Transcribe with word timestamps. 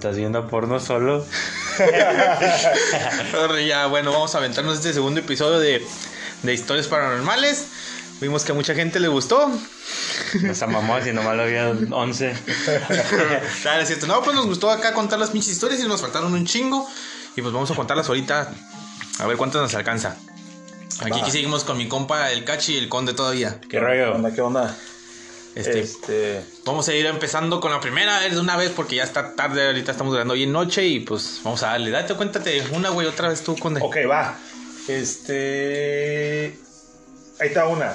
¿Estás 0.00 0.16
viendo 0.16 0.48
porno 0.48 0.80
solo? 0.80 1.26
ya, 3.66 3.86
bueno, 3.86 4.12
vamos 4.12 4.34
a 4.34 4.38
aventarnos 4.38 4.78
este 4.78 4.94
segundo 4.94 5.20
episodio 5.20 5.58
de, 5.58 5.86
de 6.42 6.54
historias 6.54 6.88
paranormales. 6.88 7.66
Vimos 8.18 8.44
que 8.44 8.52
a 8.52 8.54
mucha 8.54 8.74
gente 8.74 8.98
le 8.98 9.08
gustó. 9.08 9.52
Nos 10.40 10.62
amamos 10.62 11.06
y 11.06 11.12
nomás 11.12 11.36
lo 11.36 11.42
había 11.42 11.68
11. 11.68 12.34
Claro, 13.60 13.82
es 13.82 13.88
cierto. 13.88 14.06
No, 14.06 14.22
pues 14.22 14.34
nos 14.34 14.46
gustó 14.46 14.70
acá 14.70 14.94
contar 14.94 15.18
las 15.18 15.28
pinches 15.28 15.52
historias 15.52 15.82
y 15.82 15.86
nos 15.86 16.00
faltaron 16.00 16.32
un 16.32 16.46
chingo. 16.46 16.88
Y 17.36 17.42
pues 17.42 17.52
vamos 17.52 17.70
a 17.70 17.74
contarlas 17.74 18.08
ahorita. 18.08 18.54
A 19.18 19.26
ver 19.26 19.36
cuánto 19.36 19.60
nos 19.60 19.74
alcanza. 19.74 20.16
Aquí 21.02 21.30
seguimos 21.30 21.64
con 21.64 21.76
mi 21.76 21.88
compa, 21.88 22.32
el 22.32 22.44
Cachi 22.44 22.72
y 22.72 22.78
el 22.78 22.88
Conde 22.88 23.12
todavía. 23.12 23.60
¿Qué 23.68 23.78
rollo? 23.78 24.12
¿Qué 24.12 24.16
onda? 24.16 24.34
¿Qué 24.34 24.40
onda? 24.40 24.76
Este, 25.54 25.80
Este, 25.80 26.44
Vamos 26.64 26.88
a 26.88 26.94
ir 26.94 27.06
empezando 27.06 27.60
con 27.60 27.72
la 27.72 27.80
primera 27.80 28.20
vez 28.20 28.34
de 28.34 28.40
una 28.40 28.56
vez 28.56 28.70
porque 28.70 28.96
ya 28.96 29.02
está 29.04 29.34
tarde. 29.34 29.66
Ahorita 29.66 29.90
estamos 29.92 30.12
grabando 30.12 30.34
hoy 30.34 30.44
en 30.44 30.52
noche 30.52 30.86
y 30.86 31.00
pues 31.00 31.40
vamos 31.42 31.62
a 31.62 31.68
darle. 31.68 31.90
Date, 31.90 32.14
cuéntate 32.14 32.62
una, 32.72 32.90
güey, 32.90 33.06
otra 33.06 33.28
vez 33.28 33.42
tú, 33.42 33.56
Conde. 33.56 33.80
ok, 33.82 33.96
va. 34.08 34.38
Este. 34.88 36.58
Ahí 37.40 37.48
está 37.48 37.66
una. 37.66 37.94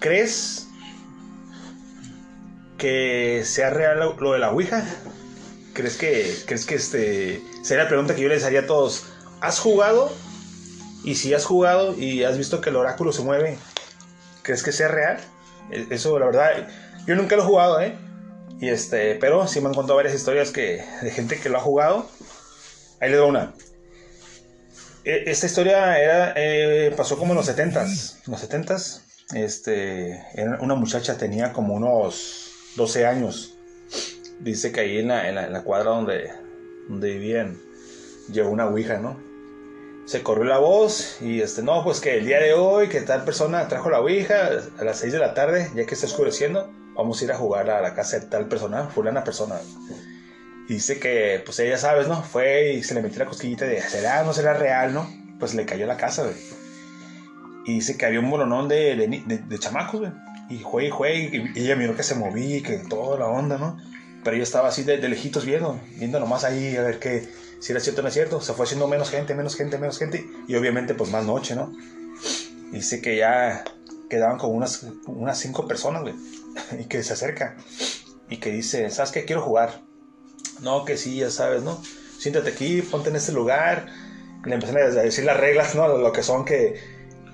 ¿Crees 0.00 0.68
que 2.78 3.42
sea 3.44 3.70
real 3.70 3.98
lo, 3.98 4.16
lo 4.20 4.32
de 4.32 4.38
la 4.38 4.50
Ouija? 4.50 4.84
¿Crees 5.72 5.96
que, 5.96 6.36
crees 6.46 6.66
que 6.66 6.74
este. 6.76 7.42
Sería 7.62 7.84
la 7.84 7.88
pregunta 7.88 8.14
que 8.14 8.22
yo 8.22 8.28
les 8.28 8.44
haría 8.44 8.60
a 8.60 8.66
todos. 8.66 9.04
¿Has 9.40 9.58
jugado? 9.58 10.12
Y 11.02 11.16
si 11.16 11.34
has 11.34 11.44
jugado 11.44 11.94
y 11.98 12.24
has 12.24 12.38
visto 12.38 12.60
que 12.60 12.70
el 12.70 12.76
oráculo 12.76 13.12
se 13.12 13.22
mueve, 13.22 13.58
¿crees 14.44 14.62
que 14.62 14.70
sea 14.70 14.86
real? 14.88 15.16
E- 15.70 15.88
Eso, 15.90 16.16
la 16.20 16.26
verdad, 16.26 16.68
yo 17.06 17.16
nunca 17.16 17.34
lo 17.34 17.42
he 17.42 17.46
jugado, 17.46 17.80
¿eh? 17.80 17.96
Y 18.60 18.68
este, 18.68 19.16
pero 19.16 19.48
sí 19.48 19.60
me 19.60 19.66
han 19.66 19.74
contado 19.74 19.96
varias 19.96 20.14
historias 20.14 20.52
que, 20.52 20.84
de 21.02 21.10
gente 21.10 21.40
que 21.40 21.48
lo 21.48 21.58
ha 21.58 21.60
jugado. 21.60 22.08
Ahí 23.00 23.10
les 23.10 23.18
doy 23.18 23.28
una. 23.28 23.52
E- 25.04 25.24
Esta 25.26 25.46
historia 25.46 25.98
era, 25.98 26.32
eh, 26.36 26.92
pasó 26.96 27.18
como 27.18 27.32
en 27.32 27.38
los 27.38 27.46
70s. 27.48 28.20
En 28.26 28.30
los 28.32 28.40
70s, 28.48 29.02
este, 29.34 30.22
una 30.60 30.74
muchacha 30.76 31.16
tenía 31.16 31.52
como 31.52 31.74
unos 31.74 32.50
12 32.76 33.06
años. 33.06 33.56
Dice 34.40 34.72
que 34.72 34.80
ahí 34.80 34.98
en 34.98 35.08
la, 35.08 35.28
en 35.28 35.34
la- 35.34 35.46
en 35.46 35.52
la 35.52 35.62
cuadra 35.62 35.90
donde, 35.90 36.30
donde 36.88 37.10
vivían 37.12 37.58
llegó 38.30 38.50
una 38.50 38.66
ouija, 38.66 38.98
¿no? 38.98 39.20
Se 40.06 40.22
corrió 40.22 40.44
la 40.44 40.58
voz 40.58 41.18
y 41.22 41.40
este, 41.40 41.62
no, 41.62 41.82
pues 41.82 42.00
que 42.00 42.18
el 42.18 42.26
día 42.26 42.38
de 42.38 42.52
hoy, 42.52 42.88
que 42.88 43.00
tal 43.00 43.24
persona 43.24 43.66
trajo 43.68 43.88
la 43.88 44.00
ouija 44.00 44.50
a 44.78 44.84
las 44.84 44.98
6 44.98 45.12
de 45.14 45.18
la 45.18 45.32
tarde, 45.32 45.70
ya 45.74 45.86
que 45.86 45.94
está 45.94 46.06
oscureciendo, 46.06 46.70
vamos 46.94 47.20
a 47.20 47.24
ir 47.24 47.32
a 47.32 47.36
jugar 47.36 47.70
a 47.70 47.80
la 47.80 47.94
casa 47.94 48.18
de 48.18 48.26
tal 48.26 48.46
persona, 48.46 48.88
fulana 48.88 49.24
persona. 49.24 49.56
Y 50.68 50.74
dice 50.74 50.98
que, 50.98 51.42
pues 51.44 51.58
ella, 51.58 51.78
sabes, 51.78 52.06
¿no? 52.06 52.22
Fue 52.22 52.72
y 52.74 52.82
se 52.82 52.94
le 52.94 53.02
metió 53.02 53.18
la 53.18 53.26
cosquillita 53.26 53.64
de, 53.64 53.80
¿será 53.80 54.22
no 54.24 54.32
será 54.34 54.52
real, 54.54 54.92
no? 54.92 55.08
Pues 55.40 55.54
le 55.54 55.64
cayó 55.64 55.86
la 55.86 55.96
casa, 55.96 56.22
güey. 56.24 56.36
Y 57.66 57.74
dice 57.76 57.96
que 57.96 58.04
había 58.04 58.20
un 58.20 58.30
bolonón 58.30 58.68
de, 58.68 58.94
de, 58.96 59.38
de- 59.38 59.58
chamacos. 59.58 60.06
Y 60.50 60.58
juegue 60.62 61.30
y 61.54 61.58
ella 61.60 61.76
miró 61.76 61.96
que 61.96 62.02
se 62.02 62.14
movía 62.14 62.58
y 62.58 62.62
que 62.62 62.76
toda 62.76 63.18
la 63.18 63.26
onda, 63.26 63.56
¿no? 63.56 63.78
Pero 64.22 64.36
ella 64.36 64.42
estaba 64.42 64.68
así 64.68 64.82
de 64.82 64.98
lejitos 65.08 65.46
viendo, 65.46 65.80
viendo 65.96 66.20
nomás 66.20 66.44
ahí 66.44 66.76
a 66.76 66.82
ver 66.82 66.98
qué, 66.98 67.26
si 67.60 67.72
era 67.72 67.80
cierto 67.80 68.00
o 68.00 68.02
no 68.02 68.08
es 68.08 68.14
cierto. 68.14 68.40
Se 68.40 68.52
fue 68.52 68.64
haciendo 68.64 68.86
menos 68.86 69.10
gente, 69.10 69.34
menos 69.34 69.56
gente, 69.56 69.78
menos 69.78 69.98
gente. 69.98 70.26
Y 70.48 70.54
obviamente, 70.56 70.94
pues 70.94 71.10
más 71.10 71.24
noche, 71.24 71.54
¿no? 71.54 71.72
Dice 72.72 73.00
que 73.00 73.16
ya 73.16 73.64
quedaban 74.08 74.38
como 74.38 74.52
unas, 74.52 74.86
unas 75.06 75.38
cinco 75.38 75.66
personas, 75.66 76.02
güey. 76.02 76.14
Y 76.80 76.84
que 76.84 77.02
se 77.02 77.12
acerca. 77.12 77.56
Y 78.28 78.38
que 78.38 78.50
dice, 78.50 78.90
¿sabes 78.90 79.10
qué? 79.10 79.24
Quiero 79.24 79.42
jugar. 79.42 79.82
No, 80.60 80.84
que 80.84 80.96
sí, 80.96 81.16
ya 81.16 81.30
sabes, 81.30 81.62
¿no? 81.62 81.82
Siéntate 82.18 82.50
aquí, 82.50 82.82
ponte 82.82 83.10
en 83.10 83.16
este 83.16 83.32
lugar. 83.32 83.86
Le 84.44 84.54
empiezan 84.54 84.78
a 84.78 85.02
decir 85.02 85.24
las 85.24 85.38
reglas, 85.38 85.74
¿no? 85.74 85.88
Lo 85.88 86.12
que 86.12 86.22
son 86.22 86.44
que, 86.44 86.80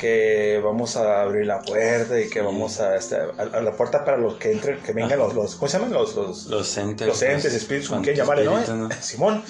que 0.00 0.60
vamos 0.64 0.96
a 0.96 1.20
abrir 1.20 1.46
la 1.46 1.60
puerta 1.60 2.18
y 2.18 2.30
que 2.30 2.40
vamos 2.40 2.80
a, 2.80 2.96
este, 2.96 3.16
a, 3.16 3.42
a 3.52 3.60
la 3.60 3.72
puerta 3.72 4.02
para 4.04 4.16
los 4.16 4.36
que 4.36 4.50
entren, 4.50 4.78
que 4.78 4.94
vengan 4.94 5.18
los, 5.18 5.34
los, 5.34 5.56
¿cómo 5.56 5.68
se 5.68 5.78
llaman? 5.78 5.92
Los, 5.92 6.16
los, 6.16 6.46
Los 6.46 6.78
entes. 6.78 7.06
los 7.06 7.20
entes, 7.22 7.52
espíritus, 7.52 7.90
como 7.90 8.00
quieran 8.00 8.16
llamarle, 8.16 8.46
¿no? 8.46 8.58
espíritus, 8.58 8.96
Simón, 9.04 9.44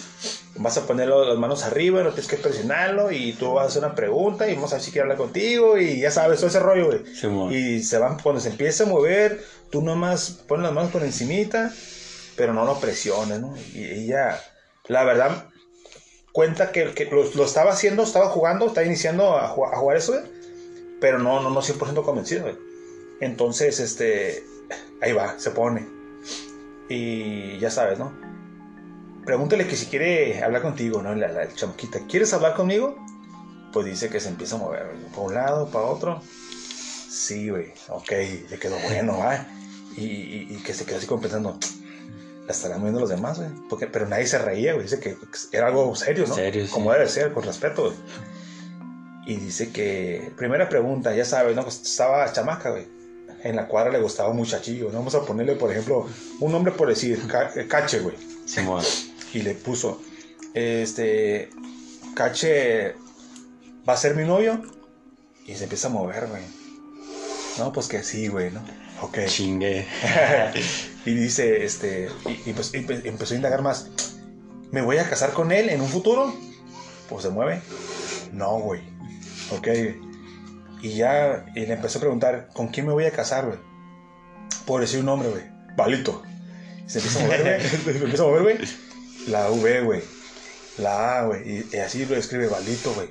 vas 0.57 0.77
a 0.77 0.87
poner 0.87 1.09
las 1.09 1.39
manos 1.39 1.63
arriba, 1.63 2.03
no 2.03 2.11
tienes 2.11 2.27
que 2.27 2.37
presionarlo 2.37 3.13
y 3.13 3.33
tú 3.35 3.55
vas 3.55 3.67
a 3.67 3.69
hacer 3.69 3.85
una 3.85 3.95
pregunta 3.95 4.49
y 4.49 4.55
vamos 4.57 4.73
a 4.73 4.77
ver 4.77 4.85
si 4.85 4.91
quiere 4.91 5.03
hablar 5.03 5.19
contigo 5.19 5.79
y 5.79 6.01
ya 6.01 6.11
sabes, 6.11 6.39
todo 6.41 6.49
ese 6.49 6.59
rollo, 6.61 6.87
güey. 6.87 7.15
Simón. 7.15 7.53
Y 7.53 7.83
se 7.85 7.99
van, 7.99 8.19
cuando 8.19 8.41
se 8.41 8.49
empieza 8.49 8.83
a 8.83 8.87
mover, 8.89 9.43
tú 9.71 9.83
nomás 9.83 10.31
pones 10.49 10.65
las 10.65 10.73
manos 10.73 10.91
por 10.91 11.05
encimita, 11.05 11.73
pero 12.37 12.53
no 12.53 12.65
lo 12.65 12.81
presiones, 12.81 13.39
¿no? 13.41 13.55
Y 13.73 13.85
ella, 13.85 14.43
la 14.89 15.05
verdad, 15.05 15.45
cuenta 16.33 16.73
que, 16.73 16.93
que 16.93 17.05
lo, 17.05 17.25
lo 17.35 17.45
estaba 17.45 17.71
haciendo, 17.71 18.03
estaba 18.03 18.31
jugando, 18.31 18.67
estaba 18.67 18.87
iniciando 18.87 19.37
a, 19.37 19.45
a 19.47 19.49
jugar 19.49 19.97
eso, 19.97 20.13
güey, 20.13 20.40
pero 21.01 21.19
no, 21.19 21.41
no, 21.41 21.51
no 21.51 21.61
100% 21.63 22.05
convencido, 22.05 22.43
güey. 22.43 22.57
Entonces, 23.21 23.81
este, 23.81 24.45
ahí 25.01 25.13
va, 25.13 25.39
se 25.39 25.51
pone. 25.51 25.87
Y 26.89 27.59
ya 27.59 27.71
sabes, 27.71 27.99
¿no? 27.99 28.13
Pregúntale 29.25 29.67
que 29.67 29.77
si 29.77 29.87
quiere 29.87 30.43
hablar 30.43 30.63
contigo, 30.63 31.03
¿no? 31.03 31.15
La, 31.15 31.29
la 31.29 31.53
chamaquita, 31.55 32.01
¿quieres 32.09 32.33
hablar 32.33 32.55
conmigo? 32.55 32.97
Pues 33.73 33.87
dice 33.87 34.09
que 34.09 34.19
se 34.19 34.29
empieza 34.29 34.57
a 34.57 34.59
mover, 34.59 34.87
güey, 34.87 35.05
para 35.11 35.23
un 35.23 35.35
lado, 35.35 35.71
para 35.71 35.85
otro. 35.85 36.23
Sí, 37.09 37.51
güey, 37.51 37.73
ok, 37.89 38.11
le 38.51 38.59
quedó 38.59 38.77
bueno, 38.81 39.19
¿va? 39.19 39.47
Y, 39.97 40.05
y- 40.05 40.47
y 40.51 40.63
que 40.63 40.73
se 40.75 40.85
quedó 40.85 40.97
así 40.99 41.07
como 41.07 41.21
pensando, 41.21 41.59
la 42.47 42.53
estarán 42.53 42.83
viendo 42.83 42.99
los 43.01 43.11
demás, 43.11 43.39
güey. 43.39 43.51
Porque, 43.69 43.87
pero 43.87 44.09
nadie 44.09 44.27
se 44.27 44.39
reía, 44.39 44.73
güey. 44.73 44.85
Dice 44.85 44.99
que 44.99 45.17
era 45.53 45.69
algo 45.69 45.95
serio, 45.95 46.25
¿no? 46.27 46.35
Serio, 46.35 46.67
sí. 46.67 46.73
Como 46.73 46.93
debe 46.93 47.07
ser, 47.09 47.33
con 47.33 47.45
respeto, 47.45 47.83
güey. 47.83 47.95
Y 49.27 49.37
dice 49.37 49.71
que, 49.71 50.33
primera 50.37 50.69
pregunta, 50.69 51.15
ya 51.15 51.25
sabes, 51.25 51.55
¿no? 51.55 51.63
Pues 51.63 51.81
estaba 51.83 52.33
chamaca, 52.33 52.71
güey. 52.71 52.87
En 53.43 53.57
la 53.57 53.69
cuadra 53.69 53.91
le 53.91 54.01
gustaba 54.01 54.31
un 54.31 54.37
muchachillo, 54.37 54.87
¿no? 54.91 54.99
Vamos 54.99 55.15
a 55.15 55.23
ponerle, 55.25 55.55
por 55.55 55.71
ejemplo, 55.71 56.07
un 56.41 56.53
nombre 56.53 56.73
por 56.73 56.89
decir, 56.89 57.27
Ca- 57.27 57.53
Cache, 57.69 58.01
güey. 58.01 58.17
Simón. 58.47 58.83
Y 59.33 59.43
le 59.43 59.55
puso, 59.55 60.01
este, 60.55 61.51
Cache 62.15 62.95
va 63.89 63.93
a 63.95 63.97
ser 63.97 64.15
mi 64.17 64.25
novio. 64.25 64.61
Y 65.47 65.55
se 65.55 65.65
empieza 65.65 65.89
a 65.89 65.91
mover, 65.91 66.27
güey. 66.27 66.43
No, 67.59 67.73
pues 67.73 67.89
que 67.89 68.03
sí, 68.03 68.29
güey, 68.29 68.51
¿no? 68.51 68.61
Ok. 69.03 69.19
Chingue. 69.27 69.87
y 71.07 71.15
dice, 71.15 71.65
este, 71.65 72.09
y, 72.27 72.51
y 72.51 72.53
pues 72.53 72.75
y 72.75 72.81
pues 72.81 73.05
empezó 73.05 73.35
a 73.35 73.37
indagar 73.37 73.63
más. 73.63 73.91
¿Me 74.71 74.83
voy 74.83 74.99
a 74.99 75.09
casar 75.09 75.33
con 75.33 75.51
él 75.51 75.69
en 75.71 75.81
un 75.81 75.89
futuro? 75.89 76.33
Pues 77.09 77.23
se 77.23 77.31
mueve. 77.31 77.63
No, 78.33 78.59
güey. 78.61 78.81
Ok. 79.51 79.69
Y 80.83 80.95
ya, 80.97 81.45
y 81.55 81.67
le 81.67 81.75
empezó 81.75 81.99
a 81.99 82.01
preguntar, 82.01 82.49
¿con 82.55 82.69
quién 82.69 82.87
me 82.87 82.93
voy 82.93 83.05
a 83.05 83.11
casar, 83.11 83.47
güey? 83.47 83.59
Por 84.67 84.81
decir 84.81 85.01
un 85.01 85.07
nombre, 85.07 85.29
güey. 85.29 85.43
Balito. 85.77 86.23
Y 86.87 86.91
se 86.91 86.99
empieza 86.99 87.21
a 87.21 87.23
mover, 87.25 87.43
güey. 87.43 87.61
Se 87.69 87.91
empieza 88.05 88.23
a 88.23 88.27
mover, 88.27 88.43
güey. 88.43 88.59
La 89.29 89.51
V, 89.51 89.81
güey. 89.83 90.03
La 90.79 91.19
A, 91.21 91.27
güey. 91.27 91.43
Y, 91.49 91.69
y 91.73 91.77
así 91.79 92.07
lo 92.07 92.17
escribe 92.17 92.47
Balito, 92.49 92.93
güey. 92.95 93.09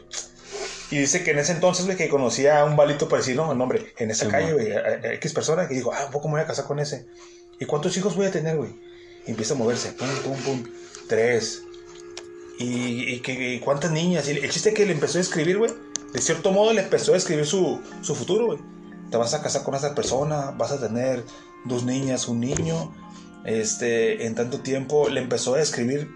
Y 0.91 0.97
dice 0.97 1.23
que 1.23 1.31
en 1.31 1.39
ese 1.39 1.51
entonces, 1.51 1.85
güey, 1.85 1.97
que 1.97 2.09
conocía 2.09 2.61
a 2.61 2.65
un 2.65 2.75
balito 2.75 3.07
por 3.07 3.19
decir, 3.19 3.35
no, 3.35 3.51
el 3.51 3.57
nombre, 3.59 3.93
en 3.99 4.09
esa 4.09 4.25
Sí, 4.25 4.31
calle, 4.31 4.53
güey, 4.53 4.71
a- 4.71 4.79
a- 4.79 5.13
X 5.13 5.33
persona, 5.33 5.67
que 5.67 5.75
dijo, 5.75 5.93
ah, 5.93 6.05
¿un 6.07 6.11
poco 6.11 6.27
me 6.27 6.33
voy 6.35 6.41
a 6.41 6.47
casar 6.47 6.65
con 6.65 6.79
ese? 6.79 7.05
¿Y 7.59 7.65
cuántos 7.65 7.95
hijos 7.97 8.15
voy 8.15 8.25
a 8.25 8.31
tener, 8.31 8.57
güey? 8.57 8.71
Y 9.27 9.29
empieza 9.31 9.53
a 9.53 9.57
moverse, 9.57 9.91
pum, 9.91 10.07
pum, 10.23 10.35
pum, 10.41 10.63
tres. 11.07 11.61
¿Y, 12.59 13.13
y, 13.15 13.19
que- 13.21 13.55
y 13.55 13.59
cuántas 13.59 13.91
niñas? 13.91 14.27
Y 14.27 14.31
el 14.31 14.49
chiste 14.51 14.73
que 14.73 14.85
le 14.85 14.91
empezó 14.93 15.17
a 15.17 15.21
escribir, 15.21 15.57
güey, 15.57 15.71
de 16.13 16.21
cierto 16.21 16.51
modo 16.51 16.73
le 16.73 16.81
empezó 16.81 17.13
a 17.13 17.17
escribir 17.17 17.45
su, 17.45 17.79
su 18.01 18.13
futuro, 18.15 18.45
güey. 18.47 18.59
Te 19.09 19.17
vas 19.17 19.33
a 19.33 19.41
casar 19.41 19.63
con 19.63 19.73
esa 19.75 19.95
persona, 19.95 20.51
vas 20.51 20.71
a 20.71 20.79
tener 20.79 21.23
dos 21.65 21.83
niñas, 21.83 22.27
un 22.27 22.39
niño. 22.41 22.93
Este, 23.45 24.25
en 24.25 24.35
tanto 24.35 24.59
tiempo 24.59 25.07
le 25.09 25.21
empezó 25.21 25.55
a 25.55 25.61
escribir 25.61 26.09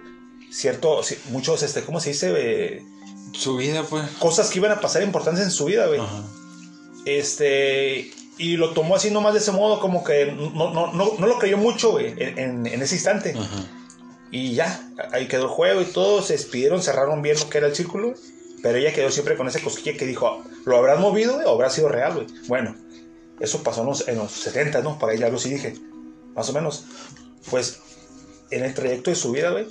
cierto, 0.51 0.99
ci- 1.01 1.17
muchos, 1.29 1.63
este, 1.63 1.81
¿cómo 1.83 1.99
se 1.99 2.09
dice? 2.09 2.33
Eh, 2.35 2.85
Su 3.31 3.55
vida, 3.57 3.83
pues. 3.89 4.03
cosas 4.19 4.49
que 4.49 4.59
iban 4.59 4.71
a 4.71 4.79
pasar 4.81 5.01
importantes 5.01 5.43
en 5.45 5.51
su 5.51 5.65
vida, 5.65 5.87
güey. 5.87 5.99
Ajá. 6.01 6.23
Este, 7.05 8.11
y 8.37 8.57
lo 8.57 8.71
tomó 8.71 8.95
así 8.95 9.11
nomás 9.11 9.33
de 9.33 9.39
ese 9.39 9.51
modo, 9.51 9.79
como 9.79 10.03
que 10.03 10.25
no, 10.31 10.73
no, 10.73 10.93
no, 10.93 11.11
no 11.17 11.27
lo 11.27 11.39
creyó 11.39 11.57
mucho, 11.57 11.91
güey, 11.91 12.13
en, 12.17 12.37
en- 12.37 12.67
en 12.67 12.81
ese 12.81 12.95
instante. 12.95 13.33
Ajá. 13.37 13.65
Y 14.33 14.55
ya, 14.55 14.91
ahí 15.11 15.27
quedó 15.27 15.43
el 15.43 15.49
juego 15.49 15.81
y 15.81 15.85
todos 15.85 16.25
se 16.25 16.33
despidieron, 16.33 16.81
cerraron 16.81 17.21
bien 17.21 17.37
lo 17.39 17.47
que 17.51 17.59
era 17.59 17.67
el 17.67 17.75
círculo. 17.75 18.15
Pero 18.63 18.79
ella 18.79 18.91
quedó 18.91 19.11
siempre 19.11 19.37
con 19.37 19.47
esa 19.47 19.59
cosquilla 19.59 19.95
que 19.95 20.07
dijo, 20.07 20.43
¿lo 20.65 20.75
habrás 20.75 20.99
movido 20.99 21.35
güey, 21.35 21.45
o 21.45 21.51
habrá 21.51 21.69
sido 21.69 21.87
real? 21.87 22.25
Bueno, 22.47 22.75
eso 23.39 23.61
pasó 23.61 23.81
en 23.81 23.87
los, 23.87 24.07
en 24.07 24.17
los 24.17 24.31
70, 24.31 24.81
¿no? 24.81 24.97
Por 24.97 25.11
ahí 25.11 25.19
ya 25.19 25.29
lo 25.29 25.37
sí 25.37 25.51
dije, 25.51 25.75
más 26.33 26.49
o 26.49 26.53
menos. 26.53 26.85
Pues, 27.51 27.79
en 28.49 28.63
el 28.63 28.73
trayecto 28.73 29.11
de 29.11 29.15
su 29.15 29.31
vida, 29.33 29.51
güey, 29.51 29.67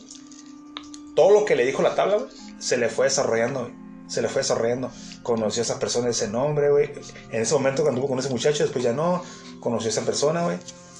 todo 1.16 1.32
lo 1.32 1.44
que 1.44 1.56
le 1.56 1.66
dijo 1.66 1.82
la 1.82 1.96
tabla, 1.96 2.18
se 2.60 2.76
le 2.76 2.88
fue 2.88 3.06
desarrollando. 3.06 3.68
Se 4.06 4.22
le 4.22 4.28
fue 4.28 4.42
desarrollando. 4.42 4.92
Conoció 5.24 5.62
a 5.62 5.64
esa 5.64 5.80
persona, 5.80 6.08
ese 6.08 6.28
nombre, 6.28 6.70
güey. 6.70 6.92
En 7.32 7.42
ese 7.42 7.54
momento 7.54 7.82
cuando 7.82 7.98
anduvo 7.98 8.10
con 8.10 8.20
ese 8.20 8.30
muchacho, 8.30 8.62
después 8.62 8.84
ya 8.84 8.92
no. 8.92 9.24
Conoció 9.58 9.88
a 9.88 9.90
esa 9.90 10.02
persona, 10.02 10.44
güey. 10.44 10.58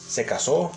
Se 0.09 0.27
casó. 0.27 0.73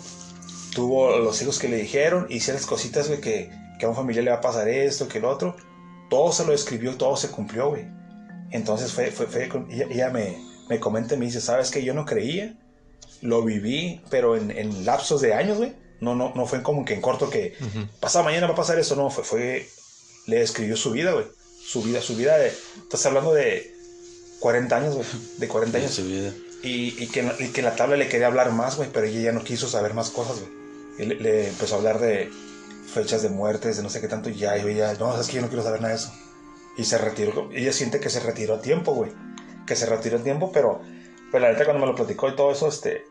Tuvo 0.76 1.16
los 1.18 1.40
hijos 1.40 1.58
que 1.58 1.68
le 1.68 1.78
dijeron, 1.78 2.26
y 2.28 2.40
ciertas 2.40 2.66
cositas, 2.66 3.08
güey, 3.08 3.22
que, 3.22 3.50
que 3.78 3.86
a 3.86 3.88
un 3.88 3.96
familiar 3.96 4.22
le 4.24 4.30
va 4.30 4.36
a 4.36 4.40
pasar 4.42 4.68
esto, 4.68 5.08
que 5.08 5.18
el 5.18 5.24
otro. 5.24 5.56
Todo 6.10 6.30
se 6.32 6.44
lo 6.44 6.52
escribió, 6.52 6.96
todo 6.96 7.16
se 7.16 7.30
cumplió, 7.30 7.70
güey. 7.70 7.86
Entonces 8.50 8.92
fue, 8.92 9.10
fue, 9.10 9.26
fue 9.26 9.48
ella, 9.70 9.86
ella 9.90 10.10
me, 10.10 10.36
me 10.68 10.78
comenta 10.78 11.14
y 11.14 11.16
me 11.18 11.24
dice, 11.24 11.40
¿sabes 11.40 11.70
que 11.70 11.82
Yo 11.82 11.94
no 11.94 12.04
creía, 12.04 12.58
lo 13.22 13.42
viví, 13.42 14.02
pero 14.10 14.36
en, 14.36 14.50
en 14.50 14.84
lapsos 14.84 15.22
de 15.22 15.32
años, 15.32 15.56
güey. 15.56 15.72
No, 16.02 16.14
no, 16.14 16.34
no 16.34 16.44
fue 16.44 16.62
como 16.62 16.84
que 16.84 16.92
en 16.92 17.00
corto 17.00 17.30
que 17.30 17.54
pasado 18.00 18.22
mañana 18.26 18.46
va 18.46 18.52
a 18.52 18.56
pasar 18.56 18.78
eso, 18.78 18.96
no, 18.96 19.08
fue, 19.08 19.24
fue, 19.24 19.66
le 20.26 20.42
escribió 20.42 20.76
su 20.76 20.90
vida, 20.90 21.12
güey. 21.12 21.24
Su 21.64 21.82
vida, 21.82 22.02
su 22.02 22.14
vida 22.16 22.36
de, 22.36 22.48
estás 22.48 23.06
hablando 23.06 23.32
de 23.32 23.74
40 24.40 24.76
años, 24.76 24.94
güey, 24.94 25.06
de 25.38 25.48
40 25.48 25.78
En 25.78 25.84
años. 25.84 25.96
su 25.96 26.04
vida. 26.04 26.32
Y, 26.62 27.02
y 27.02 27.06
que, 27.08 27.26
y 27.40 27.48
que 27.48 27.60
en 27.60 27.64
la 27.64 27.76
tabla 27.76 27.96
le 27.96 28.08
quería 28.08 28.26
hablar 28.26 28.52
más, 28.52 28.76
güey, 28.76 28.90
pero 28.92 29.06
ella 29.06 29.20
ya 29.20 29.32
no 29.32 29.42
quiso 29.42 29.68
saber 29.68 29.94
más 29.94 30.10
cosas, 30.10 30.40
güey. 30.40 30.55
Le, 30.98 31.14
le 31.16 31.48
empezó 31.48 31.74
a 31.74 31.78
hablar 31.78 31.98
de 31.98 32.30
fechas 32.86 33.22
de 33.22 33.28
muertes, 33.28 33.76
de 33.76 33.82
no 33.82 33.90
sé 33.90 34.00
qué 34.00 34.08
tanto, 34.08 34.30
y 34.30 34.34
ya, 34.34 34.56
y 34.56 34.66
ella, 34.66 34.94
no, 34.94 35.18
es 35.20 35.26
que 35.26 35.36
yo 35.36 35.42
no 35.42 35.48
quiero 35.48 35.62
saber 35.62 35.80
nada 35.80 35.94
de 35.94 36.00
eso. 36.00 36.12
Y 36.76 36.84
se 36.84 36.98
retiró, 36.98 37.50
ella 37.52 37.72
siente 37.72 38.00
que 38.00 38.10
se 38.10 38.20
retiró 38.20 38.54
a 38.54 38.60
tiempo, 38.60 38.94
güey. 38.94 39.12
Que 39.66 39.76
se 39.76 39.86
retiró 39.86 40.18
a 40.18 40.22
tiempo, 40.22 40.50
pero, 40.52 40.80
pero 41.32 41.44
la 41.44 41.52
neta 41.52 41.64
cuando 41.64 41.84
me 41.84 41.90
lo 41.90 41.96
platicó 41.96 42.28
y 42.28 42.36
todo 42.36 42.52
eso, 42.52 42.68
este, 42.68 43.04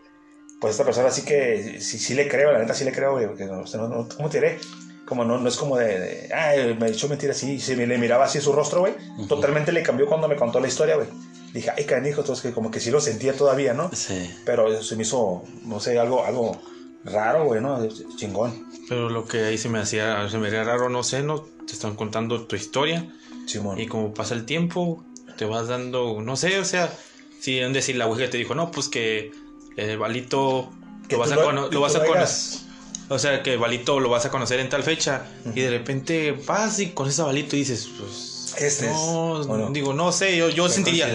pues 0.60 0.72
esta 0.72 0.86
persona 0.86 1.12
sí 1.12 1.24
que, 1.24 1.80
sí, 1.82 2.00
sí 2.00 2.14
le 2.14 2.28
creo, 2.28 2.52
la 2.52 2.60
neta 2.60 2.74
sí 2.74 2.86
le 2.86 2.92
creo, 2.92 3.14
güey, 3.14 3.28
porque 3.28 3.46
no, 3.46 3.64
no, 3.64 3.88
no, 3.88 4.08
¿cómo 4.16 4.30
te 4.30 4.40
diré? 4.40 4.60
Como 5.06 5.24
no, 5.24 5.38
no 5.38 5.48
es 5.48 5.58
como 5.58 5.78
de, 5.78 6.00
de, 6.00 6.34
ay, 6.34 6.76
me 6.80 6.90
echó 6.90 7.08
mentira 7.08 7.34
así, 7.34 7.54
y 7.54 7.60
se 7.60 7.76
me 7.76 7.86
le 7.86 7.98
miraba 7.98 8.26
así 8.26 8.40
su 8.42 8.54
rostro, 8.54 8.80
güey. 8.80 8.94
Totalmente 9.28 9.72
le 9.72 9.84
cambió 9.84 10.08
cuando 10.08 10.28
me 10.28 10.36
contó 10.36 10.60
la 10.60 10.68
historia, 10.68 10.96
güey. 10.96 11.08
Dije, 11.54 11.72
ay, 11.76 11.86
canijo, 11.86 12.22
entonces 12.22 12.44
que 12.44 12.54
como 12.54 12.72
que 12.72 12.80
sí 12.80 12.90
lo 12.90 13.00
sentía 13.00 13.34
todavía, 13.34 13.74
¿no? 13.74 13.92
Sí. 13.94 14.34
Pero 14.46 14.82
se 14.82 14.96
me 14.96 15.04
hizo, 15.04 15.44
no 15.64 15.80
sé, 15.80 16.00
algo, 16.00 16.26
algo 16.26 16.60
raro, 17.06 17.46
güey, 17.46 17.62
¿no? 17.62 17.80
Chingón. 18.18 18.68
Pero 18.90 19.10
lo 19.10 19.26
que 19.26 19.46
ahí 19.46 19.58
se 19.58 19.70
me 19.70 19.80
hacía, 19.80 20.28
se 20.30 20.38
me 20.38 20.48
haría 20.48 20.64
raro, 20.64 20.90
no 20.90 21.04
sé, 21.04 21.24
¿no? 21.24 21.42
Te 21.66 21.74
están 21.74 21.96
contando 21.96 22.44
tu 22.46 22.56
historia 22.56 23.08
Simón. 23.48 23.80
y 23.80 23.88
como 23.88 24.14
pasa 24.14 24.34
el 24.36 24.46
tiempo, 24.46 25.04
te 25.38 25.46
vas 25.46 25.68
dando, 25.68 26.22
no 26.22 26.36
sé, 26.36 26.60
o 26.60 26.66
sea, 26.66 26.92
si 27.40 27.60
en 27.60 27.74
decir 27.74 27.96
la 27.96 28.08
Ouija 28.08 28.30
te 28.30 28.38
dijo, 28.38 28.54
no, 28.56 28.72
pues 28.72 28.88
que 28.90 29.32
eh, 29.78 29.96
Balito 29.96 30.72
Que 31.08 31.16
lo 31.16 31.22
vas 31.22 31.32
a, 31.32 31.36
lo- 31.36 31.70
lo 31.72 31.80
vas 31.82 31.94
conocer. 31.96 32.60
O 33.08 33.20
sea, 33.20 33.44
que 33.44 33.56
Balito 33.58 34.00
lo 34.00 34.10
vas 34.10 34.26
a 34.26 34.32
conocer 34.32 34.60
en 34.60 34.70
tal 34.70 34.82
fecha 34.84 35.28
y 35.54 35.62
de 35.62 35.70
repente 35.70 36.32
vas 36.48 36.80
y 36.80 36.88
conoces 36.92 37.20
a 37.20 37.26
Balito 37.26 37.56
y 37.56 37.60
dices, 37.60 37.88
pues... 38.00 38.34
Este 38.58 38.86
es, 38.86 38.94
no, 38.94 39.32
¿o 39.42 39.58
no? 39.58 39.70
digo, 39.72 39.94
no 39.94 40.12
sé, 40.12 40.38
yo, 40.38 40.50
yo 40.50 40.70
sentiría... 40.70 41.08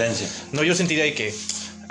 No, 0.53 0.63
yo 0.63 0.75
sentiría 0.75 1.13
que... 1.15 1.35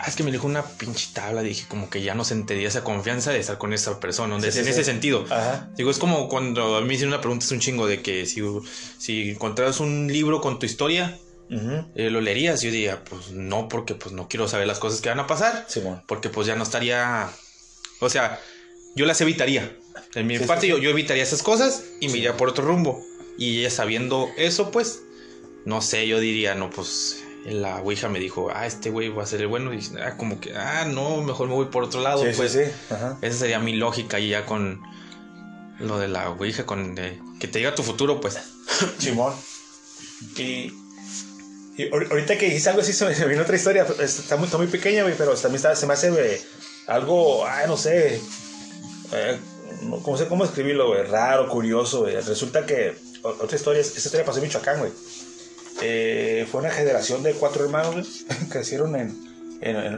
Ah, 0.01 0.07
es 0.07 0.15
que 0.15 0.23
me 0.23 0.31
dijo 0.31 0.47
una 0.47 0.63
pinche 0.63 1.09
tabla, 1.13 1.41
dije 1.41 1.65
como 1.67 1.89
que 1.89 2.01
ya 2.01 2.15
no 2.15 2.23
sentiría 2.23 2.67
esa 2.67 2.83
confianza 2.83 3.31
de 3.31 3.39
estar 3.39 3.57
con 3.57 3.73
esa 3.73 3.99
persona, 3.99 4.39
Sí, 4.39 4.45
en 4.47 4.51
sí, 4.53 4.59
ese 4.71 4.83
sentido. 4.83 5.25
Ajá. 5.29 5.69
Digo, 5.75 5.91
es 5.91 5.97
como 5.97 6.29
cuando 6.29 6.77
a 6.77 6.81
mí 6.81 6.87
me 6.87 6.93
hicieron 6.93 7.13
una 7.13 7.21
pregunta, 7.21 7.45
es 7.45 7.51
un 7.51 7.59
chingo 7.59 7.85
de 7.87 8.01
que 8.01 8.25
si, 8.25 8.41
si 8.97 9.31
encontraras 9.31 9.79
un 9.79 10.07
libro 10.07 10.41
con 10.41 10.57
tu 10.59 10.65
historia, 10.65 11.17
eh, 11.95 12.09
¿lo 12.11 12.21
leerías? 12.21 12.61
Yo 12.61 12.71
diría, 12.71 13.03
pues 13.03 13.31
no, 13.31 13.67
porque 13.67 13.95
pues 13.95 14.13
no 14.13 14.27
quiero 14.29 14.47
saber 14.47 14.67
las 14.67 14.79
cosas 14.79 15.01
que 15.01 15.09
van 15.09 15.19
a 15.19 15.27
pasar, 15.27 15.65
Simón. 15.67 16.01
porque 16.07 16.29
pues 16.29 16.47
ya 16.47 16.55
no 16.55 16.63
estaría... 16.63 17.29
O 17.99 18.09
sea, 18.09 18.39
yo 18.95 19.05
las 19.05 19.19
evitaría. 19.21 19.75
En 20.15 20.27
mi 20.27 20.39
parte. 20.39 20.67
Yo, 20.67 20.77
yo 20.77 20.89
evitaría 20.91 21.23
esas 21.23 21.43
cosas 21.43 21.83
y 21.99 22.07
me 22.09 22.19
iría 22.19 22.37
por 22.37 22.49
otro 22.49 22.63
rumbo. 22.65 23.03
Y 23.37 23.59
ella 23.59 23.69
sabiendo 23.69 24.29
eso, 24.37 24.71
pues, 24.71 25.01
no 25.65 25.81
sé, 25.81 26.07
yo 26.07 26.19
diría, 26.19 26.55
no, 26.55 26.69
pues... 26.69 27.23
La 27.45 27.77
Ouija 27.81 28.09
me 28.09 28.19
dijo, 28.19 28.49
ah, 28.53 28.65
este 28.67 28.89
güey 28.89 29.09
va 29.09 29.23
a 29.23 29.25
ser 29.25 29.41
el 29.41 29.47
bueno. 29.47 29.73
Y 29.73 29.79
ah, 30.03 30.17
como 30.17 30.39
que, 30.39 30.55
ah, 30.55 30.85
no, 30.85 31.21
mejor 31.21 31.47
me 31.47 31.53
voy 31.55 31.65
por 31.67 31.83
otro 31.83 32.01
lado. 32.01 32.23
Sí, 32.23 32.31
pues 32.35 32.51
sí, 32.51 32.59
sí. 32.65 32.71
Ajá. 32.93 33.17
esa 33.21 33.37
sería 33.39 33.59
mi 33.59 33.73
lógica 33.73 34.19
y 34.19 34.29
ya 34.29 34.45
con 34.45 34.81
lo 35.79 35.97
de 35.99 36.07
la 36.09 36.29
Ouija, 36.31 36.65
con 36.65 36.97
eh, 36.97 37.19
que 37.39 37.47
te 37.47 37.59
diga 37.59 37.73
tu 37.75 37.83
futuro, 37.83 38.19
pues. 38.19 38.37
Simón. 38.97 39.33
Y, 40.37 40.73
y 41.77 41.89
ahor- 41.89 42.09
ahorita 42.11 42.37
que 42.37 42.45
dijiste 42.47 42.69
algo 42.69 42.81
así, 42.81 42.91
se 42.93 43.05
me, 43.05 43.25
vino 43.25 43.41
otra 43.43 43.55
historia. 43.55 43.85
Está 43.99 44.35
muy, 44.35 44.45
está 44.45 44.57
muy 44.57 44.67
pequeña, 44.67 45.03
güey, 45.03 45.15
pero 45.17 45.33
también 45.33 45.55
está, 45.55 45.75
se 45.75 45.85
me 45.87 45.93
hace 45.93 46.09
güey, 46.11 46.37
algo, 46.87 47.45
ay, 47.47 47.67
no 47.67 47.77
sé, 47.77 48.19
eh, 49.13 49.39
no, 49.83 49.99
¿cómo 50.03 50.17
sé 50.17 50.27
cómo 50.27 50.43
escribirlo, 50.43 50.87
güey? 50.87 51.03
Raro, 51.03 51.47
curioso, 51.47 52.01
güey. 52.01 52.19
Resulta 52.19 52.65
que 52.65 52.95
otra 53.23 53.55
historia, 53.55 53.81
esta 53.81 53.97
historia 53.97 54.25
pasó 54.25 54.39
en 54.39 54.45
Michoacán, 54.45 54.79
güey. 54.79 54.91
Eh, 55.81 56.47
fue 56.51 56.61
una 56.61 56.71
generación 56.71 57.23
de 57.23 57.33
cuatro 57.33 57.63
hermanos, 57.63 57.93
güey, 57.93 58.05
crecieron 58.49 58.95
en, 58.95 59.15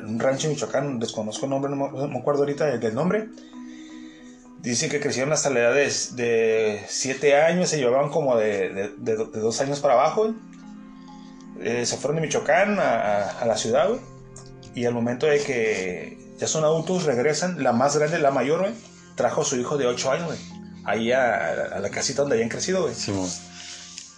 un 0.05 0.19
rancho 0.19 0.47
en 0.47 0.53
Michoacán, 0.53 0.99
desconozco 0.99 1.45
el 1.45 1.51
nombre, 1.51 1.71
no 1.75 2.07
me, 2.07 2.17
acuerdo 2.19 2.41
ahorita 2.41 2.77
del, 2.77 2.95
nombre. 2.95 3.29
Dicen 4.61 4.89
que 4.89 4.99
crecieron 4.99 5.33
hasta 5.33 5.49
la 5.49 5.59
edad 5.59 5.73
de, 5.73 6.81
siete 6.87 7.35
años, 7.35 7.69
se 7.69 7.77
llevaban 7.77 8.09
como 8.09 8.37
de, 8.37 8.69
de, 8.69 8.91
de 8.97 9.15
do- 9.15 9.25
de 9.25 9.39
dos 9.39 9.59
años 9.61 9.79
para 9.79 9.95
abajo. 9.95 10.33
Eh, 11.59 11.85
se 11.85 11.97
fueron 11.97 12.15
de 12.15 12.23
Michoacán 12.23 12.79
a, 12.79 13.43
la 13.45 13.57
ciudad. 13.57 13.89
Y 14.73 14.85
al 14.85 14.93
momento 14.93 15.25
de 15.25 15.39
que 15.39 16.17
ya 16.39 16.47
son 16.47 16.63
adultos, 16.63 17.03
regresan. 17.03 17.61
La 17.63 17.71
más 17.71 17.97
grande, 17.97 18.19
la 18.19 18.31
mayor, 18.31 18.67
trajo 19.15 19.41
a 19.41 19.45
su 19.45 19.57
hijo 19.57 19.77
de 19.77 19.85
ocho 19.87 20.11
años, 20.11 20.27
güey. 20.27 20.39
Ahí 20.85 21.11
a, 21.11 21.79
la 21.79 21.89
casita 21.89 22.21
donde 22.21 22.35
habían 22.35 22.49
crecido, 22.49 22.83
güey. 22.83 22.93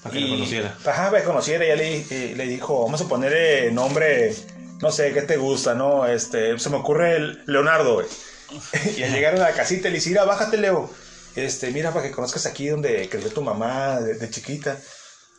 Para 0.04 0.14
que 0.16 0.22
lo 0.22 0.30
conociera. 0.30 0.78
Ajá, 0.86 1.06
para 1.10 1.22
que 1.22 1.28
conociera. 1.28 1.66
Ya 1.66 1.76
le, 1.76 2.06
eh, 2.10 2.34
le 2.36 2.46
dijo, 2.48 2.84
vamos 2.84 3.02
a 3.02 3.08
ponerle 3.08 3.72
nombre, 3.72 4.36
no 4.82 4.92
sé, 4.92 5.12
¿qué 5.14 5.22
te 5.22 5.38
gusta, 5.38 5.74
no? 5.74 6.06
Este, 6.06 6.58
se 6.60 6.70
me 6.70 6.76
ocurre 6.78 7.16
el 7.16 7.42
Leonardo, 7.48 7.96
güey. 7.96 8.08
y 8.98 9.04
al 9.04 9.12
llegar 9.14 9.36
a 9.36 9.40
la 9.40 9.52
casita 9.54 9.88
le 9.90 9.96
dice, 9.96 10.10
mira, 10.10 10.26
bájate, 10.26 10.58
Leo. 10.58 10.90
Este, 11.36 11.72
mira, 11.72 11.92
para 11.92 12.06
que 12.06 12.12
conozcas 12.12 12.46
aquí 12.46 12.68
donde 12.68 13.08
creció 13.10 13.32
tu 13.32 13.42
mamá 13.42 14.00
de, 14.02 14.16
de 14.16 14.30
chiquita. 14.30 14.78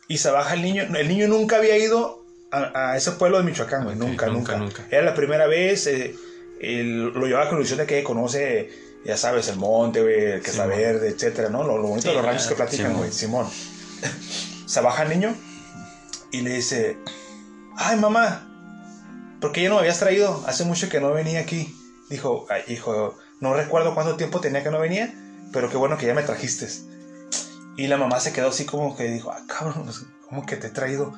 Y 0.07 0.17
se 0.17 0.29
baja 0.29 0.53
el 0.55 0.61
niño. 0.61 0.83
El 0.95 1.07
niño 1.07 1.27
nunca 1.27 1.57
había 1.57 1.77
ido 1.77 2.25
a, 2.51 2.91
a 2.91 2.97
ese 2.97 3.11
pueblo 3.13 3.37
de 3.37 3.43
Michoacán, 3.43 3.85
güey. 3.85 3.95
Nunca, 3.95 4.27
nunca, 4.27 4.57
nunca, 4.57 4.81
nunca. 4.81 4.87
Era 4.91 5.03
la 5.03 5.13
primera 5.15 5.47
vez. 5.47 5.87
eh, 5.87 6.15
lo 6.59 7.25
llevaba 7.27 7.45
con 7.47 7.55
la 7.57 7.61
ilusión 7.61 7.79
de 7.79 7.85
que 7.85 8.03
conoce, 8.03 8.69
ya 9.05 9.15
sabes, 9.17 9.47
el 9.49 9.57
monte, 9.57 10.01
güey, 10.01 10.25
el 10.33 10.41
que 10.41 10.49
está 10.51 10.65
verde, 10.65 11.09
etcétera, 11.09 11.49
¿no? 11.49 11.63
Lo, 11.63 11.77
lo 11.77 11.83
bonito 11.87 12.03
Sí, 12.03 12.09
de 12.09 12.15
los 12.15 12.25
ranchos 12.25 12.47
que 12.47 12.55
platican, 12.55 12.87
Simón. 12.87 12.97
güey. 12.99 13.11
Simón. 13.11 13.47
Se 14.65 14.81
baja 14.81 15.03
el 15.03 15.09
niño 15.09 15.35
y 16.31 16.41
le 16.41 16.53
dice, 16.55 16.97
ay 17.77 17.97
mamá, 17.97 18.47
¿por 19.41 19.51
qué 19.51 19.63
ya 19.63 19.69
no 19.69 19.75
me 19.75 19.81
habías 19.81 19.99
traído? 19.99 20.43
Hace 20.47 20.65
mucho 20.65 20.89
que 20.89 20.99
no 20.99 21.11
venía 21.13 21.39
aquí. 21.39 21.75
Dijo, 22.09 22.45
"Ay, 22.49 22.61
hijo, 22.67 23.17
no 23.39 23.53
recuerdo 23.53 23.95
cuánto 23.95 24.15
tiempo 24.15 24.39
tenía 24.39 24.63
que 24.63 24.69
no 24.71 24.79
venía, 24.79 25.13
pero 25.51 25.69
qué 25.69 25.77
bueno 25.77 25.97
que 25.97 26.05
ya 26.05 26.13
me 26.13 26.23
trajiste. 26.23 26.67
Y 27.77 27.87
la 27.87 27.97
mamá 27.97 28.19
se 28.19 28.31
quedó 28.31 28.49
así 28.49 28.65
como 28.65 28.95
que 28.95 29.05
dijo, 29.05 29.31
ah, 29.31 29.41
cabrón, 29.47 29.89
¿cómo 30.29 30.45
que 30.45 30.55
te 30.55 30.67
he 30.67 30.69
traído? 30.69 31.13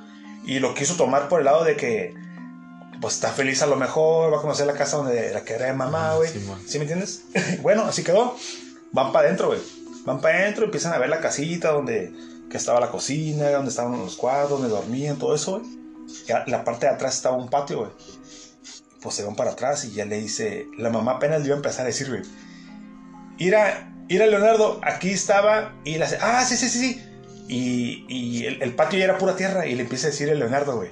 Y 0.45 0.60
lo 0.60 0.74
quiso 0.74 0.95
tomar 0.95 1.27
por 1.27 1.39
el 1.39 1.45
lado 1.45 1.63
de 1.63 1.75
que, 1.75 2.15
pues 3.01 3.15
está 3.15 3.31
feliz 3.31 3.62
a 3.62 3.67
lo 3.67 3.75
mejor, 3.75 4.33
va 4.33 4.38
a 4.38 4.41
conocer 4.41 4.65
la 4.65 4.74
casa 4.74 4.98
donde 4.98 5.31
la 5.33 5.43
que 5.43 5.53
era 5.53 5.67
de 5.67 5.74
mamá, 5.74 6.12
Ah, 6.12 6.15
güey. 6.15 6.29
Simón. 6.31 6.60
¿Sí 6.65 6.77
me 6.79 6.83
entiendes? 6.83 7.24
bueno, 7.62 7.83
así 7.83 8.03
quedó. 8.03 8.36
Van 8.91 9.12
para 9.12 9.27
adentro, 9.27 9.48
güey. 9.48 9.60
Van 10.05 10.21
para 10.21 10.38
adentro, 10.39 10.65
empiezan 10.65 10.93
a 10.93 10.98
ver 10.98 11.10
la 11.10 11.19
casita 11.19 11.71
donde 11.71 12.13
que 12.49 12.57
estaba 12.57 12.79
la 12.79 12.89
cocina, 12.89 13.49
donde 13.51 13.69
estaban 13.69 13.97
los 13.97 14.15
cuadros, 14.15 14.61
donde 14.61 14.69
dormían, 14.69 15.17
todo 15.17 15.35
eso, 15.35 15.59
güey. 15.59 15.77
La 16.47 16.63
parte 16.63 16.85
de 16.85 16.93
atrás 16.93 17.15
estaba 17.15 17.35
un 17.35 17.49
patio, 17.49 17.79
güey. 17.79 17.91
Pues 19.01 19.15
se 19.15 19.23
van 19.23 19.35
para 19.35 19.51
atrás 19.51 19.85
y 19.85 19.91
ya 19.91 20.05
le 20.05 20.19
dice, 20.19 20.67
la 20.77 20.89
mamá 20.89 21.13
apenas 21.13 21.41
le 21.41 21.47
iba 21.47 21.55
a 21.55 21.57
empezar 21.57 21.81
a 21.81 21.87
decir, 21.87 22.09
güey. 22.09 22.21
Ira, 23.37 23.93
Ira 24.07 24.25
Leonardo, 24.25 24.79
aquí 24.83 25.11
estaba 25.11 25.73
y 25.83 25.97
le 25.97 26.05
hace, 26.05 26.17
ah, 26.21 26.43
sí, 26.45 26.57
sí, 26.57 26.69
sí, 26.69 26.79
sí. 26.79 27.03
Y, 27.49 28.05
y 28.07 28.45
el, 28.45 28.61
el 28.61 28.75
patio 28.75 28.99
ya 28.99 29.05
era 29.05 29.17
pura 29.17 29.35
tierra 29.35 29.65
y 29.67 29.75
le 29.75 29.83
empieza 29.83 30.07
a 30.07 30.09
decir 30.09 30.29
a 30.29 30.33
Leonardo, 30.33 30.77
güey. 30.77 30.91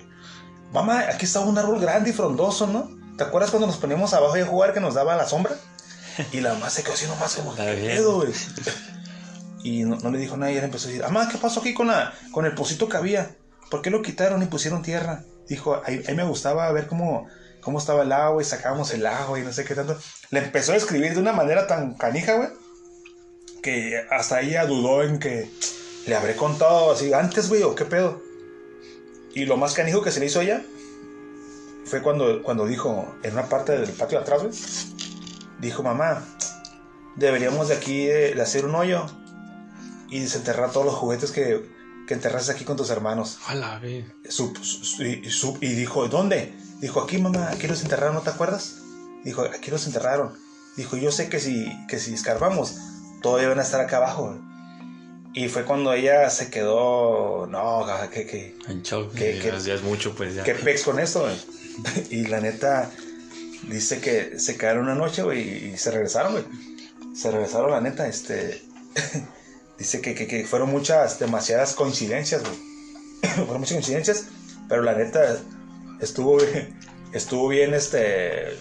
Mamá, 0.74 1.06
aquí 1.10 1.26
estaba 1.26 1.46
un 1.46 1.58
árbol 1.58 1.80
grande 1.80 2.10
y 2.10 2.14
frondoso, 2.14 2.68
¿no? 2.68 2.90
¿Te 3.18 3.24
acuerdas 3.24 3.50
cuando 3.50 3.68
nos 3.68 3.78
poníamos 3.78 4.14
abajo 4.14 4.36
a 4.36 4.46
jugar 4.46 4.74
que 4.74 4.82
nos 4.82 4.94
daba 4.94 5.16
la 5.16 5.26
sombra? 5.26 5.56
Y 6.32 6.42
la 6.42 6.54
mamá 6.54 6.70
se 6.70 6.84
quedó 6.84 6.94
así 6.94 7.08
nomás 7.08 7.36
como, 7.36 7.56
¿qué 7.56 8.02
güey? 8.02 8.32
Y 9.66 9.84
no, 9.84 10.12
le 10.12 10.20
dijo 10.20 10.38
nada 10.38 10.52
y 10.52 10.58
él 10.58 10.64
empezó 10.64 10.88
a 10.88 10.92
decir, 10.92 11.04
mamá, 11.04 11.28
¿qué 11.28 11.40
pasó 11.40 11.60
aquí 11.60 11.74
con, 11.74 11.88
la, 11.88 12.14
con 12.32 12.46
el 12.46 12.54
pocito 12.54 12.88
que 12.88 12.98
había? 12.98 13.36
¿Por 13.72 13.82
qué 13.82 13.90
lo 13.90 14.04
quitaron 14.04 14.44
y 14.44 14.46
pusieron 14.46 14.84
tierra? 14.84 15.24
Dijo, 15.50 15.82
ahí, 15.84 16.04
ahí 16.08 16.14
me 16.14 16.24
gustaba 16.24 16.72
ver 16.72 16.86
cómo, 16.86 17.28
cómo 17.62 17.80
estaba 17.80 18.04
el 18.04 18.12
agua 18.12 18.44
y 18.44 18.46
sacábamos 18.46 18.94
el 18.94 19.08
agua 19.08 19.40
y 19.40 19.42
no 19.42 19.52
sé 19.52 19.66
qué 19.66 19.74
tanto. 19.74 19.98
Le 20.30 20.42
empezó 20.42 20.74
a 20.74 20.76
escribir 20.76 21.16
de 21.16 21.20
una 21.20 21.34
manera 21.34 21.66
tan 21.66 21.96
canija, 21.96 22.36
güey, 22.36 22.50
que 23.64 24.06
hasta 24.12 24.42
ella 24.42 24.68
dudó 24.68 25.02
en 25.02 25.18
que 25.18 25.50
le 26.06 26.16
habré 26.16 26.36
contado 26.36 26.92
así 26.92 27.12
antes, 27.12 27.50
güey, 27.50 27.64
o 27.64 27.74
qué 27.74 27.86
pedo. 27.86 28.22
Y 29.34 29.46
lo 29.46 29.58
más 29.58 29.74
canijo 29.74 30.04
que 30.04 30.12
se 30.12 30.20
le 30.20 30.28
hizo 30.28 30.42
a 30.42 30.44
ella 30.44 30.62
fue 31.86 32.04
cuando, 32.04 32.44
cuando 32.44 32.68
dijo, 32.68 33.16
en 33.24 33.34
una 33.34 33.50
parte 33.50 33.72
del 33.72 33.90
patio 33.90 34.20
de 34.20 34.26
atrás, 34.26 34.44
güey, 34.44 34.54
dijo, 35.60 35.82
mamá, 35.82 36.24
deberíamos 37.16 37.70
de 37.70 37.74
aquí 37.74 38.08
eh, 38.08 38.40
hacer 38.40 38.66
un 38.66 38.76
hoyo 38.76 39.08
y 40.10 40.20
desenterrar 40.20 40.72
todos 40.72 40.86
los 40.86 40.96
juguetes 40.96 41.32
que, 41.32 41.66
que 42.08 42.14
enterraste 42.14 42.52
aquí 42.52 42.64
con 42.66 42.78
tus 42.78 42.90
hermanos. 42.90 43.40
A 43.48 43.56
la 43.56 43.80
vez. 43.80 44.06
Su- 44.30 44.54
su- 44.62 45.04
y, 45.04 45.22
y 45.62 45.74
dijo, 45.76 46.08
¿dónde? 46.08 46.54
Dijo, 46.82 47.02
aquí, 47.02 47.18
mamá, 47.18 47.50
aquí 47.52 47.68
los 47.68 47.82
enterraron, 47.82 48.16
¿no 48.16 48.22
te 48.22 48.30
acuerdas? 48.30 48.76
Dijo, 49.24 49.42
aquí 49.44 49.72
los 49.72 49.88
enterraron. 49.88 50.34
Dijo, 50.78 50.98
yo 50.98 51.12
sé 51.12 51.30
que 51.30 51.40
si, 51.40 51.66
que 51.88 52.00
si 52.00 52.14
escarbamos, 52.14 52.76
todavía 53.22 53.48
van 53.50 53.60
a 53.60 53.64
estar 53.64 53.82
acá 53.82 53.98
abajo. 53.98 54.28
güey". 54.30 54.56
Y 55.34 55.50
fue 55.50 55.66
cuando 55.66 55.92
ella 55.94 56.30
se 56.30 56.50
quedó, 56.50 57.46
no, 57.48 57.86
que, 58.14 58.26
que, 58.26 58.58
En 58.68 58.84
shock. 58.84 59.14
que, 59.14 59.40
que, 59.40 59.52
Ya, 59.66 59.74
es 59.74 59.84
mucho, 59.84 60.16
pues 60.16 60.36
ya. 60.36 60.44
¿Qué 60.44 60.54
pex 60.56 60.84
con 60.84 61.00
esto? 61.00 61.28
Y 62.10 62.28
la 62.28 62.40
neta, 62.40 62.90
dice 63.68 64.00
que 64.00 64.40
se 64.40 64.58
quedaron 64.58 64.84
una 64.86 64.96
noche, 64.96 65.24
güey, 65.24 65.74
y 65.74 65.78
se 65.78 65.92
regresaron, 65.92 66.32
güey. 66.34 66.46
Se 67.16 67.32
regresaron, 67.32 67.72
la 67.72 67.82
neta, 67.82 68.08
este. 68.08 68.62
dice 69.78 70.02
que, 70.02 70.16
que, 70.16 70.28
que 70.28 70.46
fueron 70.46 70.70
muchas, 70.72 71.20
demasiadas 71.20 71.74
coincidencias, 71.74 72.42
güey. 72.44 72.56
fueron 73.36 73.60
muchas 73.60 73.74
coincidencias, 73.74 74.26
pero 74.70 74.82
la 74.84 74.94
neta, 74.96 75.38
estuvo, 76.02 76.38
bien- 76.38 76.78
estuvo 77.14 77.48
bien, 77.48 77.74
este. 77.74 78.58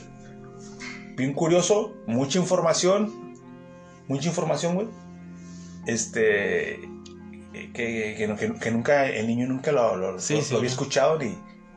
Bien 1.16 1.33
curioso, 1.33 1.94
mucha 2.06 2.38
información. 2.38 3.35
Mucha 4.09 4.28
información, 4.28 4.75
güey. 4.75 4.88
Este. 5.87 6.80
Que, 7.73 8.14
que, 8.61 8.71
nunca, 8.73 9.09
el 9.09 9.26
niño 9.28 9.47
nunca 9.47 9.71
lo, 9.73 9.97
lo- 9.97 10.18
Sí, 10.21 10.35
lo- 10.35 10.42
sí. 10.42 10.52
lo 10.52 10.59
había 10.59 10.71
escuchado 10.71 11.18
ni, 11.18 11.37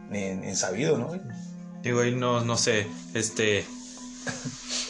ni, 0.10 0.34
ni 0.36 0.56
sabido, 0.56 0.98
¿no? 0.98 1.08
güey? 1.08 1.22
Digo, 1.84 2.02
ahí 2.02 2.16
no, 2.16 2.44
no 2.44 2.58
sé, 2.58 2.88
este. 3.14 3.64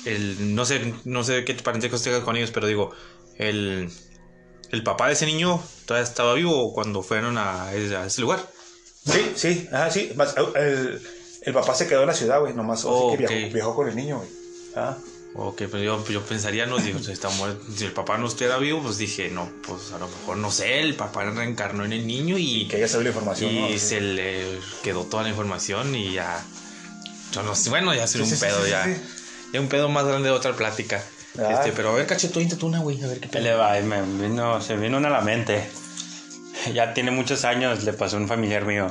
El, 0.06 0.56
no 0.56 0.66
sé, 0.66 0.94
no 1.04 1.24
sé 1.24 1.44
qué 1.44 1.54
parentescos 1.56 2.02
tengas 2.04 2.22
con 2.22 2.38
ellos, 2.38 2.52
pero 2.52 2.66
digo, 2.68 2.92
el, 3.38 3.90
el 4.72 4.84
papá 4.84 5.08
de 5.08 5.14
ese 5.14 5.26
niño 5.26 5.62
todavía 5.86 6.08
estaba 6.08 6.34
vivo 6.34 6.74
cuando 6.74 7.02
fueron 7.04 7.38
a, 7.38 7.74
ese- 7.74 7.96
a 7.96 8.06
ese 8.06 8.22
lugar. 8.22 8.46
Sí, 9.06 9.32
sí, 9.36 9.70
ajá, 9.72 9.90
sí. 9.90 10.12
Más, 10.16 10.36
el, 10.56 11.02
el 11.42 11.54
papá 11.54 11.74
se 11.74 11.88
quedó 11.88 12.02
en 12.02 12.08
la 12.08 12.14
ciudad, 12.14 12.40
güey, 12.42 12.54
nomás. 12.54 12.80
así 12.80 12.88
Oh, 12.90 13.12
que 13.18 13.50
viajó, 13.50 13.76
con 13.76 13.88
el 13.88 13.96
niño, 13.96 14.18
güey. 14.18 14.30
Ah, 14.76 14.98
Ok, 15.40 15.64
pues 15.70 15.84
yo, 15.84 16.04
yo 16.08 16.22
pensaría, 16.24 16.66
no, 16.66 16.78
digo, 16.80 16.98
si, 17.00 17.12
está 17.12 17.30
muerto, 17.30 17.64
si 17.76 17.86
el 17.86 17.92
papá 17.92 18.18
no 18.18 18.28
estuviera 18.28 18.58
vivo, 18.58 18.82
pues 18.82 18.98
dije, 18.98 19.30
no, 19.30 19.48
pues 19.68 19.92
a 19.94 20.00
lo 20.00 20.08
mejor, 20.08 20.38
no 20.38 20.50
sé, 20.52 20.80
el 20.80 20.96
papá 20.96 21.26
reencarnó 21.26 21.86
en 21.86 21.94
el 21.94 22.08
niño 22.08 22.38
y, 22.40 22.68
que 22.68 22.78
ella 22.78 22.88
sabe 22.88 23.04
la 23.04 23.10
información, 23.12 23.54
y 23.54 23.78
se 23.78 24.02
le 24.02 24.60
quedó 24.84 25.04
toda 25.04 25.24
la 25.24 25.30
información 25.30 25.94
y 25.96 26.14
ya. 26.14 26.44
Yo 27.34 27.44
no 27.44 27.54
sé, 27.56 27.70
bueno, 27.70 27.94
ya 27.94 28.08
sería 28.08 28.26
Sí, 28.26 28.34
un 28.34 28.40
sí, 28.40 28.46
pedo, 28.46 28.64
sí, 28.64 28.70
ya. 28.72 28.98
Ya 29.54 29.62
un 29.62 29.68
pedo 29.70 29.90
más 29.90 30.06
grande 30.06 30.30
de 30.30 30.36
otra 30.36 30.56
plática. 30.56 31.04
Ah. 31.40 31.54
Este, 31.54 31.72
pero 31.72 31.90
a 31.90 31.94
ver, 31.94 32.08
cacheto, 32.08 32.40
tú 32.58 32.68
una, 32.68 32.80
güey, 32.80 33.02
a 33.04 33.08
ver 33.08 33.20
qué 33.20 33.28
¿Qué 33.30 33.40
pedo. 33.40 33.44
le 33.44 33.54
va? 33.56 33.74
Me 33.82 34.02
vino, 34.02 34.60
se 34.62 34.76
vino 34.76 34.98
una 34.98 35.08
a 35.10 35.12
la 35.12 35.22
mente. 35.22 35.70
Ya 36.74 36.94
tiene 36.94 37.12
muchos 37.12 37.46
años, 37.46 37.84
le 37.84 37.94
pasó 37.94 38.18
a 38.18 38.20
un 38.20 38.28
familiar 38.28 38.66
mío. 38.66 38.88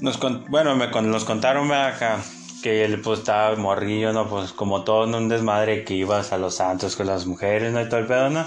Nos 0.00 0.16
con- 0.16 0.44
bueno, 0.48 0.74
me 0.76 0.90
con- 0.90 1.10
nos 1.10 1.24
contaron 1.24 1.70
acá 1.72 2.22
que 2.62 2.84
él 2.84 3.00
pues 3.02 3.18
estaba 3.18 3.54
morrillo, 3.56 4.12
¿no? 4.12 4.28
Pues 4.28 4.52
como 4.52 4.82
todo 4.84 5.04
en 5.04 5.14
un 5.14 5.28
desmadre 5.28 5.84
que 5.84 5.94
ibas 5.94 6.32
a 6.32 6.38
los 6.38 6.54
santos 6.54 6.94
con 6.96 7.08
las 7.08 7.26
mujeres, 7.26 7.72
¿no? 7.72 7.82
Y 7.82 7.88
todo 7.88 7.98
el 8.00 8.06
pedo, 8.06 8.30
¿no? 8.30 8.46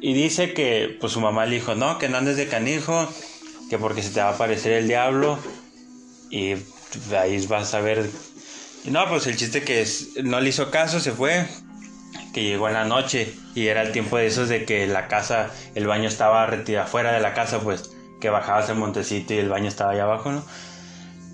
Y 0.00 0.12
dice 0.12 0.52
que 0.52 0.96
pues 1.00 1.12
su 1.12 1.20
mamá 1.20 1.46
le 1.46 1.54
dijo, 1.54 1.74
no, 1.74 1.98
que 1.98 2.08
no 2.08 2.18
andes 2.18 2.36
de 2.36 2.48
canijo, 2.48 3.08
que 3.70 3.78
porque 3.78 4.02
se 4.02 4.10
te 4.10 4.20
va 4.20 4.30
a 4.30 4.34
aparecer 4.34 4.72
el 4.72 4.88
diablo 4.88 5.38
y 6.30 6.54
ahí 7.16 7.46
vas 7.46 7.72
a 7.74 7.80
ver... 7.80 8.10
No, 8.90 9.06
pues 9.08 9.26
el 9.26 9.36
chiste 9.36 9.62
que 9.62 9.86
no 10.24 10.40
le 10.40 10.48
hizo 10.48 10.70
caso, 10.70 10.98
se 10.98 11.12
fue, 11.12 11.46
que 12.32 12.42
llegó 12.42 12.68
en 12.68 12.74
la 12.74 12.84
noche 12.84 13.34
y 13.54 13.66
era 13.66 13.82
el 13.82 13.92
tiempo 13.92 14.16
de 14.16 14.26
esos 14.26 14.48
de 14.48 14.64
que 14.64 14.86
la 14.86 15.08
casa, 15.08 15.50
el 15.74 15.86
baño 15.86 16.08
estaba 16.08 16.46
retirado 16.46 16.88
fuera 16.88 17.12
de 17.12 17.20
la 17.20 17.34
casa, 17.34 17.60
pues 17.60 17.90
que 18.20 18.30
bajabas 18.30 18.68
el 18.70 18.76
montecito 18.76 19.34
y 19.34 19.38
el 19.38 19.50
baño 19.50 19.68
estaba 19.68 19.92
allá 19.92 20.04
abajo, 20.04 20.32
¿no? 20.32 20.42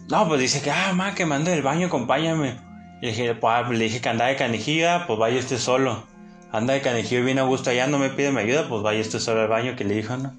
No, 0.08 0.28
pues 0.28 0.40
dice 0.40 0.62
que, 0.62 0.70
ah, 0.70 0.92
ma, 0.94 1.14
que 1.14 1.26
mando 1.26 1.50
del 1.50 1.62
baño, 1.62 1.87
acompáñame. 1.87 2.58
Y 3.00 3.06
le 3.06 3.12
dije, 3.12 3.34
pues, 3.34 3.68
le 3.70 3.84
dije 3.84 4.00
que 4.00 4.08
andaba 4.08 4.30
de 4.30 4.37
canijilla, 4.37 5.06
pues 5.06 5.18
vaya 5.18 5.38
usted 5.38 5.58
solo. 5.58 6.04
Anda 6.52 6.75
de 6.75 6.82
canijillo 6.82 7.20
y 7.20 7.25
viene 7.25 7.40
a 7.40 7.44
gusto 7.44 7.70
allá, 7.70 7.87
no 7.87 7.99
me 7.99 8.11
pide 8.11 8.32
mi 8.32 8.40
ayuda, 8.40 8.68
pues 8.68 8.82
vaya 8.82 9.00
usted 9.00 9.18
solo 9.18 9.42
al 9.42 9.49
baño, 9.49 9.76
que 9.76 9.84
le 9.84 9.94
dijo, 9.94 10.16
¿no? 10.16 10.34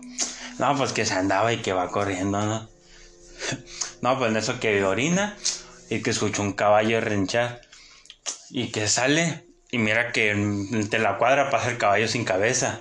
No, 0.60 0.76
pues 0.78 0.92
que 0.92 1.06
se 1.06 1.14
andaba 1.14 1.52
y 1.54 1.58
que 1.58 1.74
va 1.74 1.90
corriendo, 1.92 2.46
¿no? 2.46 2.68
No, 4.02 4.20
pues 4.20 4.30
en 4.30 4.38
eso 4.38 4.60
que 4.60 4.84
orina 4.84 5.36
y 5.90 6.02
que 6.02 6.12
escuchó 6.12 6.42
un 6.42 6.54
caballo 6.54 7.00
renchar 7.02 7.62
y 8.50 8.72
que 8.72 8.88
sale 8.88 9.46
y 9.72 9.78
mira 9.78 10.12
que 10.12 10.32
entre 10.32 11.00
la 11.00 11.18
cuadra 11.18 11.50
pasa 11.50 11.72
el 11.72 11.78
caballo 11.78 12.08
sin 12.08 12.24
cabeza. 12.24 12.80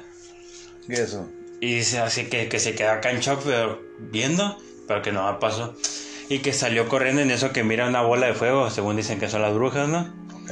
¿Qué 0.86 0.94
es 0.94 1.00
eso? 1.00 1.28
Y 1.60 1.76
dice 1.76 1.98
así 1.98 2.26
que, 2.26 2.48
que 2.48 2.60
se 2.60 2.74
queda 2.74 2.94
acá 2.94 3.10
en 3.10 3.20
shock, 3.20 3.42
pero 3.44 3.82
viendo, 3.98 4.58
pero 4.86 5.02
que 5.02 5.12
no 5.12 5.38
pasó. 5.40 5.74
Y 6.28 6.38
que 6.38 6.52
salió 6.52 6.88
corriendo 6.88 7.22
en 7.22 7.30
eso 7.30 7.52
que 7.52 7.64
mira 7.64 7.88
una 7.88 8.02
bola 8.02 8.26
de 8.26 8.34
fuego, 8.34 8.70
según 8.70 8.96
dicen 8.96 9.18
que 9.18 9.28
son 9.28 9.42
las 9.42 9.54
brujas, 9.54 9.88
¿no? 9.88 10.00
Ok. 10.34 10.50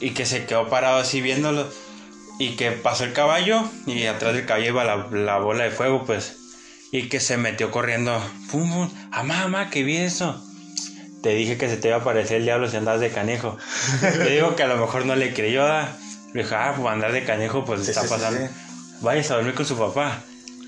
Y 0.00 0.10
que 0.10 0.24
se 0.24 0.46
quedó 0.46 0.68
parado 0.68 0.98
así 0.98 1.20
viéndolo. 1.20 1.68
Y 2.38 2.56
que 2.56 2.72
pasó 2.72 3.04
el 3.04 3.12
caballo 3.12 3.62
y 3.86 4.06
atrás 4.06 4.34
del 4.34 4.46
caballo 4.46 4.68
iba 4.68 4.84
la, 4.84 5.08
la 5.10 5.38
bola 5.38 5.64
de 5.64 5.70
fuego, 5.70 6.04
pues. 6.04 6.36
Y 6.90 7.08
que 7.08 7.20
se 7.20 7.36
metió 7.36 7.70
corriendo. 7.70 8.20
¡Pum, 8.50 8.72
pum! 8.72 8.90
¡Amá, 9.12 9.42
mamá, 9.42 9.70
que 9.70 9.82
vi 9.82 9.96
eso! 9.96 10.42
Te 11.24 11.30
dije 11.30 11.56
que 11.56 11.70
se 11.70 11.78
te 11.78 11.88
iba 11.88 11.96
a 11.96 12.00
aparecer 12.00 12.36
el 12.36 12.44
diablo 12.44 12.68
si 12.68 12.76
andas 12.76 13.00
de 13.00 13.08
canejo. 13.10 13.56
Le 14.18 14.30
digo 14.32 14.54
que 14.56 14.62
a 14.62 14.66
lo 14.68 14.76
mejor 14.76 15.06
no 15.06 15.16
le 15.16 15.32
creyó. 15.32 15.66
Le 16.34 16.42
dijo, 16.42 16.54
ah, 16.54 16.74
pues 16.76 16.86
andar 16.92 17.12
de 17.12 17.24
canejo, 17.24 17.64
pues 17.64 17.82
Sí, 17.82 17.90
está 17.92 18.02
sí, 18.02 18.08
pasando. 18.10 18.38
sí. 18.40 18.52
Vayas 19.00 19.30
a 19.30 19.36
dormir 19.36 19.54
con 19.54 19.64
su 19.64 19.78
papá. 19.78 20.20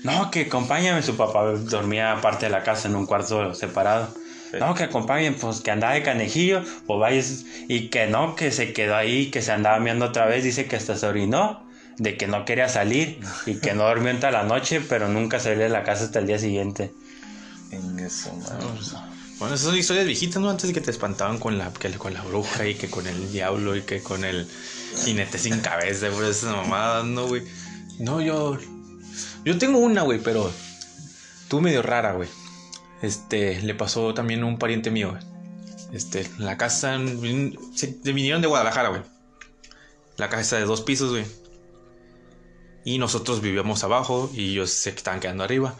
No, 0.03 0.31
que 0.31 0.41
acompáñame. 0.41 1.03
Su 1.03 1.15
papá 1.15 1.43
dormía 1.43 2.11
aparte 2.13 2.47
de 2.47 2.51
la 2.51 2.63
casa 2.63 2.87
en 2.87 2.95
un 2.95 3.05
cuarto 3.05 3.53
separado. 3.53 4.09
No, 4.59 4.73
que 4.73 4.85
acompañen, 4.85 5.35
pues 5.35 5.61
que 5.61 5.69
andaba 5.69 5.93
de 5.93 6.01
canejillo, 6.01 6.63
o 6.87 6.97
vayas. 6.97 7.43
Y 7.67 7.89
que 7.89 8.07
no, 8.07 8.35
que 8.35 8.51
se 8.51 8.73
quedó 8.73 8.95
ahí, 8.95 9.29
que 9.29 9.43
se 9.43 9.51
andaba 9.51 9.77
mirando 9.79 10.05
otra 10.05 10.25
vez. 10.25 10.43
Dice 10.43 10.65
que 10.65 10.75
hasta 10.75 10.95
se 10.97 11.05
orinó, 11.05 11.63
de 11.97 12.17
que 12.17 12.25
no 12.25 12.45
quería 12.45 12.67
salir 12.67 13.19
y 13.45 13.59
que 13.59 13.75
no 13.75 13.87
durmió 13.87 14.09
en 14.09 14.19
toda 14.19 14.31
la 14.31 14.43
noche, 14.43 14.81
pero 14.81 15.07
nunca 15.07 15.39
salió 15.39 15.59
de 15.59 15.69
la 15.69 15.83
casa 15.83 16.05
hasta 16.05 16.17
el 16.17 16.25
día 16.25 16.39
siguiente. 16.39 16.91
En 17.71 17.99
eso, 17.99 18.33
man. 18.33 19.16
Bueno, 19.39 19.53
esas 19.53 19.67
son 19.67 19.77
historias 19.77 20.07
viejitas, 20.07 20.41
¿no? 20.41 20.49
Antes 20.49 20.67
de 20.67 20.73
que 20.73 20.81
te 20.81 20.89
espantaban 20.89 21.37
con 21.37 21.59
la, 21.59 21.71
que 21.71 21.91
con 21.91 22.13
la 22.13 22.23
bruja 22.23 22.65
y 22.65 22.73
que 22.73 22.89
con 22.89 23.05
el 23.05 23.31
diablo 23.31 23.75
y 23.75 23.83
que 23.83 24.01
con 24.01 24.25
el 24.25 24.47
jinete 25.03 25.37
sin 25.37 25.59
cabeza, 25.59 26.09
por 26.09 26.25
esas 26.25 26.55
mamadas, 26.55 27.05
¿no, 27.05 27.27
güey? 27.27 27.43
No, 27.99 28.19
yo. 28.19 28.57
Yo 29.45 29.57
tengo 29.59 29.77
una, 29.77 30.01
güey, 30.01 30.19
pero. 30.19 30.51
Tú 31.49 31.61
medio 31.61 31.83
rara, 31.83 32.13
güey. 32.13 32.27
Este, 33.03 33.61
le 33.61 33.75
pasó 33.75 34.13
también 34.15 34.41
a 34.41 34.47
un 34.47 34.57
pariente 34.57 34.89
mío, 34.89 35.11
güey. 35.11 35.23
Este, 35.93 36.27
la 36.39 36.57
casa. 36.57 36.97
Se 37.75 37.95
se 38.03 38.13
vinieron 38.13 38.41
de 38.41 38.47
Guadalajara, 38.47 38.89
güey. 38.89 39.01
La 40.17 40.29
casa 40.29 40.57
de 40.57 40.65
dos 40.65 40.81
pisos, 40.81 41.11
güey. 41.11 41.25
Y 42.85 42.97
nosotros 42.97 43.41
vivíamos 43.41 43.83
abajo 43.83 44.31
y 44.33 44.53
ellos 44.53 44.71
se 44.71 44.89
estaban 44.89 45.19
quedando 45.19 45.43
arriba. 45.43 45.75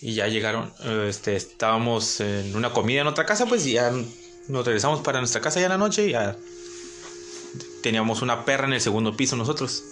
Y 0.00 0.14
ya 0.14 0.28
llegaron, 0.28 0.72
eh, 0.84 1.06
este, 1.08 1.36
estábamos 1.36 2.20
en 2.20 2.56
una 2.56 2.72
comida 2.72 3.02
en 3.02 3.06
otra 3.06 3.26
casa, 3.26 3.46
pues 3.46 3.64
ya 3.64 3.92
nos 4.48 4.64
regresamos 4.64 5.00
para 5.00 5.18
nuestra 5.18 5.40
casa 5.40 5.60
ya 5.60 5.66
en 5.66 5.72
la 5.72 5.78
noche 5.78 6.08
y 6.08 6.12
ya 6.12 6.36
teníamos 7.82 8.22
una 8.22 8.44
perra 8.44 8.66
en 8.66 8.72
el 8.72 8.80
segundo 8.80 9.16
piso 9.16 9.36
nosotros. 9.36 9.84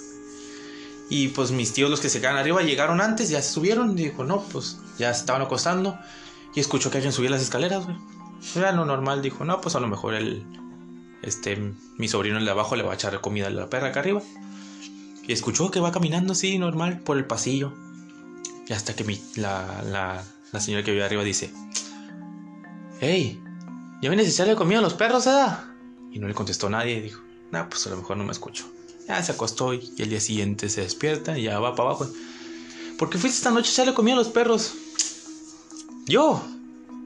Y 1.10 1.28
pues 1.28 1.50
mis 1.50 1.72
tíos, 1.72 1.90
los 1.90 2.00
que 2.00 2.08
se 2.08 2.20
quedan 2.20 2.36
arriba, 2.36 2.62
llegaron 2.62 3.00
antes, 3.00 3.30
ya 3.30 3.40
se 3.40 3.52
subieron. 3.52 3.98
Y 3.98 4.04
dijo, 4.04 4.24
no, 4.24 4.42
pues 4.42 4.78
ya 4.98 5.12
se 5.14 5.20
estaban 5.20 5.42
acostando. 5.42 5.98
Y 6.54 6.60
escuchó 6.60 6.90
que 6.90 6.98
alguien 6.98 7.12
subía 7.12 7.30
las 7.30 7.42
escaleras, 7.42 7.84
güey. 7.84 7.96
Era 8.54 8.72
lo 8.72 8.84
normal, 8.84 9.22
dijo, 9.22 9.44
no, 9.44 9.60
pues 9.60 9.74
a 9.74 9.80
lo 9.80 9.88
mejor 9.88 10.14
el, 10.14 10.44
este, 11.22 11.72
mi 11.96 12.08
sobrino 12.08 12.38
el 12.38 12.44
de 12.44 12.50
abajo 12.50 12.76
le 12.76 12.82
va 12.82 12.92
a 12.92 12.94
echar 12.94 13.20
comida 13.20 13.46
a 13.46 13.50
la 13.50 13.70
perra 13.70 13.88
acá 13.88 14.00
arriba. 14.00 14.22
Y 15.26 15.32
escuchó 15.32 15.70
que 15.70 15.80
va 15.80 15.92
caminando 15.92 16.32
así, 16.32 16.58
normal, 16.58 17.00
por 17.00 17.16
el 17.16 17.24
pasillo. 17.24 17.72
Y 18.68 18.72
hasta 18.72 18.94
que 18.94 19.04
mi, 19.04 19.20
la, 19.36 19.82
la, 19.82 20.22
la 20.52 20.60
señora 20.60 20.84
que 20.84 20.92
vive 20.92 21.04
arriba 21.04 21.24
dice: 21.24 21.50
Hey, 23.00 23.40
¿ya 24.02 24.10
vienes 24.10 24.26
a 24.26 24.30
echarle 24.30 24.56
comida 24.56 24.78
a 24.78 24.82
los 24.82 24.94
perros, 24.94 25.26
eh? 25.26 25.46
Y 26.12 26.18
no 26.18 26.28
le 26.28 26.34
contestó 26.34 26.68
nadie. 26.68 26.96
Y 26.96 27.00
dijo: 27.00 27.22
Nah, 27.50 27.68
pues 27.68 27.86
a 27.86 27.90
lo 27.90 27.96
mejor 27.96 28.16
no 28.16 28.24
me 28.24 28.32
escucho. 28.32 28.66
Ya 29.06 29.22
se 29.22 29.32
acostó 29.32 29.72
y, 29.72 29.92
y 29.96 30.02
el 30.02 30.10
día 30.10 30.20
siguiente 30.20 30.68
se 30.68 30.82
despierta 30.82 31.38
y 31.38 31.44
ya 31.44 31.58
va 31.58 31.74
para 31.74 31.90
abajo. 31.90 32.10
¿Por 32.98 33.08
qué 33.08 33.16
fuiste 33.16 33.38
esta 33.38 33.50
noche 33.50 33.70
a 33.70 33.72
echarle 33.72 33.94
comida 33.94 34.14
a 34.14 34.18
los 34.18 34.28
perros? 34.28 34.74
Yo. 36.06 36.42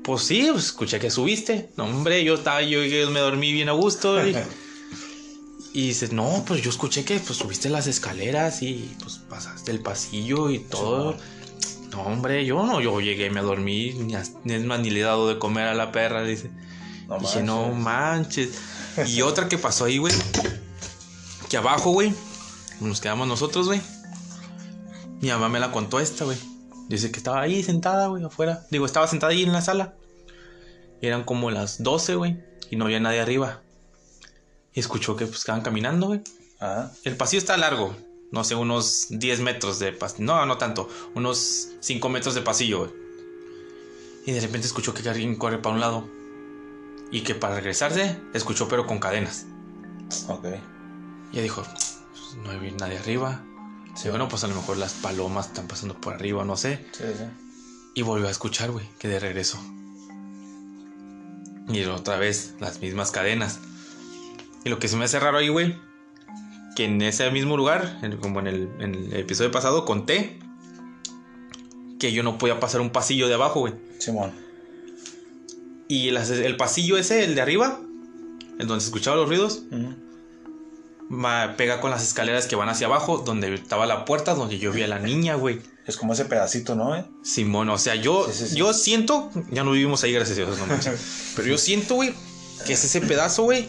Pues 0.02 0.23
sí, 0.25 0.49
pues 0.50 0.64
escuché 0.64 0.99
que 0.99 1.12
subiste. 1.12 1.71
No, 1.76 1.85
hombre, 1.85 2.25
yo 2.25 2.35
estaba, 2.35 2.61
yo, 2.61 2.83
yo 2.83 3.09
me 3.12 3.21
dormí 3.21 3.52
bien 3.52 3.69
a 3.69 3.73
gusto. 3.73 4.26
Y, 4.26 4.35
y 5.75 5.87
dices, 5.87 6.11
no, 6.12 6.45
pues 6.45 6.61
yo 6.61 6.71
escuché 6.71 7.04
que 7.04 7.21
pues 7.21 7.38
subiste 7.38 7.71
las 7.71 7.87
escaleras 7.87 8.62
y 8.62 8.97
pues 9.00 9.19
pasaste 9.19 9.71
el 9.71 9.78
pasillo 9.78 10.50
y 10.50 10.59
todo. 10.59 11.16
No, 11.93 12.03
hombre, 12.03 12.45
yo 12.47 12.65
no, 12.65 12.81
yo 12.81 13.01
llegué, 13.01 13.29
me 13.31 13.43
dormí, 13.43 13.93
ni, 13.93 14.15
es 14.15 14.65
más, 14.65 14.81
ni 14.81 14.91
le 14.91 15.01
he 15.01 15.03
dado 15.03 15.29
de 15.29 15.39
comer 15.39 15.69
a 15.69 15.75
la 15.75 15.93
perra, 15.93 16.23
dice. 16.23 16.51
No 17.07 17.19
Dije, 17.19 17.43
manches. 17.43 17.45
no 17.45 17.69
manches. 17.75 18.59
Y 19.09 19.23
otra 19.23 19.49
que 19.49 19.57
pasó 19.59 19.85
ahí, 19.87 19.99
güey. 19.99 20.15
Que 21.49 21.57
abajo, 21.57 21.93
güey. 21.93 22.15
Nos 22.81 23.01
quedamos 23.01 23.29
nosotros, 23.29 23.67
güey. 23.67 23.81
Mi 25.21 25.29
mamá 25.29 25.49
me 25.49 25.61
la 25.61 25.71
contó 25.71 26.01
esta, 26.01 26.25
güey. 26.25 26.37
Dice 26.89 27.11
que 27.11 27.19
estaba 27.19 27.41
ahí 27.41 27.63
sentada, 27.63 28.09
güey, 28.09 28.25
afuera. 28.25 28.67
Digo, 28.71 28.85
estaba 28.85 29.07
sentada 29.07 29.33
ahí 29.33 29.43
en 29.45 29.53
la 29.53 29.63
sala. 29.63 29.95
Eran 31.01 31.25
como 31.25 31.51
las 31.51 31.83
12, 31.83 32.17
güey. 32.17 32.39
Y 32.71 32.77
no 32.77 32.85
había 32.85 33.01
nadie 33.01 33.21
arriba. 33.21 33.63
Y 34.75 34.81
escuchó 34.81 35.17
que 35.17 35.27
pues 35.27 35.39
estaban 35.39 35.63
caminando, 35.63 36.09
güey. 36.09 36.23
Ajá. 36.61 36.93
El 37.05 37.17
pasillo 37.17 37.39
está 37.39 37.57
largo. 37.57 37.95
No 38.33 38.45
sé, 38.45 38.55
unos 38.55 39.07
10 39.11 39.41
metros 39.41 39.79
de 39.79 39.93
pasillo. 39.93 40.25
No, 40.25 40.47
no 40.47 40.59
tanto. 40.59 40.89
Unos 41.15 41.69
5 41.81 42.09
metros 42.09 42.35
de 42.35 42.41
pasillo, 42.41 42.81
güey. 42.81 42.91
Y 44.27 44.33
de 44.33 44.41
repente 44.41 44.67
escuchó 44.67 44.95
que 44.95 45.07
alguien 45.09 45.37
corre 45.37 45.59
para 45.59 45.75
un 45.75 45.81
lado. 45.81 46.09
Y 47.11 47.21
que 47.21 47.35
para 47.35 47.57
regresarse, 47.57 48.19
escuchó 48.33 48.69
pero 48.69 48.87
con 48.87 48.99
cadenas. 48.99 49.45
Ok. 50.29 50.47
Y 51.33 51.41
dijo, 51.41 51.62
"Pues, 51.62 51.99
no 52.43 52.51
hay 52.51 52.73
nadie 52.73 52.99
arriba. 52.99 53.45
Sí, 53.95 54.09
bueno, 54.09 54.29
pues 54.29 54.43
a 54.45 54.47
lo 54.49 54.55
mejor 54.55 54.79
las 54.79 54.95
palomas 54.95 55.49
están 55.49 55.69
pasando 55.69 56.01
por 56.01 56.15
arriba, 56.15 56.45
no 56.45 56.57
sé. 56.57 56.87
Sí, 56.93 57.05
sí. 57.07 57.25
Y 57.95 58.03
volvió 58.03 58.29
a 58.29 58.31
escuchar, 58.31 58.71
güey, 58.71 58.89
que 58.99 59.09
de 59.09 59.21
regreso. 59.21 59.59
Y 61.69 61.85
otra 61.85 62.17
vez, 62.17 62.55
las 62.61 62.81
mismas 62.81 63.11
cadenas. 63.11 63.61
Y 64.65 64.71
lo 64.71 64.79
que 64.79 64.89
se 64.89 64.97
me 64.97 65.05
hace 65.05 65.21
raro 65.21 65.39
ahí, 65.39 65.49
güey, 65.49 65.79
que 66.76 66.85
en 66.87 67.00
ese 67.02 67.31
mismo 67.31 67.57
lugar, 67.57 67.99
en- 68.02 68.17
como 68.19 68.41
en 68.41 68.47
el, 68.47 68.69
en 68.81 68.95
el 68.95 69.12
episodio 69.17 69.50
pasado, 69.50 69.85
conté 69.85 70.38
que 71.99 72.12
yo 72.12 72.23
no 72.23 72.38
podía 72.38 72.59
pasar 72.61 72.81
un 72.81 72.91
pasillo 72.91 73.29
de 73.29 73.35
abajo, 73.35 73.61
güey. 73.61 73.75
Simón. 73.99 74.33
Y 75.88 76.09
el, 76.09 76.17
el 76.17 76.57
pasillo 76.57 76.97
ese, 76.97 77.25
el 77.25 77.35
de 77.35 77.41
arriba, 77.43 77.79
en 78.59 78.67
donde 78.67 78.81
se 78.81 78.87
escuchaban 78.87 79.19
los 79.21 79.29
ruidos, 79.29 79.62
ma- 81.09 81.55
pega 81.57 81.81
con 81.81 81.91
las 81.91 82.02
escaleras 82.02 82.47
que 82.47 82.57
van 82.57 82.69
hacia 82.69 82.87
abajo, 82.87 83.19
donde 83.19 83.55
estaba 83.55 83.87
la 83.87 84.05
puerta, 84.05 84.35
donde 84.35 84.59
yo 84.59 84.73
vi 84.73 84.83
a 84.83 84.88
la 84.88 84.99
niña, 84.99 85.35
güey. 85.35 85.61
Es 85.87 85.97
como 85.97 86.12
ese 86.12 86.25
pedacito, 86.25 86.75
¿no? 86.75 86.95
eh? 86.97 87.05
Simón, 87.23 87.69
o 87.69 87.76
sea, 87.79 87.95
yo, 87.97 88.26
Sí, 88.31 88.38
sí, 88.45 88.49
sí. 88.50 88.57
yo 88.57 88.73
siento, 88.73 89.31
ya 89.50 89.64
no 89.64 89.73
vivimos 89.73 90.02
ahí, 90.05 90.12
gracias 90.12 90.38
a 90.38 90.43
Dios, 90.47 90.59
no 90.59 90.67
manches. 90.67 91.33
Pero 91.37 91.49
yo 91.49 91.59
siento, 91.59 91.97
güey, 91.97 92.14
que 92.67 92.73
es 92.73 92.85
ese 92.85 93.00
pedazo, 93.00 93.43
güey. 93.43 93.69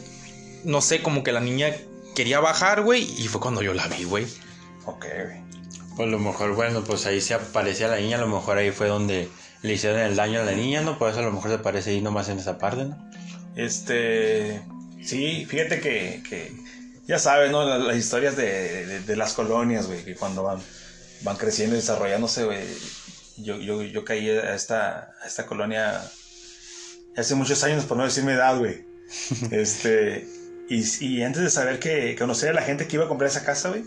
No 0.63 0.79
sé, 0.81 1.01
como 1.01 1.24
que 1.24 1.31
la 1.31 1.39
niña 1.41 1.75
quería 2.13 2.39
bajar, 2.39 2.82
güey, 2.82 3.03
y 3.17 3.27
fue 3.27 3.41
cuando 3.41 3.62
yo 3.62 3.74
la 3.74 3.88
vi, 3.88 4.03
güey. 4.03 4.25
Ok, 4.86 5.05
güey. 5.25 5.41
Pues 5.96 6.08
a 6.08 6.12
lo 6.12 6.20
mejor, 6.20 6.55
bueno, 6.55 6.84
pues 6.84 7.05
ahí 7.05 7.22
se 7.22 7.34
aparecía 7.36 7.88
la 7.88 7.98
niña, 7.98 8.17
a 8.17 8.22
lo 8.22 8.27
mejor 8.27 8.58
ahí 8.58 8.72
fue 8.72 8.88
donde 8.88 9.29
le 9.62 9.74
hicieron 9.74 10.00
el 10.00 10.15
daño 10.15 10.41
a 10.41 10.43
la 10.43 10.53
niña, 10.53 10.82
¿no? 10.82 10.98
Por 10.98 11.10
eso 11.12 11.20
a 11.20 11.24
lo 11.24 11.32
mejor 11.32 11.50
se 11.51 11.55
aparece 11.58 11.91
ahí 11.91 12.01
nomás 12.01 12.29
en 12.29 12.39
esa 12.39 12.58
parte, 12.58 12.86
¿no? 12.86 13.12
Este. 13.55 14.62
Sí, 15.03 15.46
fíjate 15.48 15.79
que. 15.82 16.24
que 16.27 16.51
ya 17.08 17.20
sabes, 17.20 17.51
¿no? 17.51 17.63
Las, 17.65 17.82
las 17.82 17.98
historias 17.98 18.36
de, 18.38 18.86
de- 18.86 19.00
de 19.01 19.15
las 19.15 19.34
colonias, 19.34 19.88
güey, 19.88 20.03
que 20.03 20.15
cuando 20.15 20.43
van, 20.43 20.60
van 21.22 21.36
creciendo 21.38 21.75
y 21.75 21.79
desarrollándose, 21.79 22.46
güey. 22.46 22.60
Yo, 23.38 23.58
yo, 23.58 23.82
yo 23.84 24.03
caí 24.05 24.29
a 24.29 24.55
esta, 24.55 25.12
a 25.22 25.27
esta 25.27 25.46
colonia 25.46 26.01
hace 27.17 27.36
muchos 27.36 27.63
años, 27.63 27.86
por 27.86 27.98
no 27.98 28.03
decir 28.05 28.24
mi 28.24 28.32
edad, 28.32 28.58
güey. 28.58 28.86
Este. 29.51 30.27
Y, 30.70 30.84
y 31.05 31.24
antes 31.24 31.41
de 31.43 31.50
saber 31.50 31.79
que 31.79 32.15
conocer 32.17 32.50
a 32.50 32.53
la 32.53 32.62
gente 32.62 32.88
que 32.88 32.96
iba 32.96 33.05
a 33.05 33.08
comprar 33.08 33.29
esa 33.29 33.43
casa, 33.43 33.70
güey. 33.70 33.84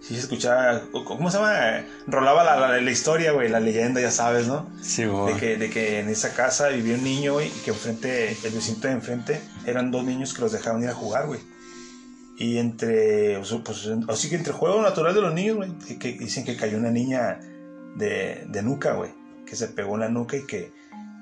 Sí, 0.00 0.14
se 0.14 0.20
escuchaba. 0.20 0.82
¿Cómo 0.92 1.30
se 1.30 1.38
llama? 1.38 1.84
Rolaba 2.06 2.44
la, 2.44 2.56
la- 2.56 2.80
la 2.80 2.90
historia, 2.90 3.32
güey, 3.32 3.48
la 3.48 3.60
leyenda, 3.60 4.00
ya 4.00 4.10
sabes, 4.10 4.46
¿no? 4.46 4.68
Sí, 4.82 5.04
De 5.04 5.34
que, 5.40 5.56
de 5.56 5.70
que 5.70 6.00
en 6.00 6.08
esa 6.08 6.34
casa 6.34 6.68
vivía 6.68 6.94
un 6.96 7.02
niño, 7.04 7.34
güey, 7.34 7.48
y 7.48 7.60
que 7.64 7.70
enfrente, 7.70 8.36
el 8.44 8.52
vecino 8.52 8.78
de 8.80 8.90
enfrente, 8.92 9.40
eran 9.66 9.90
dos 9.90 10.04
niños 10.04 10.34
que 10.34 10.42
los 10.42 10.52
dejaban 10.52 10.82
ir 10.82 10.90
a 10.90 10.94
jugar, 10.94 11.26
güey. 11.26 11.40
Y 12.38 12.58
entre, 12.58 13.40
pues, 13.64 13.88
así 14.08 14.28
que 14.28 14.36
entre 14.36 14.52
juego 14.52 14.82
natural 14.82 15.14
de 15.14 15.22
los 15.22 15.32
niños, 15.32 15.56
güey, 15.56 15.72
que, 15.78 15.98
que 15.98 16.12
dicen 16.12 16.44
que 16.44 16.56
cayó 16.56 16.76
una 16.76 16.90
niña 16.90 17.40
de, 17.96 18.44
de 18.48 18.62
nuca, 18.62 18.92
güey, 18.92 19.10
que 19.46 19.56
se 19.56 19.68
pegó 19.68 19.94
en 19.94 20.00
la 20.00 20.08
nuca 20.10 20.36
y 20.36 20.44
que, 20.44 20.70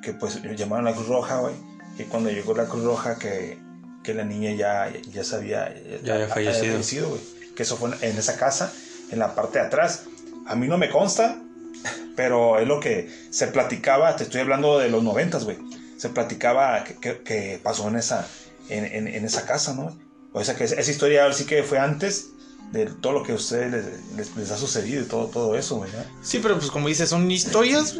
que 0.03 0.13
pues 0.15 0.43
llamaron 0.57 0.89
a 0.89 0.91
la 0.91 0.97
Cruz 0.97 1.09
Roja, 1.09 1.39
güey. 1.39 1.55
Y 1.99 2.03
cuando 2.05 2.31
llegó 2.31 2.55
la 2.57 2.65
Cruz 2.67 2.83
Roja, 2.83 3.17
que, 3.17 3.59
que 4.05 4.15
la 4.15 4.25
niña 4.25 4.53
ya, 4.53 4.93
ya 5.13 5.25
sabía, 5.25 5.75
Ya 6.05 6.15
había 6.15 6.29
fallecido. 6.29 7.09
güey. 7.09 7.21
Que 7.57 7.63
eso 7.65 7.77
fue 7.77 7.91
en 8.01 8.17
esa 8.19 8.37
casa, 8.37 8.73
en 9.11 9.19
la 9.19 9.35
parte 9.35 9.59
de 9.59 9.65
atrás. 9.67 10.03
A 10.47 10.55
mí 10.55 10.69
no 10.69 10.77
me 10.79 10.91
consta, 10.91 11.41
pero 12.17 12.59
es 12.61 12.69
lo 12.69 12.79
que 12.81 13.11
se 13.31 13.47
platicaba, 13.49 14.15
te 14.17 14.25
estoy 14.25 14.41
hablando 14.43 14.79
de 14.79 14.91
los 14.91 15.03
noventas, 15.03 15.45
güey. 15.45 15.59
Se 15.97 16.09
platicaba 16.11 16.85
que, 16.85 16.95
que- 16.97 17.23
que 17.23 17.61
pasó 17.63 17.89
en 17.89 17.97
esa, 17.97 18.29
en, 18.69 18.85
en- 18.85 19.09
en 19.09 19.25
esa 19.25 19.47
casa, 19.47 19.75
¿no? 19.75 19.97
O 20.33 20.43
sea 20.45 20.55
que 20.57 20.65
esa 20.65 20.91
historia 20.91 21.23
ahora 21.23 21.35
sí 21.35 21.45
que 21.47 21.63
fue 21.63 21.79
antes 21.79 22.27
de 22.73 22.87
todo 22.87 23.13
lo 23.13 23.23
que 23.23 23.33
a 23.33 23.35
ustedes 23.37 23.71
les, 23.73 24.17
les- 24.17 24.37
les 24.37 24.51
ha 24.51 24.59
sucedido 24.59 25.03
y 25.03 25.05
todo, 25.07 25.27
todo 25.29 25.57
eso, 25.57 25.77
güey. 25.77 25.91
¿no? 25.93 25.99
Sí, 26.23 26.41
pero 26.43 26.59
pues 26.59 26.71
como 26.71 26.89
dices, 26.89 27.09
son 27.09 27.31
historias 27.31 27.95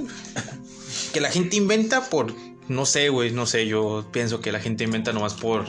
que 1.13 1.21
la 1.21 1.31
gente 1.31 1.55
inventa 1.57 2.11
por, 2.11 2.35
no 2.69 2.85
sé, 2.87 3.09
güey, 3.09 3.31
no 3.31 3.47
sé, 3.47 3.67
yo 3.67 4.09
pienso 4.13 4.41
que 4.41 4.51
la 4.51 4.59
gente 4.59 4.83
inventa 4.85 5.13
nomás 5.13 5.35
por, 5.35 5.65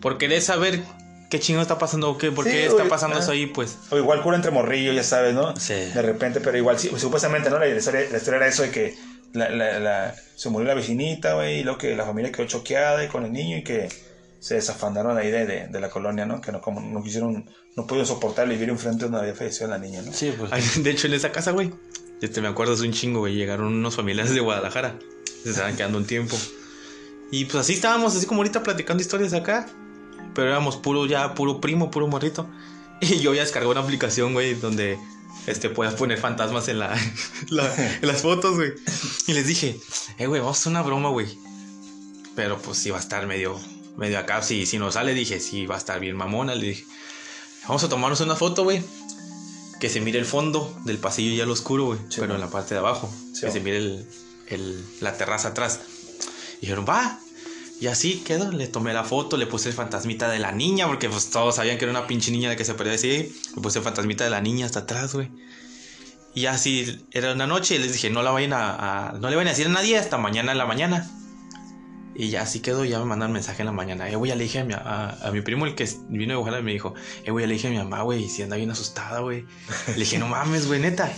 por 0.00 0.18
querer 0.18 0.40
saber 0.42 0.82
qué 1.30 1.38
chingo 1.40 1.60
está 1.60 1.78
pasando 1.78 2.10
o 2.10 2.18
qué, 2.18 2.30
por 2.32 2.44
Sí, 2.44 2.50
qué 2.52 2.66
está 2.66 2.84
pasando 2.88 3.16
ah. 3.16 3.20
eso 3.20 3.32
ahí, 3.32 3.46
pues. 3.46 3.76
O 3.90 3.98
igual 3.98 4.22
cura 4.22 4.36
entre 4.36 4.50
morrillo, 4.50 4.92
ya 4.92 5.02
sabes, 5.02 5.34
¿no? 5.34 5.54
Sí. 5.56 5.74
De 5.74 6.02
repente, 6.02 6.40
pero 6.40 6.56
igual, 6.56 6.78
sí, 6.78 6.90
supuestamente, 6.96 7.50
¿no? 7.50 7.58
La 7.58 7.68
historia, 7.68 8.00
la 8.10 8.16
historia 8.18 8.36
era 8.38 8.46
eso 8.46 8.62
de 8.62 8.70
que 8.70 8.94
la, 9.34 9.50
la- 9.50 9.78
la- 9.78 10.14
se 10.36 10.48
murió 10.50 10.68
la 10.68 10.74
vecinita, 10.74 11.34
güey, 11.34 11.60
y 11.60 11.62
luego 11.64 11.78
que 11.78 11.94
la 11.96 12.04
familia 12.06 12.32
quedó 12.32 12.46
choqueada 12.46 13.04
y 13.04 13.08
con 13.08 13.24
el 13.24 13.32
niño 13.32 13.58
y 13.58 13.64
que 13.64 13.88
se 14.40 14.54
desafandaron 14.54 15.18
ahí 15.18 15.30
de, 15.30 15.44
de, 15.46 15.66
de 15.66 15.80
la 15.80 15.90
colonia, 15.90 16.24
¿no? 16.24 16.40
Que 16.40 16.52
no, 16.52 16.60
como, 16.60 16.80
no 16.80 17.02
quisieron, 17.02 17.44
no 17.76 17.86
pudieron 17.86 18.06
soportar 18.06 18.48
vivir 18.48 18.68
enfrente 18.70 19.04
donde 19.04 19.18
había 19.18 19.34
fallecido 19.34 19.68
la 19.68 19.78
niña, 19.78 20.00
¿no? 20.02 20.12
Sí, 20.12 20.32
pues. 20.38 20.52
Ay, 20.52 20.62
De 20.82 20.90
hecho, 20.90 21.08
en 21.08 21.14
esa 21.14 21.32
casa, 21.32 21.50
güey, 21.50 21.72
yo 22.22 22.30
te 22.30 22.40
me 22.40 22.48
acuerdo 22.48 22.72
es 22.72 22.80
un 22.80 22.92
chingo, 22.92 23.18
güey, 23.18 23.34
llegaron 23.34 23.66
unos 23.66 23.96
familiares 23.96 24.32
de 24.32 24.40
Guadalajara, 24.40 24.96
se 25.42 25.50
estaban 25.50 25.76
quedando 25.76 25.98
un 25.98 26.06
tiempo. 26.06 26.36
Y 27.30 27.44
pues 27.44 27.56
así 27.56 27.74
estábamos, 27.74 28.16
así 28.16 28.24
como 28.26 28.40
ahorita 28.40 28.62
platicando 28.62 29.02
historias 29.02 29.34
acá, 29.34 29.66
pero 30.38 30.50
éramos 30.50 30.76
puro 30.76 31.04
ya, 31.04 31.34
puro 31.34 31.60
primo, 31.60 31.90
puro 31.90 32.06
morrito. 32.06 32.48
Y 33.00 33.18
yo 33.18 33.34
ya 33.34 33.42
descargué 33.42 33.68
una 33.68 33.80
aplicación, 33.80 34.32
güey, 34.34 34.54
donde 34.54 34.98
este, 35.48 35.68
puedas 35.68 35.94
poner 35.94 36.18
fantasmas 36.18 36.68
en, 36.68 36.78
la, 36.78 36.96
la- 37.48 37.74
en 38.00 38.06
las 38.06 38.22
fotos, 38.22 38.54
güey. 38.56 38.72
Y 39.26 39.32
les 39.32 39.46
dije, 39.48 39.80
eh, 40.18 40.26
güey, 40.26 40.40
vamos 40.40 40.56
a 40.56 40.60
hacer 40.60 40.70
una 40.70 40.82
broma, 40.82 41.08
güey. 41.10 41.26
Pero 42.36 42.58
pues 42.58 42.78
sí 42.78 42.90
va 42.90 42.98
a 42.98 43.00
estar 43.00 43.26
medio, 43.26 43.58
medio 43.96 44.18
acá. 44.18 44.42
Si, 44.42 44.64
si 44.66 44.78
nos 44.78 44.94
sale, 44.94 45.12
dije, 45.14 45.40
sí 45.40 45.66
va 45.66 45.74
a 45.74 45.78
estar 45.78 45.98
bien 46.00 46.16
mamona. 46.16 46.54
Le 46.54 46.68
dije, 46.68 46.84
vamos 47.66 47.82
a 47.84 47.88
tomarnos 47.88 48.20
una 48.20 48.36
foto, 48.36 48.62
güey. 48.64 48.82
Que 49.80 49.88
se 49.88 50.00
mire 50.00 50.18
el 50.18 50.26
fondo 50.26 50.76
del 50.84 50.98
pasillo 50.98 51.36
ya 51.36 51.46
lo 51.46 51.52
oscuro, 51.52 51.86
güey. 51.86 51.98
Sí, 52.08 52.16
pero 52.20 52.28
man. 52.28 52.36
en 52.36 52.40
la 52.42 52.50
parte 52.50 52.74
de 52.74 52.80
abajo. 52.80 53.08
Sí, 53.32 53.40
que 53.40 53.46
man. 53.46 53.52
se 53.54 53.60
mire 53.60 53.76
el, 53.78 54.06
el- 54.48 54.84
la 55.00 55.16
terraza 55.16 55.48
atrás. 55.48 55.80
Y 56.58 56.62
dijeron, 56.62 56.84
va. 56.88 57.20
Y 57.80 57.86
así 57.86 58.22
quedó. 58.26 58.50
Le 58.50 58.66
tomé 58.66 58.92
la 58.92 59.04
foto, 59.04 59.36
le 59.36 59.46
puse 59.46 59.68
el 59.68 59.74
fantasmita 59.74 60.28
de 60.28 60.38
la 60.38 60.52
niña. 60.52 60.86
Porque 60.86 61.08
pues 61.08 61.30
todos 61.30 61.56
sabían 61.56 61.78
que 61.78 61.84
era 61.84 61.92
una 61.92 62.06
pinche 62.06 62.30
niña 62.30 62.50
de 62.50 62.56
que 62.56 62.64
se 62.64 62.74
podía 62.74 62.92
decir. 62.92 63.32
Le 63.54 63.62
puse 63.62 63.78
el 63.78 63.84
fantasmita 63.84 64.24
de 64.24 64.30
la 64.30 64.40
niña 64.40 64.66
hasta 64.66 64.80
atrás, 64.80 65.14
güey. 65.14 65.30
Y 66.34 66.46
así 66.46 67.04
era 67.12 67.32
una 67.32 67.46
noche 67.46 67.76
y 67.76 67.78
les 67.78 67.92
dije, 67.92 68.10
no 68.10 68.22
la 68.22 68.30
vayan 68.30 68.52
a, 68.52 69.08
a- 69.08 69.12
no 69.12 69.28
le 69.30 69.36
vayan 69.36 69.48
a 69.48 69.50
decir 69.50 69.66
a 69.66 69.70
nadie 69.70 69.96
hasta 69.98 70.18
mañana 70.18 70.52
en 70.52 70.58
la 70.58 70.66
mañana. 70.66 71.10
Y 72.14 72.30
ya 72.30 72.42
así 72.42 72.58
quedó, 72.60 72.84
ya 72.84 72.98
me 72.98 73.04
mandan 73.04 73.32
mensaje 73.32 73.62
en 73.62 73.66
la 73.66 73.72
mañana. 73.72 74.08
Eh, 74.08 74.16
güey, 74.16 74.28
ya 74.30 74.34
le 74.36 74.42
dije 74.44 74.58
a 74.58 74.64
mi, 74.64 74.74
a, 74.74 75.30
mi 75.32 75.40
primo, 75.40 75.66
el 75.66 75.76
que 75.76 75.88
vino 76.08 76.32
de 76.32 76.36
Ojalá, 76.36 76.60
me 76.60 76.72
dijo, 76.72 76.94
eh, 77.24 77.30
güey, 77.30 77.44
ya 77.44 77.46
le 77.48 77.54
dije 77.54 77.68
a 77.68 77.70
mi 77.70 77.76
mamá, 77.76 78.02
güey, 78.02 78.28
si 78.28 78.42
anda 78.42 78.56
bien 78.56 78.70
asustada, 78.72 79.20
güey. 79.20 79.44
Le 79.86 79.94
dije, 79.94 80.18
no 80.18 80.26
mames, 80.26 80.66
güey, 80.66 80.80
neta. 80.80 81.12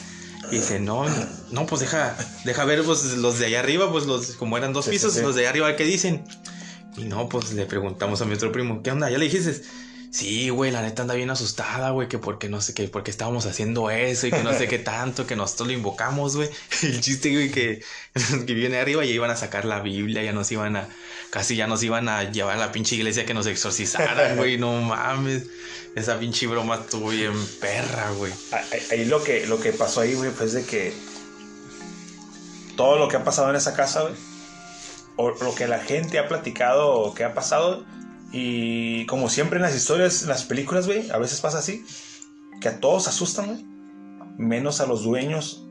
Y 0.51 0.57
dice, 0.57 0.81
no, 0.81 1.05
no, 1.51 1.67
pues 1.67 1.81
deja, 1.83 2.17
deja 2.45 2.65
ver 2.65 2.83
pues, 2.83 3.05
los 3.19 3.39
de 3.39 3.47
allá 3.47 3.61
arriba, 3.61 3.91
pues 3.91 4.07
los, 4.07 4.33
como 4.33 4.57
eran 4.57 4.73
dos 4.73 4.87
Sí, 4.87 4.93
sí, 4.93 4.97
pisos, 4.97 5.15
sí. 5.15 5.21
los 5.23 5.35
de 5.35 5.43
allá 5.43 5.51
arriba, 5.51 5.77
¿qué 5.77 5.85
dicen? 5.85 6.25
Y 6.97 7.05
no, 7.05 7.29
pues 7.29 7.53
le 7.53 7.67
preguntamos 7.67 8.21
a 8.21 8.25
mi 8.25 8.35
otro 8.35 8.51
primo, 8.51 8.83
¿qué 8.83 8.91
onda? 8.91 9.11
¿Ya 9.11 9.19
le 9.19 9.27
dijiste? 9.27 9.63
Sí, 10.11 10.49
güey, 10.49 10.73
la 10.73 10.83
neta 10.83 11.03
anda 11.03 11.15
bien 11.15 11.31
asustada, 11.31 11.91
güey, 11.91 12.09
que 12.09 12.19
porque 12.19 12.49
no 12.49 12.61
sé 12.61 12.75
qué, 12.75 12.89
porque 12.89 13.13
estábamos 13.13 13.47
haciendo 13.47 13.91
eso 13.91 14.27
y 14.27 14.33
que 14.33 14.43
no 14.43 14.53
sé 14.53 14.67
qué 14.67 14.81
tanto, 14.81 15.25
que 15.25 15.37
nosotros 15.37 15.69
lo 15.69 15.75
invocamos, 15.75 16.37
güey. 16.37 16.49
El 16.83 17.01
chiste, 17.01 17.33
güey, 17.33 17.51
que, 17.51 17.81
que 18.47 18.55
viene 18.55 18.79
arriba 18.79 19.05
ya 19.05 19.13
iban 19.13 19.31
a 19.31 19.37
sacar 19.37 19.65
la 19.65 19.81
Biblia, 19.81 20.23
ya 20.23 20.33
nos 20.33 20.51
iban 20.51 20.75
a, 20.77 20.89
casi 21.31 21.55
ya 21.55 21.69
nos 21.69 21.83
iban 21.85 22.09
a 22.09 22.25
llevar 22.25 22.57
a 22.57 22.59
la 22.59 22.73
pinche 22.73 22.97
iglesia 22.97 23.25
que 23.25 23.35
nos 23.35 23.47
exorcizaran, 23.47 24.37
güey, 24.37 24.59
no 24.59 24.81
mames. 24.83 25.45
Esa 25.95 26.19
pinche 26.19 26.47
broma 26.47 26.77
estuvo 26.77 27.11
bien 27.11 27.33
perra, 27.61 28.11
güey. 28.13 28.33
Ahí, 28.53 28.83
ahí 28.91 29.05
lo 29.05 29.23
que, 29.23 29.47
lo 29.47 29.61
que 29.61 29.73
pasó 29.73 30.01
ahí, 30.01 30.15
güey, 30.15 30.31
pues 30.31 30.53
de 30.53 30.65
que 30.65 30.93
todo 32.77 32.97
lo 32.97 33.09
que 33.09 33.17
ha 33.17 33.25
pasado 33.25 33.51
en 33.51 33.57
esa 33.57 33.75
casa, 33.75 34.03
güey, 34.03 34.15
o 35.17 35.31
lo 35.31 35.55
que 35.55 35.69
la 35.69 35.79
gente 35.81 36.19
ha 36.19 36.27
platicado 36.27 36.91
o 36.91 37.15
que 37.15 37.25
ha 37.25 37.35
pasado, 37.35 37.85
y 38.33 39.07
como 39.07 39.29
siempre 39.29 39.57
en 39.57 39.63
las 39.63 39.75
historias, 39.75 40.23
en 40.23 40.29
las 40.29 40.45
películas, 40.45 40.87
güey, 40.87 41.11
a 41.11 41.19
veces 41.19 41.41
pasa 41.41 41.59
así, 41.59 41.85
que 42.61 42.69
a 42.69 42.81
todos 42.81 43.09
asustan, 43.09 43.47
güey, 43.47 43.65
menos 44.39 44.81
a 44.81 44.87
los 44.87 45.03
dueños 45.03 45.65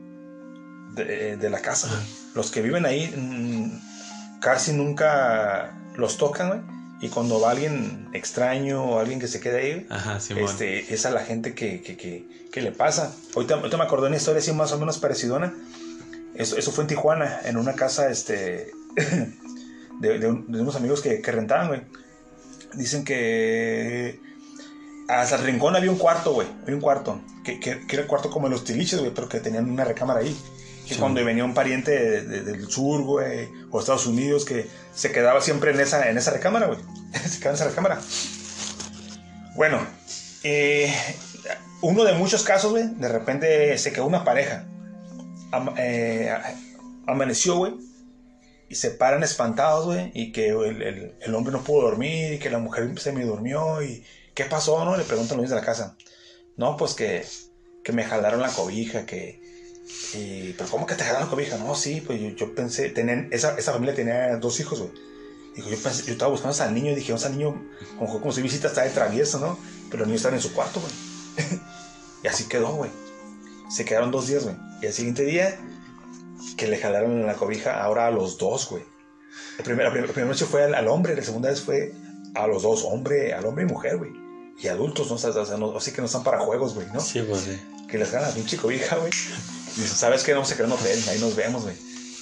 de, 0.94 1.36
de 1.36 1.50
la 1.50 1.60
casa, 1.60 1.88
güey. 1.88 2.00
Los 2.34 2.50
que 2.50 2.62
viven 2.62 2.84
ahí 2.86 3.12
mm, 3.16 4.40
casi 4.40 4.72
nunca 4.72 5.76
los 5.96 6.16
tocan, 6.18 6.48
güey. 6.48 6.60
Y 7.02 7.08
cuando 7.08 7.40
va 7.40 7.52
alguien 7.52 8.08
extraño 8.12 8.84
o 8.84 8.98
alguien 8.98 9.20
que 9.20 9.26
se 9.28 9.40
quede 9.40 9.58
ahí, 9.60 9.86
Ajá, 9.88 10.20
sí, 10.20 10.34
este, 10.36 10.92
es 10.92 11.06
a 11.06 11.10
la 11.10 11.24
gente 11.24 11.54
que, 11.54 11.80
que, 11.80 11.96
que, 11.96 12.28
que 12.52 12.60
le 12.60 12.72
pasa. 12.72 13.14
Ahorita, 13.34 13.54
ahorita 13.54 13.78
me 13.78 13.84
acordé 13.84 14.02
de 14.02 14.08
una 14.08 14.16
historia 14.18 14.40
así 14.40 14.52
más 14.52 14.70
o 14.72 14.78
menos 14.78 14.98
parecidona. 14.98 15.54
Eso, 16.34 16.58
eso 16.58 16.70
fue 16.72 16.84
en 16.84 16.88
Tijuana, 16.88 17.40
en 17.44 17.56
una 17.56 17.72
casa 17.74 18.10
este, 18.10 18.70
de, 20.00 20.18
de 20.18 20.28
un- 20.28 20.50
de 20.52 20.60
unos 20.60 20.76
amigos 20.76 21.00
que, 21.00 21.20
que 21.22 21.32
rentaban, 21.32 21.68
güey. 21.68 21.80
Dicen 22.74 23.04
que 23.04 24.20
hasta 25.08 25.36
el 25.36 25.42
rincón 25.42 25.74
había 25.76 25.90
un 25.90 25.98
cuarto, 25.98 26.32
güey. 26.34 26.48
Había 26.62 26.74
un 26.76 26.80
cuarto. 26.80 27.20
Que, 27.44 27.58
que, 27.58 27.86
que 27.86 27.96
era 27.96 28.02
el 28.02 28.08
cuarto 28.08 28.30
como 28.30 28.48
los 28.48 28.64
tiliches, 28.64 29.00
güey, 29.00 29.12
pero 29.14 29.28
que 29.28 29.40
tenían 29.40 29.68
una 29.70 29.84
recámara 29.84 30.20
ahí. 30.20 30.36
Que 30.86 30.96
cuando 30.96 31.24
venía 31.24 31.44
un 31.44 31.54
pariente 31.54 31.92
de- 31.92 32.22
de- 32.22 32.42
del 32.42 32.68
sur, 32.68 33.02
güey, 33.02 33.48
o 33.70 33.78
Estados 33.80 34.06
Unidos, 34.06 34.44
que 34.44 34.68
se 34.94 35.12
quedaba 35.12 35.40
siempre 35.40 35.70
en 35.72 35.78
esa, 35.80 36.08
en 36.10 36.18
esa 36.18 36.32
recámara, 36.32 36.66
güey. 36.66 36.78
se 37.28 37.38
quedaba 37.38 37.50
en 37.50 37.54
esa 37.54 37.68
recámara. 37.68 38.00
Bueno, 39.56 39.78
eh, 40.42 40.92
uno 41.82 42.04
de 42.04 42.12
muchos 42.14 42.42
casos, 42.42 42.70
güey, 42.72 42.88
de 42.88 43.08
repente 43.08 43.76
se 43.78 43.92
quedó 43.92 44.06
una 44.06 44.24
pareja. 44.24 44.66
Am- 45.52 45.74
eh, 45.76 46.32
amaneció, 47.06 47.56
güey, 47.56 47.74
y 48.70 48.76
se 48.76 48.90
paran 48.92 49.22
espantados, 49.22 49.84
güey, 49.84 50.10
y 50.14 50.32
que 50.32 50.48
el, 50.50 50.80
el- 50.80 51.14
el 51.20 51.34
hombre 51.34 51.52
no 51.52 51.62
pudo 51.62 51.82
dormir, 51.82 52.32
y 52.34 52.38
que 52.38 52.48
la 52.48 52.58
mujer 52.58 52.98
se 52.98 53.12
me 53.12 53.24
durmió, 53.24 53.82
y 53.82 54.02
¿qué 54.34 54.44
pasó, 54.44 54.82
no? 54.84 54.96
Le 54.96 55.04
preguntan 55.04 55.36
los 55.36 55.42
niños 55.44 55.50
de 55.50 55.56
la 55.60 55.66
casa. 55.66 55.96
No, 56.56 56.76
pues 56.76 56.94
que, 56.94 57.24
que 57.84 57.92
me 57.92 58.04
jalaron 58.04 58.40
la 58.40 58.48
cobija, 58.50 59.04
que... 59.04 59.40
Y, 60.14 60.52
pero 60.52 60.70
¿cómo 60.70 60.86
que 60.86 60.94
te 60.94 61.02
jalaron 61.02 61.26
la 61.26 61.30
cobija? 61.30 61.56
No, 61.58 61.74
sí, 61.74 62.00
pues 62.00 62.20
yo, 62.20 62.28
yo 62.30 62.54
pensé, 62.54 62.90
tenían, 62.90 63.28
esa, 63.32 63.58
esa 63.58 63.72
familia 63.72 63.94
tenía 63.94 64.36
dos 64.36 64.60
hijos, 64.60 64.78
güey. 64.80 64.92
Dijo, 65.56 65.68
yo, 65.68 65.76
pensé, 65.82 66.04
yo 66.04 66.12
estaba 66.12 66.30
buscando 66.30 66.62
al 66.62 66.72
niño 66.74 66.92
y 66.92 66.94
dije, 66.94 67.12
o 67.12 67.18
sea, 67.18 67.30
niño, 67.30 67.60
como, 67.98 68.20
como 68.20 68.32
si 68.32 68.40
visita, 68.40 68.68
está 68.68 68.82
de 68.84 68.90
travieso, 68.90 69.40
¿no? 69.40 69.58
Pero 69.90 70.04
el 70.04 70.08
niño 70.08 70.16
estaba 70.16 70.36
en 70.36 70.42
su 70.42 70.52
cuarto, 70.54 70.80
güey. 70.80 70.92
y 72.22 72.28
así 72.28 72.44
quedó, 72.44 72.72
güey. 72.74 72.90
Se 73.68 73.84
quedaron 73.84 74.12
dos 74.12 74.28
días, 74.28 74.44
güey. 74.44 74.54
Y 74.80 74.86
al 74.86 74.92
siguiente 74.92 75.24
día, 75.24 75.58
que 76.56 76.66
le 76.66 76.78
jalaron 76.78 77.26
la 77.26 77.34
cobija 77.34 77.82
ahora 77.82 78.06
a 78.06 78.10
los 78.10 78.38
dos, 78.38 78.68
güey. 78.68 78.82
La 79.58 79.64
primera, 79.64 79.88
la 79.90 79.94
primera, 79.94 80.24
noche 80.26 80.44
fue 80.44 80.64
al, 80.64 80.74
al 80.74 80.88
hombre, 80.88 81.14
la 81.14 81.22
segunda 81.22 81.50
vez 81.50 81.60
fue 81.60 81.92
a 82.34 82.46
los 82.46 82.62
dos, 82.62 82.84
hombre, 82.84 83.32
al 83.32 83.44
hombre 83.46 83.64
y 83.64 83.66
mujer, 83.66 83.96
güey. 83.98 84.10
Y 84.58 84.68
adultos, 84.68 85.08
¿no? 85.08 85.14
O 85.14 85.18
sea, 85.46 85.56
no- 85.56 85.76
así 85.76 85.92
que 85.92 86.00
no 86.00 86.06
están 86.06 86.22
para 86.24 86.40
juegos, 86.40 86.74
güey, 86.74 86.86
¿no? 86.92 87.00
Sí, 87.00 87.22
pues 87.22 87.42
sí. 87.42 87.58
Que 87.88 87.98
les 87.98 88.10
ganan 88.10 88.28
la 88.28 88.34
pinche 88.34 88.56
cobija, 88.56 88.96
güey. 88.96 89.10
Y 89.76 89.80
dicen, 89.80 89.96
¿sabes 89.96 90.22
qué? 90.22 90.32
Vamos 90.34 90.50
a 90.52 90.56
quedar 90.56 90.68
en 90.68 90.72
un 90.74 90.78
hotel, 90.78 91.02
ahí 91.08 91.18
nos 91.18 91.34
vemos, 91.36 91.62
güey. 91.62 91.76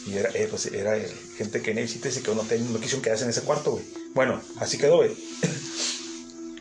Y 0.06 0.16
era, 0.16 0.30
eh, 0.34 0.46
pues, 0.48 0.66
era 0.66 0.96
eh, 0.96 1.12
gente 1.36 1.60
que 1.60 1.70
venía 1.70 1.82
de 1.82 1.86
visita 1.88 2.08
y 2.08 2.12
se 2.12 2.22
quedó 2.22 2.32
en 2.32 2.38
un 2.40 2.44
hotel, 2.46 2.72
no 2.72 2.78
quisieron 2.78 3.02
quedarse 3.02 3.24
en 3.24 3.30
ese 3.30 3.42
cuarto, 3.42 3.72
güey. 3.72 3.84
Bueno, 4.14 4.40
así 4.60 4.78
quedó, 4.78 4.96
güey. 4.96 5.10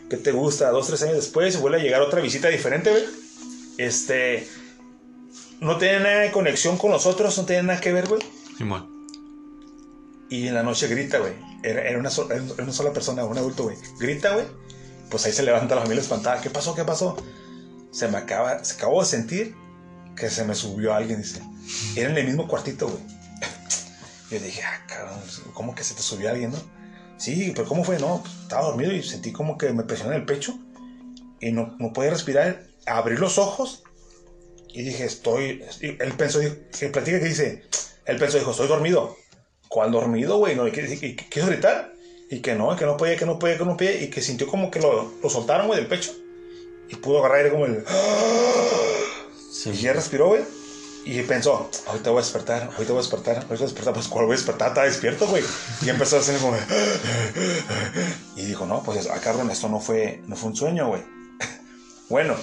¿Qué 0.10 0.17
te 0.17 0.32
gusta? 0.32 0.70
Dos, 0.72 0.88
tres 0.88 1.02
años 1.04 1.15
después 1.17 1.60
vuelve 1.60 1.80
a 1.80 1.84
llegar 1.84 2.02
otra 2.02 2.22
visita 2.22 2.48
diferente, 2.48 2.89
güey. 2.91 3.04
Este. 3.78 4.48
No 5.60 5.78
tiene 5.78 6.00
nada 6.02 6.20
de 6.20 6.32
conexión 6.32 6.78
con 6.78 6.91
nosotros, 6.91 7.38
no 7.38 7.46
tiene 7.46 7.63
nada 7.63 7.82
que 7.82 7.91
ver, 7.91 8.08
güey. 8.08 8.22
Simón. 8.58 8.88
Y 10.30 10.48
en 10.48 10.54
la 10.54 10.63
noche 10.63 10.88
grita, 10.88 11.20
güey. 11.20 11.34
Era, 11.63 11.82
era 11.82 11.98
una, 12.00 12.10
so- 12.10 12.32
era 12.32 12.43
una 12.63 12.74
sola 12.74 12.93
persona, 12.93 13.26
un 13.26 13.38
adulto, 13.38 13.63
güey. 13.63 13.78
Grita, 14.00 14.34
güey. 14.34 14.46
Pues 15.10 15.26
ahí 15.26 15.32
se 15.32 15.43
levanta 15.43 15.76
la 15.76 15.82
familia 15.82 16.02
espantada. 16.02 16.41
¿Qué 16.41 16.50
pasó? 16.50 16.76
¿Qué 16.76 16.84
pasó? 16.84 17.15
Se 17.91 18.08
me 18.08 18.17
acaba, 18.17 18.63
se 18.63 18.76
acabó 18.76 19.02
de 19.02 19.08
sentir 19.08 19.56
que 20.15 20.30
se 20.30 20.43
me 20.46 20.54
subió 20.54 20.93
alguien, 20.93 21.22
dice. 21.22 21.41
Era 21.96 22.10
en 22.12 22.17
el 22.17 22.26
mismo 22.26 22.48
cuartito, 22.48 22.88
güey. 22.89 23.02
Yo 24.32 24.39
dije, 24.39 24.62
ah, 24.63 24.86
cabrón, 24.88 25.20
¿cómo 25.54 25.74
que 25.74 25.84
se 25.84 25.96
te 25.96 26.02
subió 26.02 26.30
alguien, 26.30 26.52
no? 26.52 26.58
Sí, 27.17 27.52
pero 27.56 27.67
¿cómo 27.67 27.84
fue? 27.84 27.98
No, 27.98 28.20
pues, 28.22 28.34
estaba 28.43 28.67
dormido 28.67 28.91
y 28.91 29.02
sentí 29.02 29.32
como 29.32 29.58
que 29.58 29.72
me 29.74 29.84
presionó 29.84 30.12
en 30.12 30.20
el 30.20 30.26
pecho 30.26 30.60
y 31.39 31.52
no, 31.52 31.76
no 31.80 31.93
podía 31.93 32.12
respirar. 32.12 32.63
Abrí 32.86 33.17
los 33.17 33.38
ojos 33.38 33.84
y 34.70 34.84
dije, 34.84 35.06
estoy. 35.06 35.64
él 35.82 36.14
pensó, 36.18 36.40
que 36.40 36.88
platica 36.90 37.20
que 37.20 37.26
dice, 37.26 37.64
él 38.06 38.18
pensó, 38.18 38.38
dijo, 38.38 38.52
estoy 38.52 38.68
dormido. 38.68 39.16
¿Cuál 39.68 39.92
dormido, 39.92 40.38
güey? 40.38 40.56
No, 40.56 40.68
y 40.68 40.72
quiso 40.72 41.48
gritar 41.48 41.94
y 42.30 42.40
que 42.40 42.56
no, 42.56 42.76
que 42.76 42.86
no 42.86 42.96
podía, 42.98 43.18
que 43.18 43.26
no 43.26 43.38
podía, 43.38 43.58
que 43.58 43.66
no 43.66 43.76
podía 43.76 44.02
y 44.02 44.10
que 44.10 44.22
sintió 44.22 44.48
como 44.48 44.72
que 44.72 44.80
lo, 44.80 45.14
lo 45.22 45.30
soltaron, 45.30 45.68
güey, 45.68 45.80
del 45.80 45.88
pecho 45.88 46.14
y 46.90 46.96
pudo 46.96 47.20
agarrar 47.20 47.40
aire 47.40 47.52
como 47.52 47.66
el. 47.66 47.84
Sí. 49.52 49.72
Y 49.72 49.78
ya 49.78 49.94
respiró, 49.94 50.28
güey. 50.28 50.44
Y 51.06 51.22
pensó, 51.22 51.70
ahorita 51.88 52.10
voy 52.10 52.20
a 52.20 52.22
despertar, 52.22 52.64
ahorita 52.64 52.92
voy 52.92 53.00
a 53.00 53.02
despertar, 53.02 53.36
ahorita 53.36 53.48
voy 53.48 53.58
a 53.58 53.66
despertar. 53.66 53.94
Pues, 53.94 54.08
¿cuál 54.08 54.26
voy 54.26 54.34
a 54.34 54.38
despertar? 54.38 54.68
Estaba 54.70 54.88
despierto, 54.88 55.28
güey. 55.28 55.44
Y 55.82 55.90
empezó 55.90 56.18
a 56.18 56.20
hacer 56.20 56.38
como... 56.40 56.58
Y 58.36 58.46
dijo, 58.46 58.66
no, 58.66 58.84
pues, 58.84 59.08
ah, 59.08 59.20
cabrón, 59.24 59.50
esto 59.50 59.70
no 59.70 59.80
fue, 59.80 60.22
no 60.28 60.36
fue 60.36 60.50
un 60.50 60.56
sueño, 60.56 60.88
güey. 60.88 61.04
Bueno, 62.10 62.36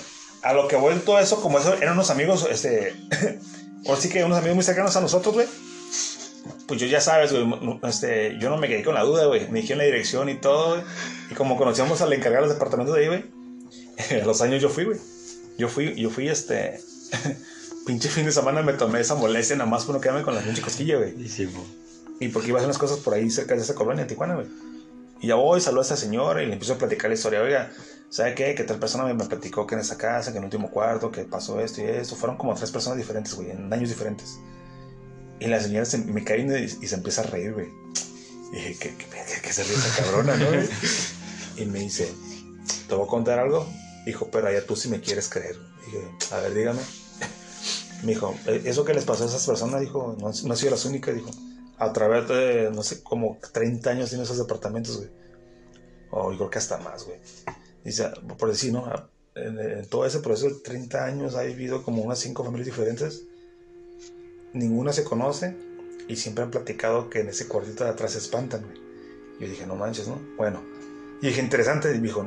a 0.44 0.52
lo 0.52 0.68
que 0.68 0.76
voy 0.76 0.94
todo 0.96 1.18
eso, 1.18 1.40
como 1.40 1.58
eso, 1.58 1.74
eran 1.74 1.94
unos 1.94 2.10
amigos, 2.10 2.46
este... 2.50 2.94
O 3.86 3.96
sí 3.96 4.08
que 4.08 4.24
unos 4.24 4.38
amigos 4.38 4.54
muy 4.54 4.64
cercanos 4.64 4.96
a 4.96 5.02
nosotros, 5.02 5.34
güey. 5.34 5.46
Pues 6.66 6.80
yo 6.80 6.86
ya 6.86 7.02
sabes, 7.02 7.32
güey, 7.32 7.46
no- 7.46 7.80
este, 7.86 8.38
yo 8.40 8.48
no 8.48 8.56
me 8.56 8.66
quedé 8.66 8.82
con 8.82 8.94
la 8.94 9.02
duda, 9.02 9.26
güey. 9.26 9.46
Me 9.50 9.60
dijeron 9.60 9.76
la 9.78 9.84
dirección 9.84 10.30
y 10.30 10.36
todo, 10.36 10.76
güey. 10.76 10.86
Y 11.30 11.34
como 11.34 11.58
conocíamos 11.58 12.00
al 12.00 12.10
encargado 12.14 12.44
de 12.44 12.48
los 12.48 12.56
departamentos 12.56 12.94
de 12.94 13.02
ahí, 13.02 13.08
güey. 13.08 13.24
A 14.22 14.24
los 14.24 14.40
años 14.40 14.62
yo 14.62 14.70
fui, 14.70 14.84
güey. 14.84 14.98
Yo 15.58 15.68
fui, 15.68 15.94
yo 15.96 16.08
fui, 16.08 16.28
este... 16.28 16.80
pinche 17.86 18.08
fin 18.08 18.24
de 18.24 18.32
semana 18.32 18.62
me 18.62 18.72
tomé 18.72 19.00
esa 19.00 19.14
molestia 19.14 19.56
nada 19.56 19.68
más 19.68 19.84
por 19.84 19.94
no 19.94 20.00
quedarme 20.00 20.22
con 20.22 20.34
la 20.34 20.40
pinche 20.40 20.62
cosquilla, 20.62 20.96
güey. 20.96 21.22
Y 21.22 21.28
sí. 21.28 21.46
Y 22.20 22.28
porque 22.28 22.48
iba 22.48 22.58
a 22.58 22.60
hacer 22.60 22.68
unas 22.68 22.78
cosas 22.78 23.00
por 23.00 23.12
ahí 23.12 23.28
cerca 23.30 23.54
de 23.54 23.60
esa 23.60 23.74
colonia 23.74 24.06
Tijuana, 24.06 24.36
güey. 24.36 24.46
Y 25.20 25.26
ya 25.26 25.34
voy, 25.34 25.60
saludo 25.60 25.80
a 25.80 25.84
esta 25.84 25.96
señora 25.96 26.42
y 26.42 26.46
le 26.46 26.54
empiezo 26.54 26.72
a 26.72 26.78
platicar 26.78 27.10
la 27.10 27.14
historia. 27.14 27.42
Oiga, 27.42 27.70
¿sabe 28.08 28.34
qué? 28.34 28.54
Que 28.54 28.64
tal 28.64 28.78
persona 28.78 29.04
me, 29.04 29.14
me 29.14 29.24
platicó 29.26 29.66
que 29.66 29.74
en 29.74 29.80
esa 29.80 29.96
casa, 29.98 30.30
que 30.32 30.38
en 30.38 30.44
el 30.44 30.46
último 30.46 30.70
cuarto, 30.70 31.10
que 31.10 31.24
pasó 31.24 31.60
esto 31.60 31.80
y 31.80 31.84
esto. 31.84 32.16
Fueron 32.16 32.36
como 32.36 32.54
tres 32.54 32.70
personas 32.70 32.98
diferentes, 32.98 33.34
güey, 33.34 33.50
en 33.50 33.72
años 33.72 33.88
diferentes. 33.88 34.38
Y 35.40 35.46
la 35.48 35.60
señora 35.60 35.84
se, 35.84 35.98
me 35.98 36.22
cae 36.24 36.40
y, 36.40 36.84
y 36.84 36.86
se 36.88 36.94
empieza 36.94 37.22
a 37.22 37.24
reír, 37.24 37.52
güey. 37.54 37.68
Y 38.52 38.56
dije, 38.56 38.76
¿qué, 38.78 38.96
qué, 38.96 39.06
qué- 39.06 39.40
qué 39.42 39.52
se 39.52 39.64
ríe 39.64 39.74
esa 39.74 40.02
cabrona, 40.04 40.36
no? 40.36 40.46
Y 41.56 41.66
me 41.66 41.80
dice, 41.80 42.10
¿te 42.88 42.94
voy 42.94 43.06
a 43.06 43.08
contar 43.10 43.38
algo? 43.40 43.66
Dijo, 44.06 44.28
pero 44.30 44.48
allá 44.48 44.64
tú 44.66 44.76
si 44.76 44.88
me 44.88 45.00
quieres 45.00 45.28
creer. 45.28 45.56
Dije, 45.86 46.08
a 46.32 46.38
ver, 46.38 46.54
dígame. 46.54 46.80
Me 48.02 48.12
dijo, 48.12 48.34
"Eh, 48.46 48.62
eso 48.66 48.84
que 48.84 48.92
les 48.94 49.04
pasó 49.04 49.24
a 49.24 49.26
esas 49.26 49.46
personas, 49.46 49.80
dijo, 49.80 50.14
no, 50.20 50.30
no 50.30 50.52
han 50.52 50.56
sido 50.58 50.70
las 50.72 50.84
únicas, 50.84 51.14
dijo. 51.14 51.30
A 51.78 51.92
través 51.92 52.28
de, 52.28 52.70
no 52.72 52.82
sé, 52.82 53.02
como 53.02 53.38
30 53.52 53.90
años 53.90 54.08
tiene 54.10 54.24
esos 54.24 54.38
departamentos, 54.38 54.98
güey. 54.98 55.10
O 56.10 56.30
yo 56.32 56.38
creo 56.38 56.50
que 56.50 56.58
hasta 56.58 56.78
más, 56.78 57.04
güey. 57.04 57.18
Dice, 57.84 58.10
por 58.38 58.48
decir, 58.48 58.72
¿no? 58.72 58.90
En, 59.34 59.86
todo 59.88 60.06
ese 60.06 60.20
proceso 60.20 60.48
de 60.48 60.60
30 60.60 61.04
años 61.04 61.34
ha 61.34 61.42
vivido 61.42 61.82
como 61.82 62.02
unas 62.02 62.18
5 62.20 62.44
familias 62.44 62.66
diferentes. 62.66 63.24
Ninguna 64.52 64.92
se 64.92 65.04
conoce 65.04 65.56
y 66.08 66.16
siempre 66.16 66.44
han 66.44 66.50
platicado 66.50 67.10
que 67.10 67.20
en 67.20 67.28
ese 67.28 67.46
cuartito 67.46 67.84
de 67.84 67.90
atrás 67.90 68.12
se 68.12 68.18
espantan. 68.18 68.64
Yo 69.38 69.48
dije, 69.48 69.66
no 69.66 69.74
manches, 69.76 70.08
¿no? 70.08 70.18
Bueno. 70.36 70.62
Y 71.20 71.28
dije, 71.28 71.40
interesante, 71.40 71.94
y 71.94 72.00
dijo, 72.00 72.26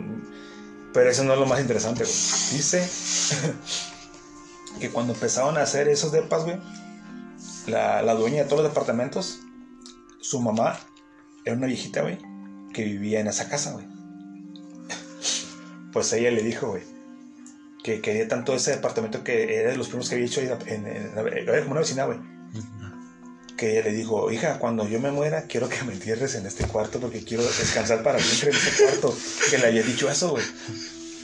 pero 0.93 1.10
eso 1.10 1.24
no 1.24 1.34
es 1.34 1.39
lo 1.39 1.46
más 1.46 1.60
interesante, 1.60 2.04
güey. 2.04 2.15
Dice 2.15 2.88
que 4.80 4.89
cuando 4.89 5.13
empezaron 5.13 5.58
a 5.58 5.62
hacer 5.62 5.88
esos 5.88 6.12
depas, 6.12 6.43
güey, 6.43 6.58
la, 7.67 8.02
la 8.02 8.13
dueña 8.13 8.43
de 8.43 8.50
todos 8.50 8.63
los 8.63 8.72
departamentos, 8.72 9.39
su 10.20 10.41
mamá 10.41 10.80
era 11.46 11.56
una 11.56 11.67
viejita, 11.67 12.02
güey, 12.02 12.17
que 12.74 12.84
vivía 12.84 13.20
en 13.20 13.28
esa 13.28 13.50
casa, 13.50 13.74
güey. 13.74 13.97
Pues 15.93 16.12
ella 16.13 16.32
le 16.32 16.43
dijo, 16.43 16.67
güey, 16.69 16.84
que 17.84 18.02
quería 18.02 18.28
tanto 18.28 18.54
ese 18.54 18.71
departamento 18.71 19.23
que 19.23 19.56
era 19.60 19.71
de 19.71 19.78
los 19.78 19.88
primeros 19.88 20.10
que 20.10 20.15
había 20.15 20.28
hecho 20.28 20.41
ahí 20.41 20.50
en, 20.67 20.88
en- 20.88 21.17
en- 21.17 21.28
era 21.50 21.60
como 21.60 21.71
una 21.71 21.82
vecina, 21.82 22.06
güey. 22.06 22.19
Que 23.56 23.71
ella 23.71 23.84
le 23.89 23.93
dijo, 23.93 24.32
hija, 24.32 24.60
cuando 24.60 24.88
yo 24.88 25.00
me 25.00 25.10
muera, 25.12 25.43
quiero 25.47 25.67
que 25.67 25.82
me 25.84 25.93
entierres 25.93 26.36
en 26.36 26.45
este 26.45 26.65
cuarto 26.67 27.00
porque 27.00 27.23
quiero 27.23 27.43
descansar 27.43 28.04
para 28.04 28.19
siempre 28.19 28.50
en 28.52 28.56
este 28.67 28.84
cuarto. 28.84 29.17
Que 29.50 29.58
le 29.58 29.67
había 29.67 29.82
dicho 29.84 30.10
eso, 30.12 30.30
güey. 30.32 30.43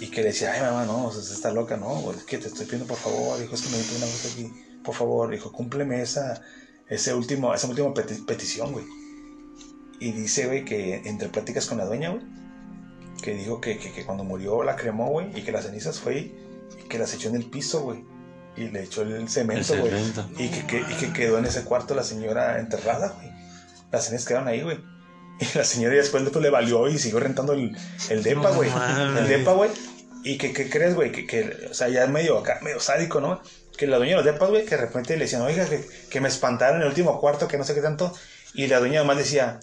Y 0.02 0.08
que 0.08 0.22
le 0.22 0.30
decía, 0.30 0.52
ay, 0.54 0.62
mamá, 0.62 0.86
no, 0.86 1.12
está 1.18 1.52
loca, 1.52 1.78
no, 1.78 1.90
güey, 2.02 2.18
es 2.18 2.24
que 2.24 2.40
te 2.40 2.48
estoy 2.48 2.66
pidiendo 2.66 2.88
por 2.88 2.98
favor. 2.98 3.40
Dijo, 3.40 3.54
es 3.54 3.62
que 3.62 3.70
me 3.70 3.78
meto 3.78 3.96
una 3.98 4.06
cosa 4.08 4.28
aquí, 4.34 4.52
por 4.84 4.96
favor. 4.96 5.30
Dijo, 5.30 5.52
cúmpleme 5.52 6.02
esa, 6.02 6.42
ese 6.90 7.14
último, 7.14 7.54
esa 7.54 7.68
última 7.68 7.94
peti- 7.94 8.26
petición, 8.26 8.72
güey. 8.72 8.86
Y 10.00 10.12
dice, 10.12 10.48
güey, 10.48 10.66
que 10.66 11.04
entre 11.06 11.30
pláticas 11.30 11.68
con 11.68 11.78
la 11.78 11.86
dueña, 11.86 12.10
güey, 12.10 12.24
que 13.24 13.34
dijo 13.34 13.60
que, 13.62 13.78
que, 13.80 13.92
que 13.92 14.06
cuando 14.06 14.24
murió 14.24 14.62
la 14.64 14.76
cremó, 14.76 15.10
güey, 15.10 15.28
y 15.36 15.42
que 15.42 15.52
las 15.52 15.66
cenizas 15.66 16.00
fue 16.00 16.18
y, 16.18 16.36
que 16.90 17.00
las 17.00 17.14
echó 17.14 17.30
en 17.30 17.36
el 17.36 17.46
piso, 17.50 17.82
güey. 17.82 18.04
Y 18.56 18.68
le 18.70 18.84
echó 18.84 19.02
el 19.02 19.28
cemento, 19.30 19.74
güey. 19.80 19.92
Y 20.38 20.50
que, 20.50 20.68
que- 20.68 20.82
y 20.82 20.94
que 21.00 21.12
quedó 21.14 21.40
en 21.40 21.46
ese 21.46 21.64
cuarto 21.64 21.96
la 21.96 22.04
señora 22.04 22.60
enterrada, 22.60 23.10
güey. 23.18 23.32
Las 23.92 24.06
cenizas 24.06 24.28
quedaron 24.28 24.48
ahí, 24.48 24.62
güey. 24.62 24.78
Y 25.40 25.58
la 25.58 25.64
señora 25.64 25.96
después 25.96 26.24
le 26.24 26.50
valió 26.52 26.88
y 26.88 27.00
siguió 27.00 27.20
rentando 27.20 27.54
el, 27.54 27.76
el 28.12 28.22
depa, 28.22 28.52
güey. 28.52 28.70
el 29.18 29.28
depa, 29.28 29.54
güey. 29.54 29.72
Y 30.24 30.38
que, 30.38 30.54
¿qué 30.54 30.70
crees, 30.70 30.94
güey? 30.94 31.12
Que, 31.12 31.26
que, 31.26 31.68
o 31.72 31.74
sea, 31.74 31.90
ya 31.90 32.06
medio 32.08 32.38
acá, 32.38 32.60
medio 32.62 32.80
sádico, 32.80 33.20
¿no? 33.20 33.42
Que 33.76 33.88
la 33.88 33.98
dueña 33.98 34.12
de 34.18 34.24
los 34.24 34.26
depas, 34.34 34.50
güey, 34.52 34.64
que 34.66 34.76
de 34.76 34.82
repente 34.82 35.18
le 35.18 35.24
decían, 35.26 35.42
oiga, 35.42 35.66
que, 35.66 35.84
que 36.10 36.22
me 36.22 36.28
espantaron 36.28 36.76
en 36.78 36.82
el 36.84 36.88
último 36.90 37.20
cuarto, 37.20 37.48
que 37.48 37.58
no 37.58 37.64
sé 37.64 37.74
qué 37.74 37.82
tanto. 37.82 38.14
Y 38.54 38.68
la 38.68 38.80
dueña 38.80 39.00
además 39.00 39.18
decía, 39.18 39.60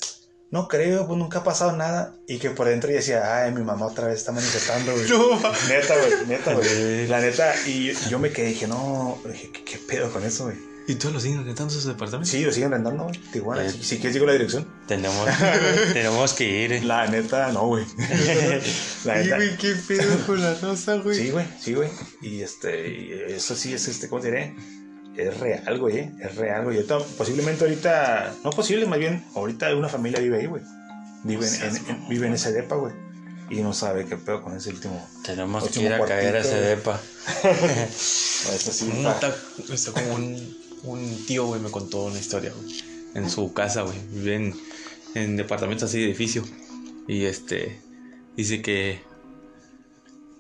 no 0.50 0.68
creo, 0.68 1.06
pues 1.06 1.18
nunca 1.18 1.40
ha 1.40 1.44
pasado 1.44 1.72
nada. 1.72 2.16
Y 2.26 2.38
que 2.38 2.50
por 2.50 2.66
dentro 2.68 2.90
ella 2.90 2.98
decía, 2.98 3.42
ay, 3.42 3.52
mi 3.52 3.62
mamá 3.62 3.86
otra 3.86 4.08
vez 4.08 4.18
está 4.18 4.32
manifestando, 4.32 4.92
güey. 4.92 5.04
Neta, 5.68 5.94
güey, 5.96 6.26
neta, 6.26 6.54
güey. 6.54 7.06
La 7.08 7.20
neta, 7.20 7.54
y 7.66 7.92
yo, 7.92 7.98
yo 8.10 8.18
me 8.18 8.30
quedé, 8.30 8.48
dije, 8.48 8.66
no, 8.66 9.18
dije, 9.24 9.50
¿qué, 9.52 9.64
qué 9.64 9.78
pedo 9.78 10.10
con 10.10 10.24
eso, 10.24 10.44
güey? 10.44 10.70
¿Y 10.90 10.96
todos 10.96 11.14
los 11.14 11.22
siguen 11.22 11.44
rentando 11.44 11.72
sus 11.72 11.84
departamentos? 11.84 12.30
Sí, 12.30 12.44
lo 12.44 12.52
siguen 12.52 12.72
rentando, 12.72 13.04
güey. 13.04 13.16
Tijuana. 13.32 13.64
Eh. 13.64 13.70
Si, 13.70 13.84
si 13.84 13.96
quieres, 13.98 14.14
digo 14.14 14.26
la 14.26 14.32
dirección. 14.32 14.66
Tenemos, 14.88 15.24
tenemos 15.92 16.32
que 16.32 16.64
ir. 16.64 16.84
La 16.84 17.06
neta, 17.06 17.52
no, 17.52 17.66
güey. 17.68 17.84
La 19.04 19.14
neta. 19.16 19.36
güey, 19.36 19.56
qué 19.56 19.74
pedo 19.86 20.26
con 20.26 20.42
la 20.42 20.54
rosa, 20.54 20.96
güey. 20.96 21.16
Sí, 21.16 21.30
güey, 21.30 21.46
sí, 21.60 21.74
güey. 21.74 21.90
Y 22.22 22.42
este, 22.42 22.88
y 22.88 23.12
eso 23.28 23.54
sí 23.54 23.72
es 23.72 23.86
este, 23.86 24.08
¿cómo 24.08 24.20
te 24.20 24.32
diré? 24.32 24.56
Es 25.16 25.38
real, 25.38 25.78
güey, 25.78 25.98
¿eh? 25.98 26.12
es 26.20 26.36
real, 26.36 26.64
güey. 26.64 26.76
Ahorita, 26.76 26.98
posiblemente 27.18 27.64
ahorita, 27.64 28.34
no 28.44 28.50
posible, 28.50 28.86
más 28.86 28.98
bien, 28.98 29.24
ahorita 29.34 29.74
una 29.76 29.88
familia 29.88 30.20
vive 30.20 30.38
ahí, 30.38 30.46
güey. 30.46 30.62
Vive 31.24 31.46
en, 31.46 31.54
en- 31.62 31.76
en- 31.90 32.08
vive 32.08 32.26
en 32.28 32.34
ese 32.34 32.52
depa, 32.52 32.76
güey. 32.76 32.94
Y 33.50 33.62
no 33.62 33.72
sabe 33.74 34.06
qué 34.06 34.16
pedo 34.16 34.42
con 34.42 34.56
ese 34.56 34.70
último. 34.70 35.04
Tenemos 35.24 35.68
que 35.68 35.82
ir 35.82 35.92
a 35.92 36.04
caer 36.04 36.36
a 36.36 36.40
ese 36.40 36.60
depa. 36.60 37.00
Eso 37.44 38.72
sí, 38.72 38.90
está 39.72 39.92
como 39.92 40.14
un, 40.14 40.56
un 40.84 41.26
tío, 41.26 41.46
güey, 41.46 41.60
me 41.60 41.70
contó 41.70 42.04
una 42.04 42.18
historia, 42.18 42.52
güey. 42.56 42.80
En 43.14 43.28
su 43.28 43.52
casa, 43.52 43.82
güey. 43.82 43.98
Vive 44.12 44.36
en, 44.36 44.54
en 45.14 45.36
departamentos 45.36 45.88
así 45.88 45.98
de 45.98 46.04
edificio. 46.06 46.44
Y 47.08 47.24
este. 47.24 47.80
Dice 48.36 48.62
que. 48.62 49.00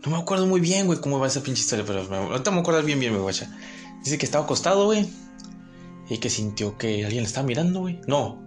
No 0.04 0.12
me 0.12 0.18
acuerdo 0.18 0.46
muy 0.46 0.60
bien, 0.60 0.86
güey, 0.86 1.00
cómo 1.00 1.18
va 1.18 1.26
esa 1.26 1.42
pinche 1.42 1.60
historia, 1.60 1.84
pero 1.86 2.04
me, 2.08 2.16
ahorita 2.16 2.50
me 2.50 2.56
voy 2.56 2.60
a 2.60 2.62
acordar 2.62 2.84
bien, 2.84 3.00
bien, 3.00 3.12
güey, 3.12 3.22
guacha. 3.22 3.54
Dice 4.02 4.18
que 4.18 4.26
estaba 4.26 4.44
acostado, 4.44 4.86
güey. 4.86 5.08
Y 6.08 6.18
que 6.18 6.30
sintió 6.30 6.76
que 6.76 7.04
alguien 7.04 7.22
le 7.22 7.28
estaba 7.28 7.46
mirando, 7.46 7.80
güey. 7.80 8.00
No. 8.06 8.42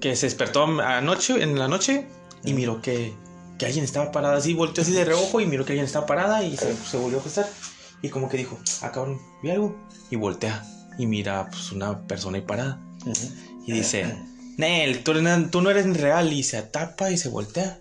Que 0.00 0.16
se 0.16 0.26
despertó 0.26 0.64
anoche, 0.64 1.42
en 1.42 1.58
la 1.58 1.68
noche, 1.68 2.06
y 2.44 2.52
miró 2.52 2.82
que, 2.82 3.14
que 3.58 3.66
alguien 3.66 3.84
estaba 3.84 4.12
parada 4.12 4.36
así, 4.36 4.54
volteó 4.54 4.82
así 4.82 4.92
de 4.92 5.04
reojo 5.04 5.40
y 5.40 5.46
miró 5.46 5.64
que 5.64 5.72
alguien 5.72 5.86
estaba 5.86 6.06
parada 6.06 6.42
y 6.42 6.56
se, 6.56 6.76
se 6.76 6.96
volvió 6.96 7.18
a 7.18 7.20
acostar. 7.20 7.48
Y 8.02 8.08
como 8.08 8.28
que 8.28 8.36
dijo, 8.36 8.58
ah, 8.82 8.92
cabrón, 8.92 9.20
vi 9.42 9.50
algo. 9.50 9.76
Y 10.10 10.16
voltea 10.16 10.62
y 10.98 11.06
mira, 11.06 11.48
pues, 11.50 11.72
una 11.72 12.06
persona 12.06 12.38
ahí 12.38 12.44
parada. 12.44 12.80
Ujú. 13.04 13.12
Y 13.66 13.72
dice, 13.72 14.16
Nel, 14.56 15.02
tú, 15.02 15.12
tú 15.50 15.60
no 15.60 15.70
eres 15.70 16.00
real. 16.00 16.32
Y 16.32 16.42
se 16.42 16.62
tapa 16.62 17.10
y 17.10 17.18
se 17.18 17.28
voltea. 17.28 17.78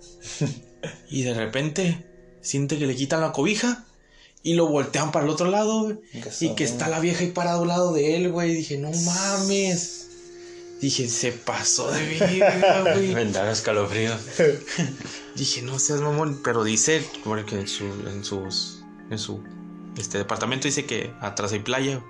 y 1.10 1.23
de 1.23 1.34
repente 1.34 2.06
siente 2.41 2.78
que 2.78 2.88
le 2.88 2.95
quitan 2.95 3.21
la 3.21 3.32
cobija 3.32 3.86
y 4.45 4.53
lo 4.53 4.67
voltean 4.67 5.12
para 5.12 5.25
el 5.25 5.31
otro 5.31 5.49
lado. 5.49 5.86
güey. 5.86 5.97
Y 6.39 6.53
que 6.53 6.63
está 6.63 6.88
la 6.88 6.99
vieja 6.99 7.21
ahí 7.21 7.31
parada 7.31 7.60
al 7.60 7.67
lado 7.67 7.91
de 7.93 8.15
él, 8.15 8.31
güey. 8.31 8.53
Dije, 8.53 8.77
no 8.77 8.91
mames. 8.91 10.08
Dije, 10.79 11.10
se 11.10 11.31
pasó 11.31 11.91
de 11.91 12.05
vida, 12.31 12.81
güey. 12.93 13.12
Vendar 13.15 13.47
escalofríos. 13.49 14.21
Dije, 15.36 15.63
no 15.63 15.79
seas 15.79 15.99
mamón. 16.01 16.41
Pero 16.43 16.63
dice, 16.63 17.03
porque 17.23 17.60
en, 17.60 17.67
su, 17.67 17.86
en 17.86 18.23
sus. 18.23 18.84
En 19.10 19.17
su 19.17 19.43
este 19.97 20.19
departamento 20.19 20.67
dice 20.67 20.86
que 20.86 21.12
atrás 21.21 21.51
hay 21.51 21.60
playa. 21.60 22.03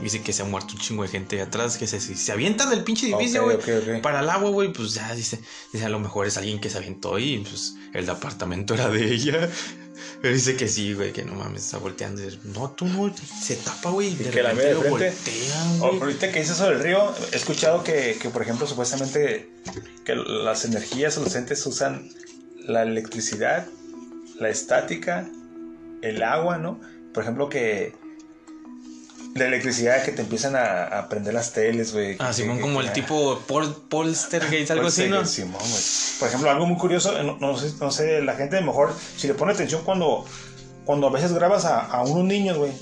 Dice 0.00 0.22
que 0.22 0.32
se 0.32 0.42
ha 0.42 0.44
muerto 0.44 0.74
un 0.74 0.80
chingo 0.80 1.02
de 1.02 1.08
gente 1.08 1.40
atrás. 1.40 1.76
Que 1.76 1.86
se, 1.86 2.00
se 2.00 2.32
avientan 2.32 2.70
del 2.70 2.82
pinche 2.84 3.08
edificio, 3.08 3.44
güey. 3.44 4.00
Para 4.00 4.20
el 4.20 4.30
agua, 4.30 4.50
güey, 4.50 4.72
pues 4.72 4.94
ya 4.94 5.14
dice, 5.14 5.38
dice, 5.72 5.84
a 5.84 5.88
lo 5.88 5.98
mejor 5.98 6.26
es 6.26 6.36
alguien 6.36 6.60
que 6.60 6.70
se 6.70 6.78
aventó 6.78 7.18
y 7.18 7.38
pues 7.38 7.76
el 7.92 8.06
departamento 8.06 8.74
era 8.74 8.88
de 8.88 9.12
ella. 9.12 9.48
Pero 10.22 10.34
dice 10.34 10.56
que 10.56 10.68
sí, 10.68 10.94
güey, 10.94 11.12
que 11.12 11.24
no 11.24 11.34
mames, 11.34 11.64
está 11.64 11.78
volteando. 11.78 12.20
dice, 12.22 12.38
No, 12.44 12.70
tú 12.70 12.86
no, 12.86 13.12
se 13.16 13.56
tapa, 13.56 13.90
güey. 13.90 14.14
De 14.14 14.30
que 14.30 14.42
la 14.42 14.54
de 14.54 14.74
frente. 14.74 14.88
voltean, 14.90 15.80
Oh, 15.80 15.86
ahorita 16.00 16.32
que 16.32 16.40
dices 16.40 16.56
eso 16.56 16.68
del 16.68 16.80
río, 16.80 17.12
he 17.32 17.36
escuchado 17.36 17.82
que, 17.82 18.16
que, 18.20 18.30
por 18.30 18.42
ejemplo, 18.42 18.66
supuestamente 18.66 19.50
que 20.04 20.14
las 20.14 20.64
energías 20.64 21.16
o 21.18 21.22
los 21.22 21.34
entes 21.34 21.64
usan 21.66 22.08
la 22.66 22.82
electricidad, 22.82 23.66
la 24.38 24.48
estática, 24.48 25.28
el 26.02 26.22
agua, 26.22 26.58
¿no? 26.58 26.80
Por 27.12 27.22
ejemplo, 27.22 27.48
que 27.48 27.94
la 29.36 29.46
electricidad 29.46 30.02
que 30.04 30.12
te 30.12 30.22
empiezan 30.22 30.56
a, 30.56 30.84
a 30.84 31.08
prender 31.08 31.34
las 31.34 31.52
teles, 31.52 31.92
güey. 31.92 32.16
Ah, 32.18 32.28
que- 32.28 32.34
Simón, 32.34 32.56
que- 32.56 32.62
como 32.62 32.80
que- 32.80 32.86
el 32.86 32.92
tipo 32.92 33.40
Paul, 33.46 33.74
Polstergate, 33.88 34.72
algo 34.72 34.88
así, 34.88 35.08
¿no? 35.08 35.24
Simón, 35.24 35.60
güey. 35.60 35.82
Por 36.18 36.28
ejemplo, 36.28 36.50
algo 36.50 36.66
muy 36.66 36.76
curioso, 36.78 37.16
eh, 37.18 37.22
no, 37.22 37.36
no 37.38 37.56
sé, 37.56 37.72
no 37.80 37.90
sé, 37.90 38.22
la 38.22 38.34
gente 38.34 38.60
mejor, 38.60 38.92
si 39.16 39.26
le 39.28 39.34
pone 39.34 39.52
atención 39.52 39.82
cuando, 39.84 40.24
cuando 40.84 41.06
a 41.08 41.10
veces 41.10 41.32
grabas 41.32 41.64
a, 41.64 41.80
a 41.80 42.02
unos 42.04 42.24
niños, 42.24 42.56
güey, 42.58 42.72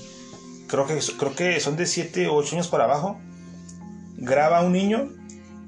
creo 0.69 0.87
que, 0.87 0.99
creo 1.19 1.35
que 1.35 1.61
son 1.61 1.77
de 1.77 1.87
7 1.87 2.29
o 2.29 2.35
8 2.35 2.55
años 2.57 2.69
para 2.69 2.85
abajo, 2.85 3.19
graba 4.17 4.59
a 4.59 4.62
un 4.62 4.73
niño 4.73 5.11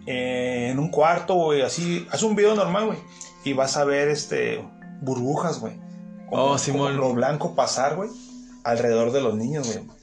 eh, 0.06 0.68
en 0.70 0.78
un 0.78 0.90
cuarto, 0.90 1.34
güey, 1.34 1.62
así, 1.62 2.06
haz 2.10 2.22
un 2.22 2.36
video 2.36 2.54
normal, 2.54 2.86
güey, 2.86 2.98
y 3.44 3.52
vas 3.54 3.76
a 3.76 3.84
ver, 3.84 4.08
este, 4.08 4.64
burbujas, 5.00 5.58
güey. 5.60 5.74
Como- 6.28 6.42
Oh, 6.52 6.58
Simón. 6.58 6.94
como 6.96 7.08
lo 7.08 7.14
blanco 7.14 7.54
pasar, 7.54 7.96
güey, 7.96 8.10
alrededor 8.64 9.12
de 9.12 9.20
los 9.20 9.34
niños, 9.36 9.66
güey. 9.72 9.95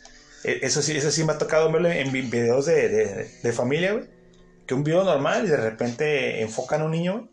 Eh, 0.43 0.59
Eso 0.63 0.81
sí, 0.81 0.95
eso 0.97 1.09
sí 1.11 1.23
me 1.23 1.33
ha 1.33 1.37
tocado 1.37 1.71
verlo 1.71 1.89
en 1.89 2.11
vi- 2.11 2.21
videos 2.23 2.65
de, 2.65 3.29
de, 3.41 3.53
familia, 3.53 3.93
güey. 3.93 4.05
Que 4.67 4.73
un 4.73 4.83
video 4.83 5.03
normal 5.03 5.45
y 5.45 5.49
de 5.49 5.57
repente 5.57 6.41
enfocan 6.41 6.81
a 6.81 6.85
un 6.85 6.91
niño, 6.91 7.29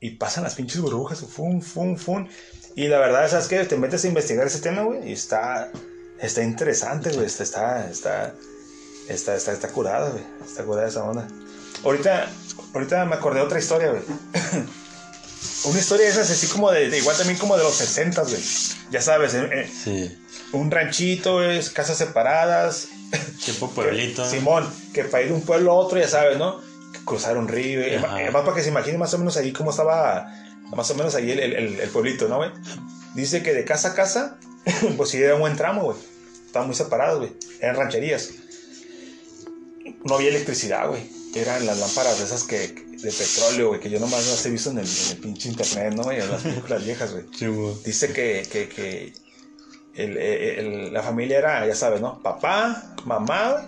y 0.00 0.12
pasan 0.12 0.44
las 0.44 0.54
pinches 0.54 0.80
burbujas, 0.80 1.20
fum, 1.20 1.60
fum, 1.60 1.96
fum. 1.96 2.26
Y 2.76 2.88
la 2.88 2.98
verdad, 2.98 3.28
¿sabes 3.28 3.48
qué? 3.48 3.64
Te 3.64 3.76
metes 3.76 4.04
a 4.04 4.08
investigar 4.08 4.46
ese 4.46 4.60
tema, 4.60 4.82
güey, 4.82 5.08
y 5.10 5.12
está, 5.12 5.70
está 6.20 6.42
interesante, 6.42 7.10
güey. 7.10 7.26
Está, 7.26 7.42
está, 7.44 7.90
está, 7.90 8.34
está, 9.08 9.34
está, 9.36 9.52
está 9.52 9.68
curada, 9.68 10.10
güey. 10.10 10.24
Está 10.46 10.64
curada 10.64 10.88
esa 10.88 11.04
onda. 11.04 11.28
Ahorita, 11.84 12.30
ahorita 12.72 13.04
me 13.04 13.16
acordé 13.16 13.40
de 13.40 13.46
otra 13.46 13.58
historia, 13.58 13.90
güey. 13.90 14.02
Una 15.64 15.78
historia 15.78 16.06
de 16.06 16.12
esas 16.12 16.30
así 16.30 16.46
como 16.46 16.70
de, 16.70 16.96
igual 16.96 17.16
también 17.16 17.38
como 17.38 17.56
de 17.56 17.62
los 17.62 17.74
60, 17.74 18.22
güey. 18.22 18.42
Ya 18.90 19.02
sabes, 19.02 19.34
eh, 19.34 19.68
Sí. 19.84 20.16
Un 20.52 20.70
ranchito, 20.70 21.42
es 21.42 21.70
casas 21.70 21.98
separadas. 21.98 22.88
Tipo 23.44 23.70
pueblito. 23.70 24.24
Simón, 24.30 24.68
que 24.92 25.04
para 25.04 25.22
ir 25.22 25.28
de 25.30 25.34
un 25.34 25.42
pueblo 25.42 25.72
a 25.72 25.74
otro, 25.74 25.98
ya 25.98 26.08
sabes, 26.08 26.38
¿no? 26.38 26.60
Que 26.92 26.98
cruzar 27.04 27.36
un 27.38 27.48
río. 27.48 27.80
Ajá. 27.98 28.16
Además, 28.16 28.42
para 28.44 28.56
que 28.56 28.62
se 28.62 28.68
imagine 28.68 28.98
más 28.98 29.12
o 29.14 29.18
menos 29.18 29.36
ahí 29.36 29.52
cómo 29.52 29.70
estaba, 29.70 30.26
más 30.74 30.90
o 30.90 30.94
menos 30.94 31.14
ahí 31.14 31.30
el, 31.30 31.38
el- 31.40 31.80
el- 31.80 31.88
pueblito, 31.90 32.28
¿no, 32.28 32.36
güey? 32.38 32.50
Dice 33.14 33.42
que 33.42 33.52
de 33.52 33.64
casa 33.64 33.88
a 33.88 33.94
casa, 33.94 34.38
pues 34.96 35.10
sí 35.10 35.18
era 35.22 35.34
un 35.34 35.40
buen 35.40 35.56
tramo, 35.56 35.82
güey. 35.82 35.96
Estaban 36.46 36.66
muy 36.68 36.76
separados, 36.76 37.18
güey. 37.18 37.32
Eran 37.60 37.76
rancherías. 37.76 38.30
No 40.04 40.14
había 40.16 40.28
electricidad, 40.30 40.88
güey. 40.88 41.02
Eran 41.34 41.64
las 41.66 41.78
lámparas 41.78 42.18
de 42.18 42.24
esas 42.24 42.42
que, 42.42 42.58
de 42.68 43.12
petróleo, 43.12 43.68
güey, 43.68 43.80
que 43.80 43.88
yo 43.90 44.00
nomás 44.00 44.26
las 44.26 44.44
he 44.46 44.50
visto 44.50 44.70
en 44.70 44.78
el, 44.78 44.86
en 44.86 45.10
el 45.12 45.16
pinche 45.18 45.48
internet, 45.48 45.94
¿no? 45.94 46.02
güey? 46.02 46.20
En 46.20 46.28
las 46.30 46.42
películas 46.42 46.84
viejas, 46.84 47.12
güey. 47.12 47.24
Dice 47.84 48.12
que, 48.12 48.46
que, 48.50 48.68
que 48.68 49.12
el- 49.96 50.16
el- 50.18 50.92
la 50.92 51.02
familia 51.02 51.38
era, 51.38 51.66
ya 51.66 51.74
sabes, 51.74 52.00
¿no? 52.00 52.20
Papá, 52.22 52.94
mamá 53.04 53.66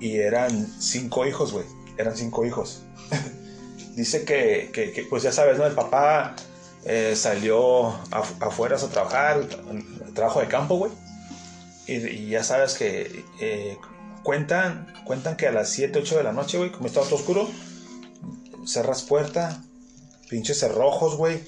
y 0.00 0.16
eran 0.16 0.50
cinco 0.80 1.26
hijos, 1.26 1.52
güey. 1.52 1.64
Eran 1.96 2.16
cinco 2.16 2.44
hijos. 2.44 2.82
Dice 3.96 4.24
que, 4.24 5.06
pues 5.08 5.22
ya 5.22 5.32
sabes, 5.32 5.56
¿no? 5.58 5.64
El 5.66 5.72
papá 5.72 6.34
eh, 6.84 7.14
salió 7.16 7.88
af- 8.10 8.36
afuera 8.40 8.76
a 8.76 8.88
trabajar, 8.88 9.40
tra- 9.48 10.12
trabajo 10.14 10.40
de 10.40 10.48
campo, 10.48 10.76
güey. 10.76 10.92
Y, 11.86 12.28
ya 12.28 12.42
sabes 12.44 12.74
que 12.74 13.24
eh, 13.40 13.78
cuentan, 14.22 14.92
cuentan 15.04 15.36
que 15.36 15.46
a 15.46 15.52
las 15.52 15.70
7, 15.70 16.00
8 16.00 16.18
de 16.18 16.24
la 16.24 16.32
noche, 16.32 16.58
güey, 16.58 16.70
como 16.72 16.86
estaba 16.86 17.06
todo 17.06 17.16
oscuro, 17.16 17.48
cerras 18.66 19.02
puerta, 19.02 19.62
pinches 20.28 20.58
cerrojos, 20.58 21.16
güey, 21.16 21.40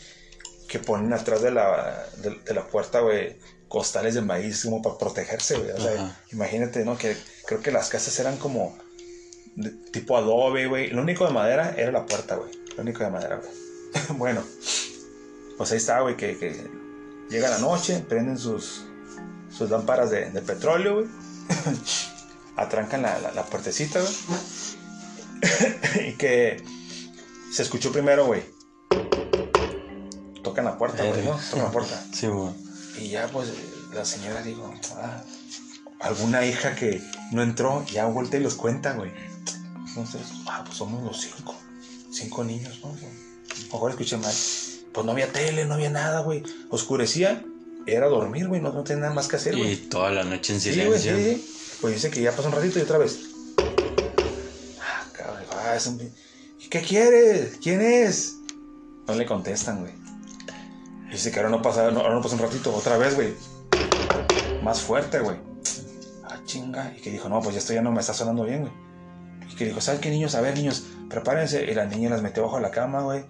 que 0.68 0.78
ponen 0.78 1.12
atrás 1.12 1.42
de 1.42 1.50
la, 1.50 2.06
de 2.22 2.54
la 2.54 2.66
puerta, 2.68 3.00
güey, 3.00 3.36
costales 3.68 4.14
de 4.14 4.22
maíz 4.22 4.64
como 4.64 4.82
para 4.82 4.98
protegerse, 4.98 5.58
güey. 5.58 5.70
O 5.70 5.80
sea, 5.80 5.92
Ajá. 5.92 6.20
imagínate, 6.32 6.84
¿no? 6.84 6.96
Que 6.96 7.16
creo 7.46 7.60
que 7.60 7.70
las 7.70 7.88
casas 7.88 8.18
eran 8.18 8.36
como 8.38 8.76
de 9.56 9.70
tipo 9.70 10.16
adobe, 10.16 10.66
güey. 10.66 10.90
Lo 10.90 11.02
único 11.02 11.26
de 11.26 11.32
madera 11.32 11.74
era 11.76 11.92
la 11.92 12.06
puerta, 12.06 12.36
güey. 12.36 12.50
Lo 12.76 12.82
único 12.82 13.04
de 13.04 13.10
madera, 13.10 13.36
güey. 13.36 13.50
bueno, 14.18 14.42
pues 15.56 15.70
ahí 15.72 15.78
está, 15.78 16.00
güey, 16.00 16.16
que, 16.16 16.38
que 16.38 16.66
llega 17.28 17.50
la 17.50 17.58
noche, 17.58 17.98
prenden 18.08 18.38
sus, 18.38 18.84
sus 19.56 19.70
lámparas 19.70 20.10
de, 20.10 20.30
de 20.30 20.40
petróleo, 20.42 20.94
güey. 20.96 21.06
Atrancan 22.56 23.02
la, 23.02 23.18
la, 23.20 23.32
la 23.32 23.44
puertecita, 23.44 24.00
güey. 24.00 24.14
y 26.08 26.12
que 26.14 26.62
se 27.52 27.62
escuchó 27.62 27.92
primero, 27.92 28.26
güey. 28.26 28.42
Tocan 30.42 30.64
la 30.64 30.78
puerta, 30.78 31.04
güey, 31.04 31.24
¿no? 31.24 31.38
Tocan 31.50 31.64
la 31.64 31.70
puerta. 31.70 32.04
Sí, 32.12 32.26
güey. 32.26 32.67
Y 32.98 33.08
ya, 33.10 33.28
pues, 33.28 33.48
la 33.94 34.04
señora 34.04 34.42
digo, 34.42 34.72
ah, 34.96 35.22
alguna 36.00 36.44
hija 36.44 36.74
que 36.74 37.00
no 37.32 37.42
entró, 37.42 37.84
ya 37.86 38.06
voltea 38.06 38.40
y 38.40 38.42
los 38.42 38.54
cuenta, 38.54 38.94
güey. 38.94 39.12
Entonces, 39.86 40.22
ah, 40.46 40.62
pues 40.64 40.76
somos 40.76 41.02
los 41.04 41.20
cinco. 41.20 41.54
Cinco 42.10 42.44
niños, 42.44 42.80
¿no? 42.82 42.94
Mejor 43.72 43.90
escuché 43.90 44.16
mal. 44.16 44.34
Pues 44.92 45.04
no 45.06 45.12
había 45.12 45.30
tele, 45.32 45.64
no 45.64 45.74
había 45.74 45.90
nada, 45.90 46.20
güey. 46.20 46.42
Oscurecía, 46.70 47.44
era 47.86 48.06
dormir, 48.08 48.48
güey. 48.48 48.60
No, 48.60 48.72
no 48.72 48.82
tenía 48.84 49.02
nada 49.02 49.14
más 49.14 49.28
que 49.28 49.36
hacer, 49.36 49.54
Y 49.54 49.58
güey. 49.58 49.76
toda 49.88 50.10
la 50.10 50.24
noche 50.24 50.54
en 50.54 50.60
Sí, 50.60 50.70
güey, 50.84 50.98
sí, 50.98 51.08
silencio. 51.08 51.16
sí. 51.36 51.76
Pues 51.80 51.94
dice 51.94 52.10
que 52.10 52.20
ya 52.22 52.32
pasó 52.34 52.48
un 52.48 52.54
ratito 52.54 52.78
y 52.78 52.82
otra 52.82 52.98
vez. 52.98 53.18
Ah, 54.80 55.04
cabrón, 55.12 55.44
ah, 55.52 55.76
es 55.76 55.86
un... 55.86 55.98
¿Qué 56.70 56.82
quieres? 56.82 57.58
¿Quién 57.62 57.80
es? 57.80 58.34
No 59.06 59.14
le 59.14 59.24
contestan, 59.26 59.80
güey. 59.80 59.92
Dice 61.10 61.30
que 61.30 61.38
ahora 61.38 61.50
no 61.50 61.62
pasa, 61.62 61.90
no, 61.90 62.00
ahora 62.00 62.14
no 62.14 62.22
pasa 62.22 62.34
un 62.34 62.42
ratito, 62.42 62.74
otra 62.74 62.98
vez, 62.98 63.14
güey. 63.14 63.34
Más 64.62 64.82
fuerte, 64.82 65.20
güey. 65.20 65.36
Ah, 66.24 66.40
chinga. 66.44 66.92
Y 66.96 67.00
que 67.00 67.10
dijo, 67.10 67.28
no, 67.28 67.40
pues 67.40 67.54
ya 67.54 67.60
esto 67.60 67.72
ya 67.72 67.82
no 67.82 67.92
me 67.92 68.00
está 68.00 68.12
sonando 68.12 68.44
bien, 68.44 68.62
güey. 68.62 68.72
Y 69.50 69.54
que 69.54 69.64
dijo, 69.64 69.80
¿saben 69.80 70.00
qué 70.00 70.10
niños? 70.10 70.34
A 70.34 70.40
ver, 70.42 70.54
niños, 70.54 70.84
prepárense. 71.08 71.64
Y 71.64 71.74
la 71.74 71.86
niña 71.86 72.10
las 72.10 72.22
metió 72.22 72.42
bajo 72.42 72.60
la 72.60 72.70
cama, 72.70 73.00
güey. 73.00 73.24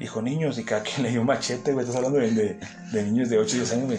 Dijo, 0.00 0.20
niños, 0.20 0.58
y 0.58 0.64
cada 0.64 0.82
quien 0.82 1.02
le 1.04 1.10
dio 1.10 1.20
un 1.20 1.26
machete, 1.26 1.72
güey. 1.72 1.84
Estás 1.84 1.96
hablando 1.96 2.18
de, 2.18 2.32
de, 2.32 2.60
de 2.92 3.02
niños 3.04 3.28
de 3.28 3.38
8 3.38 3.56
y 3.56 3.58
10 3.60 3.72
años, 3.72 3.86
güey. 3.86 3.98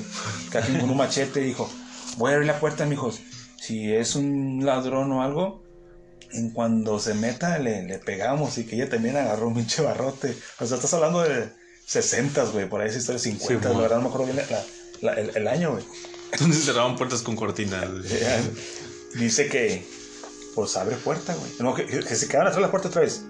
Cada 0.51 0.65
quien 0.65 0.79
con 0.81 0.89
un 0.89 0.97
machete 0.97 1.39
dijo, 1.39 1.69
voy 2.17 2.31
a 2.31 2.33
abrir 2.35 2.47
la 2.47 2.59
puerta, 2.59 2.85
mijos. 2.85 3.21
Si 3.57 3.93
es 3.93 4.15
un 4.15 4.65
ladrón 4.65 5.11
o 5.13 5.23
algo, 5.23 5.63
en 6.33 6.51
cuando 6.51 6.99
se 6.99 7.13
meta 7.13 7.57
le, 7.57 7.83
le 7.83 7.99
pegamos. 7.99 8.57
Y 8.57 8.65
que 8.65 8.75
ella 8.75 8.89
también 8.89 9.15
agarró 9.15 9.47
un 9.47 9.53
pinche 9.53 9.81
barrote. 9.81 10.35
O 10.59 10.65
sea, 10.65 10.75
estás 10.75 10.93
hablando 10.93 11.21
de 11.21 11.62
60, 11.85 12.43
güey. 12.45 12.67
Por 12.69 12.81
ahí 12.81 12.89
esa 12.89 12.99
historia 12.99 13.19
50, 13.19 13.67
Sí, 13.69 13.73
la 13.75 13.81
verdad 13.81 13.97
no 13.97 14.03
me 14.03 14.07
acuerdo 14.09 14.31
bien 14.33 14.45
la- 14.49 14.63
la- 15.01 15.19
el, 15.19 15.35
el 15.35 15.47
año, 15.47 15.71
güey. 15.73 15.83
Entonces 16.31 16.63
cerraban 16.65 16.95
puertas 16.95 17.21
con 17.21 17.35
cortinas. 17.35 17.85
Dice 19.15 19.47
que, 19.47 19.85
pues 20.55 20.75
abre 20.77 20.95
puerta, 20.95 21.35
güey. 21.35 21.51
No, 21.59 21.73
que, 21.75 21.85
que 21.85 22.15
se 22.15 22.27
quedaron 22.27 22.47
atrás 22.47 22.55
de 22.57 22.61
la 22.61 22.71
puerta 22.71 22.87
otra 22.87 23.01
vez. 23.01 23.23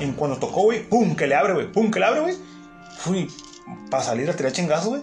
Y 0.00 0.10
cuando 0.12 0.38
tocó, 0.38 0.62
güey, 0.62 0.88
pum, 0.88 1.14
que 1.14 1.26
le 1.26 1.34
abre, 1.34 1.52
güey, 1.52 1.70
pum, 1.70 1.90
que 1.90 2.00
le 2.00 2.06
abre, 2.06 2.20
güey. 2.20 2.36
Fui, 2.98 3.30
para 3.90 4.02
salir 4.02 4.28
a 4.30 4.34
tirar 4.36 4.52
chingazo, 4.52 4.88
güey. 4.90 5.02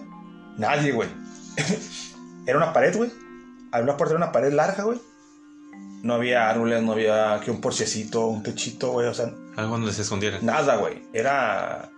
Nadie, 0.58 0.92
güey. 0.92 1.08
era 2.46 2.56
una 2.58 2.72
pared, 2.72 2.96
güey. 2.96 3.10
Había 3.70 3.84
una 3.84 3.96
puerta, 3.96 4.14
era 4.16 4.24
una 4.24 4.32
pared 4.32 4.52
larga, 4.52 4.82
güey. 4.84 5.00
No 6.02 6.14
había 6.14 6.50
árboles, 6.50 6.82
no 6.82 6.92
había 6.92 7.40
que 7.44 7.52
un 7.52 7.60
porchecito, 7.60 8.26
un 8.26 8.42
techito, 8.42 8.90
güey. 8.90 9.06
O 9.06 9.14
sea, 9.14 9.32
Algo 9.56 9.76
donde 9.78 9.92
se 9.92 10.02
escondieran. 10.02 10.44
nada, 10.44 10.76
güey. 10.76 11.04
Era. 11.12 11.91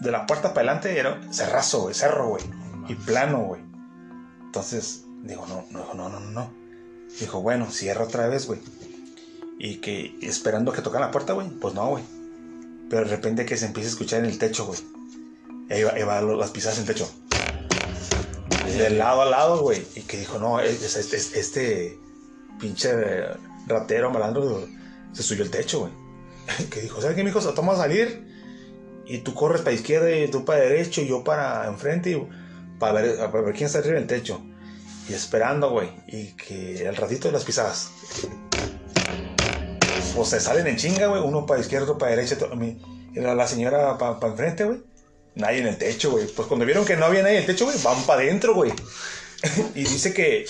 De 0.00 0.10
la 0.10 0.26
puerta 0.26 0.52
para 0.54 0.72
adelante 0.72 0.98
era 0.98 1.20
cerrazo, 1.32 1.82
güey, 1.82 1.94
cerro, 1.94 2.28
güey. 2.28 2.44
Y 2.88 2.94
plano, 2.94 3.38
güey. 3.40 3.62
Entonces, 4.44 5.04
digo, 5.22 5.46
no, 5.48 5.64
no, 5.70 5.94
no, 5.94 6.08
no, 6.08 6.20
no. 6.20 6.50
Dijo, 7.20 7.40
bueno, 7.40 7.70
cierra 7.70 8.04
otra 8.04 8.28
vez, 8.28 8.46
güey. 8.46 8.60
Y 9.58 9.76
que 9.76 10.16
esperando 10.22 10.72
que 10.72 10.82
tocara 10.82 11.06
la 11.06 11.10
puerta, 11.12 11.32
güey. 11.32 11.48
Pues 11.48 11.74
no, 11.74 11.88
güey. 11.88 12.04
Pero 12.90 13.04
de 13.04 13.10
repente 13.10 13.46
que 13.46 13.56
se 13.56 13.66
empieza 13.66 13.88
a 13.88 13.92
escuchar 13.92 14.20
en 14.20 14.26
el 14.26 14.38
techo, 14.38 14.66
güey. 14.66 14.78
Ahí 15.70 15.82
va, 15.82 15.92
ahí 15.92 16.02
va 16.02 16.20
las 16.20 16.50
pisadas 16.50 16.78
en 16.78 16.82
el 16.82 16.88
techo. 16.88 17.10
De 18.76 18.90
lado 18.90 19.22
a 19.22 19.26
lado, 19.26 19.62
güey. 19.62 19.84
Y 19.94 20.02
que 20.02 20.18
dijo, 20.18 20.38
no, 20.38 20.60
es- 20.60 20.82
es- 20.96 21.12
es- 21.12 21.34
este 21.34 21.98
pinche 22.60 22.92
ratero, 23.66 24.10
malandro, 24.10 24.66
se 25.12 25.22
subió 25.22 25.42
el 25.44 25.50
techo, 25.50 25.80
güey. 25.80 25.92
Que 26.70 26.82
dijo, 26.82 27.00
¿sabes 27.00 27.16
qué, 27.16 27.24
mijo? 27.24 27.40
Vamos 27.56 27.78
a 27.78 27.82
salir. 27.82 28.35
Y 29.06 29.18
tú 29.18 29.34
corres 29.34 29.62
para 29.62 29.72
izquierda 29.74 30.10
y 30.14 30.28
tú 30.28 30.44
para 30.44 30.60
derecho 30.60 31.00
y 31.00 31.06
yo 31.06 31.22
para 31.22 31.66
enfrente 31.68 32.10
y 32.10 32.28
para 32.78 33.00
ver, 33.00 33.54
quién 33.54 33.66
está 33.66 33.78
arriba 33.78 33.94
del 33.98 34.06
techo. 34.06 34.40
Y 35.08 35.14
esperando, 35.14 35.70
güey. 35.70 35.88
Y 36.08 36.32
que 36.32 36.86
al 36.88 36.96
ratito 36.96 37.28
de 37.28 37.32
las 37.32 37.44
pisadas. 37.44 37.90
Pues 40.14 40.28
se 40.28 40.40
salen 40.40 40.66
en 40.66 40.76
chinga, 40.76 41.06
güey. 41.06 41.22
Uno 41.22 41.46
para 41.46 41.60
izquierda, 41.60 41.84
otro 41.84 41.98
para 41.98 42.16
derecha. 42.16 42.36
y 43.14 43.20
la, 43.20 43.46
señora 43.46 43.96
para 43.98 44.18
enfrente, 44.26 44.64
güey. 44.64 44.82
Nadie 45.34 45.58
en 45.58 45.66
el 45.66 45.76
techo, 45.76 46.10
güey. 46.10 46.26
Pues 46.26 46.48
cuando 46.48 46.64
vieron 46.64 46.84
que 46.84 46.96
no 46.96 47.04
había 47.06 47.22
nadie 47.22 47.36
en 47.36 47.40
el 47.42 47.46
techo, 47.46 47.66
güey, 47.66 47.76
van 47.82 48.02
para 48.04 48.22
adentro, 48.22 48.54
güey. 48.54 48.72
y 49.74 49.80
dice 49.84 50.12
que, 50.14 50.46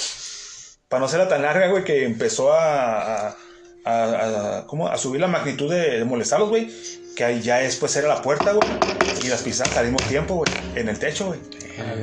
para 0.89 1.01
no 1.01 1.09
serla 1.09 1.29
tan 1.29 1.43
larga, 1.43 1.69
güey, 1.69 1.83
que 1.85 2.05
empezó 2.05 2.53
a, 2.53 3.29
a, 3.29 3.37
a- 3.85 4.59
a- 4.59 4.67
¿cómo? 4.67 4.89
a 4.89 4.97
subir 4.97 5.21
la 5.21 5.27
magnitud 5.27 5.71
de 5.73 6.05
molestarlos, 6.05 6.49
güey. 6.49 6.71
Que 7.17 7.25
ahí 7.25 7.41
ya 7.43 7.57
después 7.57 7.97
era 7.97 8.07
la 8.09 8.23
puerta, 8.23 8.53
güey. 8.53 8.69
Y 9.25 9.29
las 9.29 9.43
pisadas 9.43 9.77
al 9.77 9.87
mismo 9.91 10.07
tiempo, 10.09 10.35
güey. 10.35 10.53
En 10.77 10.89
el 10.89 10.99
techo, 10.99 11.27
güey. 11.29 11.41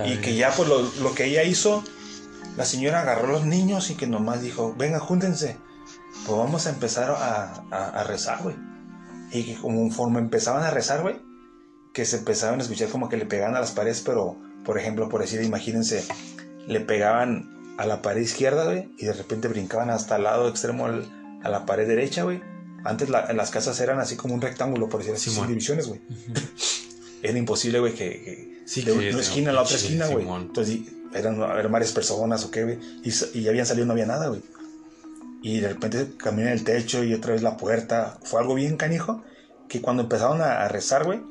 Y 0.07 0.17
que 0.17 0.35
ya, 0.35 0.51
pues 0.51 0.67
lo, 0.67 0.81
lo 1.01 1.13
que 1.13 1.25
ella 1.25 1.43
hizo, 1.43 1.83
la 2.57 2.65
señora 2.65 3.01
agarró 3.01 3.27
a 3.29 3.31
los 3.33 3.45
niños 3.45 3.89
y 3.91 3.95
que 3.95 4.07
nomás 4.07 4.41
dijo, 4.41 4.73
venga, 4.77 4.99
júntense. 4.99 5.57
Pues 6.25 6.37
vamos 6.37 6.67
a 6.67 6.71
empezar 6.71 7.11
a, 7.11 7.63
a- 7.71 7.89
a 8.01 8.03
rezar, 8.03 8.39
güey. 8.43 8.55
Y 9.31 9.43
que 9.45 9.55
conforme 9.55 10.19
empezaban 10.19 10.63
a 10.63 10.71
rezar, 10.71 11.01
güey, 11.01 11.21
que 11.93 12.05
se 12.05 12.17
empezaban 12.17 12.59
a 12.59 12.63
escuchar 12.63 12.89
como 12.89 13.07
que 13.09 13.17
le 13.17 13.25
pegaban 13.25 13.55
a 13.55 13.59
las 13.59 13.71
paredes, 13.71 14.01
pero, 14.05 14.37
por 14.65 14.77
ejemplo, 14.79 15.09
por 15.09 15.21
decir, 15.21 15.41
imagínense, 15.43 16.05
le 16.67 16.79
pegaban 16.79 17.75
a 17.77 17.85
la 17.85 18.01
pared 18.01 18.21
izquierda, 18.21 18.65
güey, 18.65 18.89
y 18.97 19.05
de 19.05 19.13
repente 19.13 19.47
brincaban 19.47 19.89
hasta 19.89 20.15
el 20.17 20.23
lado 20.23 20.47
extremo 20.49 20.85
al- 20.85 21.39
a 21.43 21.49
la 21.49 21.65
pared 21.65 21.87
derecha, 21.87 22.23
güey. 22.23 22.41
Antes 22.83 23.09
la- 23.09 23.31
las 23.33 23.49
casas 23.51 23.79
eran 23.79 23.99
así 23.99 24.15
como 24.15 24.33
un 24.33 24.41
rectángulo, 24.41 24.89
por 24.89 24.99
decir 24.99 25.15
así, 25.15 25.25
sin 25.25 25.33
Simón. 25.33 25.47
divisiones, 25.49 25.87
güey. 25.87 26.01
Era 27.21 27.37
imposible, 27.37 27.79
güey, 27.79 27.93
que, 27.93 28.09
que 28.23 28.63
Sí, 28.65 28.81
de 28.81 28.91
una 28.91 29.21
esquina 29.21 29.51
a 29.51 29.53
la 29.53 29.61
otra 29.61 29.75
esquina, 29.77 30.07
güey. 30.07 30.27
Entonces 30.27 30.79
eran, 31.13 31.41
eran 31.41 31.71
varias 31.71 31.91
personas 31.91 32.43
o 32.45 32.51
qué, 32.51 32.63
güey. 32.63 32.79
Y, 33.03 33.41
ya 33.41 33.49
habían 33.49 33.65
salido, 33.65 33.85
no 33.85 33.93
había 33.93 34.05
nada, 34.05 34.27
güey. 34.27 34.41
Y 35.41 35.59
de 35.59 35.69
repente 35.69 36.13
caminé 36.17 36.51
el 36.53 36.63
techo 36.63 37.03
y 37.03 37.13
otra 37.13 37.33
vez 37.33 37.41
la 37.41 37.57
puerta. 37.57 38.17
Fue 38.23 38.39
algo 38.39 38.53
bien 38.55 38.77
canijo. 38.77 39.23
Que 39.69 39.81
cuando 39.81 40.03
empezaron 40.03 40.41
a, 40.41 40.61
a 40.63 40.67
rezar, 40.67 41.03
güey, 41.05 41.21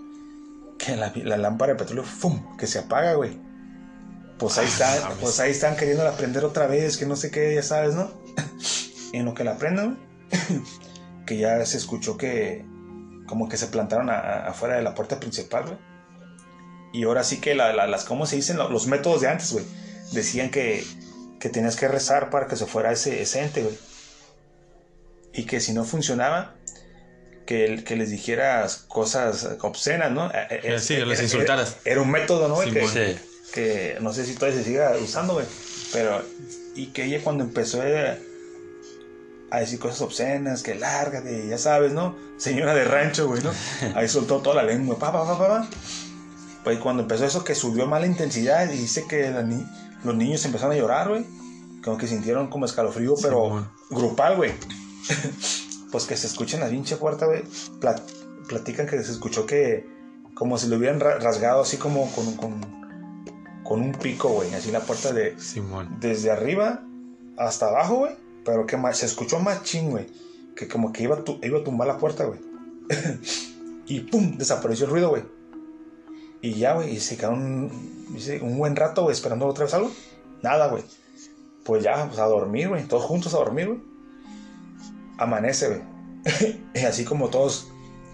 que 0.79 0.97
la, 0.97 1.13
la 1.15 1.37
lámpara 1.37 1.73
de 1.75 1.79
petróleo, 1.79 2.03
¡fum! 2.05 2.57
que 2.57 2.67
se 2.67 2.79
apaga, 2.81 3.15
güey. 3.15 3.39
Pues 4.39 4.59
ahí 4.59 4.67
Ah, 4.67 4.97
están, 4.97 5.13
pues 5.21 5.39
ahí 5.41 5.51
están 5.53 5.77
queriendo 5.77 6.11
prender 6.17 6.45
otra 6.45 6.67
vez, 6.67 6.97
que 6.97 7.07
no 7.07 7.15
sé 7.17 7.31
qué, 7.31 7.55
ya 7.55 7.63
sabes, 7.63 7.95
¿no? 7.95 8.11
en 9.13 9.25
lo 9.25 9.35
que 9.35 9.45
la 9.45 9.57
prenden, 9.59 9.97
güey, 10.31 10.63
que 11.27 11.37
ya 11.39 11.65
se 11.67 11.77
escuchó 11.77 12.17
que 12.17 12.65
como 13.27 13.49
que 13.49 13.57
se 13.57 13.67
plantaron 13.69 14.11
a- 14.11 14.19
a- 14.19 14.49
afuera 14.49 14.77
de 14.77 14.83
la 14.83 14.95
puerta 14.95 15.19
principal, 15.21 15.65
güey. 15.65 15.79
Y 16.93 17.05
ahora 17.05 17.25
sí 17.25 17.41
que 17.41 17.55
la- 17.55 17.73
la- 17.73 17.87
las, 17.87 18.05
¿cómo 18.05 18.27
se 18.27 18.37
dicen? 18.37 18.57
Lo- 18.59 18.69
Los 18.69 18.87
métodos 18.87 19.21
de 19.23 19.29
antes, 19.29 19.53
güey. 19.53 19.65
Decían 20.13 20.51
que, 20.51 20.85
que 21.41 21.49
tenías 21.49 21.77
que 21.77 21.89
rezar 21.89 22.29
para 22.31 22.47
que 22.47 22.57
se 22.57 22.67
fuera 22.67 22.93
ese, 22.93 23.23
ese 23.23 23.41
ente, 23.43 23.63
güey. 23.63 23.79
Y 25.33 25.45
que 25.45 25.61
si 25.61 25.73
no 25.73 25.85
funcionaba, 25.85 26.55
que, 27.47 27.83
que 27.85 27.97
les 27.97 28.11
dijeras 28.11 28.85
cosas 28.89 29.49
obscenas, 29.63 30.11
¿no? 30.13 30.31
Eh, 30.31 30.61
eh, 30.65 30.79
Sí, 30.79 30.95
eh, 30.95 30.99
que 30.99 31.07
les 31.07 31.19
era- 31.19 31.25
insultaras. 31.25 31.77
Era, 31.85 32.03
un 32.03 32.11
método, 32.11 32.49
¿no? 32.49 32.61
Sí, 32.63 32.71
que. 32.71 32.87
Sí. 32.89 33.19
que 33.55 33.97
no 34.01 34.13
sé 34.15 34.25
si 34.25 34.35
todavía 34.35 34.59
se 34.59 34.65
siga 34.65 34.97
usando, 35.03 35.35
güey. 35.35 35.47
Pero, 35.93 36.23
y 36.75 36.87
que 36.87 37.05
ella 37.05 37.21
cuando 37.23 37.45
empezó 37.45 37.83
a, 37.83 38.17
a 39.55 39.61
decir 39.61 39.79
cosas 39.79 40.01
obscenas, 40.01 40.63
que 40.63 40.75
lárgate, 40.75 41.47
ya 41.47 41.59
sabes, 41.59 41.93
¿no? 41.93 42.17
Señora 42.39 42.75
de 42.75 42.85
rancho, 42.85 43.29
güey, 43.29 43.43
¿no? 43.43 43.51
Ahí 43.95 44.09
soltó 44.09 44.39
toda 44.41 44.57
la 44.57 44.63
lengua, 44.63 44.99
pa, 44.99 45.13
pa, 45.13 45.25
pa, 45.27 45.37
pa, 45.39 45.49
pa. 45.49 45.69
Pues 46.65 46.79
cuando 46.79 47.03
empezó 47.03 47.27
eso, 47.27 47.45
que 47.45 47.55
subió 47.55 47.87
más 47.87 48.01
la 48.01 48.07
intensidad 48.07 48.71
y 48.71 48.79
dice 48.79 49.05
que 49.07 49.31
la 49.31 49.43
ni- 49.43 49.67
los 50.05 50.15
niños 50.15 50.45
empezaron 50.47 50.75
a 50.75 50.79
llorar, 50.79 51.09
güey. 51.11 51.27
Como 51.85 51.99
que 51.99 52.07
sintieron 52.07 52.49
como 52.49 52.65
escalofrío, 52.65 53.15
pero 53.21 53.45
Simón. 53.45 53.69
grupal, 53.91 54.37
güey. 54.37 54.53
pues 55.91 56.05
que 56.07 56.17
se 56.17 56.27
escucha 56.29 56.57
en 56.57 56.63
la 56.63 56.69
pinche 56.71 56.97
puerta, 56.97 57.27
güey. 57.27 57.43
Plat- 57.81 58.01
platican 58.49 58.87
que 58.87 59.03
se 59.03 59.13
escuchó 59.13 59.45
que 59.47 59.87
como 60.35 60.57
si 60.59 60.69
lo 60.69 60.77
hubieran 60.77 60.99
ra- 61.01 61.19
rasgado 61.19 61.61
así 61.61 61.77
como 61.77 62.11
con, 62.13 62.37
con, 62.37 62.61
con 63.65 63.81
un 63.83 63.93
pico, 63.93 64.29
güey. 64.31 64.55
Así 64.55 64.71
la 64.71 64.81
puerta 64.81 65.13
de 65.13 65.39
Simón. 65.39 65.97
desde 66.01 66.31
arriba 66.31 66.83
hasta 67.37 67.67
abajo, 67.67 67.97
güey. 67.97 68.13
Pero 68.45 68.67
que 68.67 68.77
más, 68.77 68.99
se 68.99 69.07
escuchó 69.07 69.39
machín, 69.39 69.91
güey. 69.91 70.07
Que 70.57 70.69
como 70.69 70.93
que 70.93 71.03
iba 71.05 71.17
a, 71.17 71.25
tu- 71.25 71.39
iba 71.43 71.59
a 71.61 71.65
tumbar 71.65 71.89
la 71.89 71.99
puerta, 71.99 72.25
güey. 72.25 72.41
y 73.87 74.01
pum, 74.01 74.37
desapareció 74.39 74.87
el 74.87 74.91
ruido, 74.93 75.11
güey. 75.11 75.23
Y 76.41 76.55
ya, 76.55 76.75
güey, 76.75 76.95
y 76.97 77.01
se 77.01 77.17
quedaron 77.17 77.71
dice, 78.11 78.41
un 78.41 78.59
buen 78.59 78.75
rato, 78.77 79.03
güey, 79.05 79.15
esperando 79.15 79.47
otra 79.47 79.65
vez 79.65 79.75
algo. 79.75 79.91
Nada, 80.43 80.69
güey. 80.69 80.83
Pues 81.65 81.85
ya, 81.85 82.07
pues 82.09 82.19
a 82.19 82.25
dormir, 82.27 82.69
güey. 82.69 82.83
Todos 82.89 83.05
juntos 83.05 83.33
a 83.35 83.39
dormir, 83.39 83.69
güey. 83.69 83.81
Amanece, 85.19 85.69
güey. 85.69 85.81
y 86.75 86.81
así 86.81 87.05
como 87.05 87.29
todos 87.29 87.69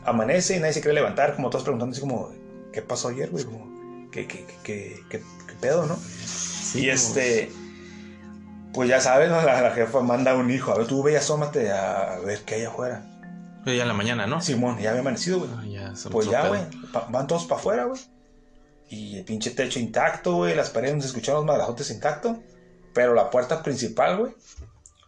amanece 0.05 0.57
y 0.57 0.61
nadie 0.61 0.73
se 0.75 0.81
quiere 0.81 0.95
levantar, 0.95 1.37
como 1.37 1.51
todos 1.51 1.65
preguntando 1.65 1.93
así 1.93 2.01
como, 2.01 2.31
¿qué 2.73 2.83
pasó 2.83 3.09
ayer, 3.09 3.31
güey? 3.31 3.45
Como, 3.45 4.09
¿qué, 4.11 4.27
qué, 4.27 4.45
qué, 4.47 4.55
qué, 4.63 5.03
qué- 5.11 5.23
qué 5.47 5.55
pedo, 5.61 5.87
no? 5.87 5.99
y 6.75 6.89
este, 6.91 7.51
pues 8.73 8.89
ya 8.89 9.01
sabes, 9.01 9.29
¿no? 9.31 9.43
La, 9.43 9.61
la 9.61 9.71
jefa 9.71 10.01
manda 10.01 10.33
a 10.33 10.35
un 10.35 10.51
hijo, 10.51 10.73
a 10.73 10.79
ver, 10.79 10.87
tú 10.87 11.03
ve 11.03 11.13
y 11.13 11.17
asómate 11.17 11.73
a 11.73 12.19
ver 12.25 12.41
qué 12.45 12.57
hay 12.57 12.65
afuera. 12.65 13.03
Pero 13.65 13.77
ya 13.77 13.83
en 13.83 13.89
la 13.89 13.95
mañana, 13.95 14.27
¿no? 14.27 14.41
Simón, 14.41 14.79
ya 14.79 14.91
había 14.91 15.01
amanecido, 15.01 15.41
güey. 15.41 15.51
Ah, 15.57 15.65
ya, 15.67 16.11
Pues 16.11 16.29
ya, 16.29 16.47
güey, 16.49 16.61
van 17.11 17.27
todos 17.27 17.45
para 17.47 17.61
afuera, 17.61 17.85
güey. 17.85 18.01
Y 18.91 19.19
el 19.19 19.25
pinche 19.25 19.51
techo 19.51 19.79
intacto, 19.79 20.35
güey, 20.37 20.55
las 20.55 20.71
paredes 20.71 20.95
no 20.95 21.01
se 21.03 21.09
escucharon 21.09 21.41
los 21.45 21.47
madrajotes 21.47 21.91
intacto, 21.91 22.39
pero 22.95 23.15
la 23.15 23.29
puerta 23.31 23.63
principal, 23.63 24.17
güey, 24.17 24.33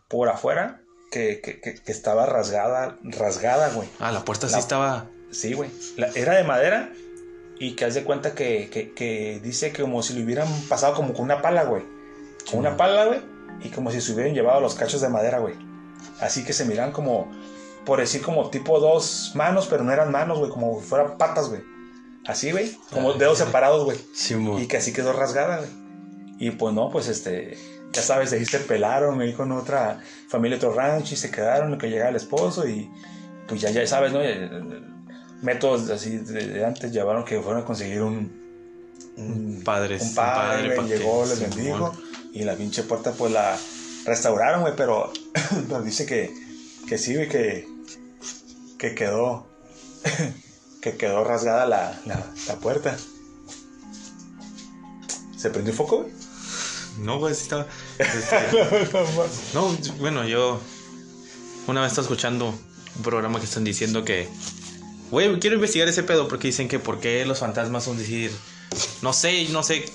por 0.08 0.28
afuera, 0.28 0.80
que, 1.10 1.40
que, 1.40 1.60
que, 1.60 1.74
que 1.76 1.92
estaba 1.92 2.26
rasgada, 2.26 2.96
rasgada, 3.02 3.70
güey. 3.70 3.88
Ah, 3.98 4.12
la 4.12 4.24
puerta 4.24 4.46
La- 4.46 4.52
sí 4.52 4.58
estaba. 4.58 5.06
Sí, 5.30 5.54
güey. 5.54 5.70
La- 5.96 6.08
Era 6.08 6.34
de 6.36 6.44
madera 6.44 6.90
y 7.58 7.74
que 7.76 7.84
haz 7.86 7.94
de 7.94 8.04
cuenta 8.04 8.34
que, 8.34 9.40
dice 9.42 9.72
que 9.72 9.82
como 9.82 10.02
si 10.02 10.14
lo 10.18 10.24
hubieran 10.24 10.48
pasado 10.68 10.94
como 10.94 11.12
con 11.14 11.22
una 11.24 11.40
pala, 11.40 11.64
güey. 11.64 11.82
Con 12.50 12.60
una 12.60 12.76
pala, 12.76 13.06
güey. 13.06 13.20
Y 13.62 13.68
como 13.70 13.90
si 13.90 14.00
se 14.00 14.12
hubieran 14.12 14.34
llevado 14.34 14.60
los 14.60 14.74
cachos 14.74 15.00
de 15.00 15.08
madera, 15.08 15.38
güey. 15.38 15.54
Así 16.20 16.44
que 16.44 16.52
se 16.52 16.64
miran 16.64 16.92
como, 16.92 17.30
por 17.84 17.98
decir 18.00 18.22
como 18.22 18.48
tipo 18.50 18.80
dos 18.80 19.32
manos, 19.34 19.66
pero 19.68 19.84
no 19.84 19.92
eran 19.92 20.10
manos, 20.10 20.38
güey. 20.38 20.50
Como 20.50 20.80
fueran 20.80 21.18
patas, 21.18 21.48
güey. 21.48 21.62
Así, 22.26 22.52
güey. 22.52 22.76
Como 22.90 23.14
dedos 23.14 23.38
separados, 23.38 23.84
güey. 23.84 23.98
Simón. 24.14 24.62
Y 24.62 24.66
que 24.66 24.76
así 24.78 24.92
quedó 24.92 25.12
rasgada, 25.12 25.58
güey. 25.58 25.70
Y 26.38 26.50
pues 26.52 26.74
no, 26.74 26.88
pues 26.90 27.08
este. 27.08 27.58
ya 27.92 28.00
sabes, 28.02 28.30
de 28.30 28.38
ahí 28.38 28.46
se 28.46 28.60
pelaron, 28.60 29.18
me 29.18 29.34
con 29.34 29.52
otra 29.52 30.00
familia, 30.28 30.56
otro 30.56 30.72
rancho 30.72 31.12
y 31.14 31.16
se 31.16 31.30
quedaron, 31.30 31.76
que 31.76 31.88
llegaba 31.90 32.10
el 32.10 32.16
esposo 32.16 32.66
y 32.66 32.88
pues 33.46 33.60
ya, 33.60 33.70
ya 33.70 33.86
sabes, 33.86 34.12
¿no? 34.12 34.20
Métodos 35.42 35.88
así 35.90 36.18
de, 36.18 36.64
antes 36.64 36.92
llevaron 36.92 37.24
que 37.24 37.40
fueron 37.40 37.62
a 37.62 37.64
conseguir 37.64 38.02
un, 38.02 38.30
un, 39.16 39.62
Padres, 39.64 40.02
un 40.02 40.14
padre, 40.14 40.66
güey, 40.66 40.76
pa' 40.78 40.86
que- 40.86 40.98
llegó, 40.98 41.24
les 41.26 41.40
bendijo 41.40 41.92
y 42.32 42.44
la 42.44 42.56
pinche 42.56 42.82
puerta 42.82 43.12
pues 43.12 43.32
la 43.32 43.58
restauraron, 44.04 44.62
güey, 44.62 44.74
pero, 44.76 45.12
pero 45.68 45.82
dice 45.82 46.06
que, 46.06 46.32
que 46.88 46.98
sí, 46.98 47.14
güey, 47.14 47.28
que, 47.28 47.68
que 48.78 48.94
quedó, 48.94 49.46
que 50.80 50.96
quedó 50.96 51.24
rasgada 51.24 51.66
la, 51.66 52.00
la, 52.06 52.24
la 52.48 52.56
puerta. 52.56 52.96
¿Se 55.36 55.50
prendió 55.50 55.72
foco, 55.72 56.02
güey? 56.02 56.12
No, 56.98 57.18
güey, 57.18 57.34
sí 57.34 57.42
estaba. 57.42 57.66
este, 57.98 58.36
no, 59.54 59.76
bueno, 59.98 60.26
yo 60.26 60.60
una 61.66 61.80
vez 61.80 61.92
estaba 61.92 62.04
escuchando 62.04 62.48
un 62.96 63.02
programa 63.02 63.38
que 63.38 63.46
están 63.46 63.64
diciendo 63.64 64.04
que. 64.04 64.28
Güey, 65.10 65.40
quiero 65.40 65.56
investigar 65.56 65.88
ese 65.88 66.02
pedo 66.04 66.28
porque 66.28 66.48
dicen 66.48 66.68
que 66.68 66.78
por 66.78 67.00
qué 67.00 67.24
los 67.24 67.38
fantasmas 67.38 67.84
son 67.84 67.96
decir. 67.96 68.30
No 69.02 69.12
sé, 69.12 69.48
no 69.48 69.62
sé 69.62 69.86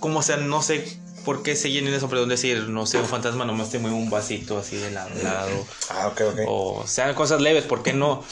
cómo 0.00 0.20
sean, 0.20 0.48
no 0.48 0.62
sé 0.62 1.00
por 1.26 1.42
qué 1.42 1.56
se 1.56 1.72
llenen 1.72 1.92
eso, 1.92 2.08
pero 2.08 2.24
decir, 2.24 2.68
no 2.68 2.86
sé, 2.86 2.98
un 2.98 3.04
fantasma 3.06 3.44
nomás 3.44 3.68
te 3.68 3.80
mueve 3.80 3.96
un 3.96 4.08
vasito 4.08 4.58
así 4.58 4.76
de 4.76 4.92
lado 4.92 5.10
a 5.10 5.22
lado. 5.24 5.66
Ah, 5.90 6.06
ok, 6.06 6.20
ok. 6.32 6.38
O 6.46 6.84
sean 6.86 7.14
cosas 7.14 7.40
leves, 7.40 7.64
¿por 7.64 7.82
qué 7.82 7.92
no? 7.92 8.24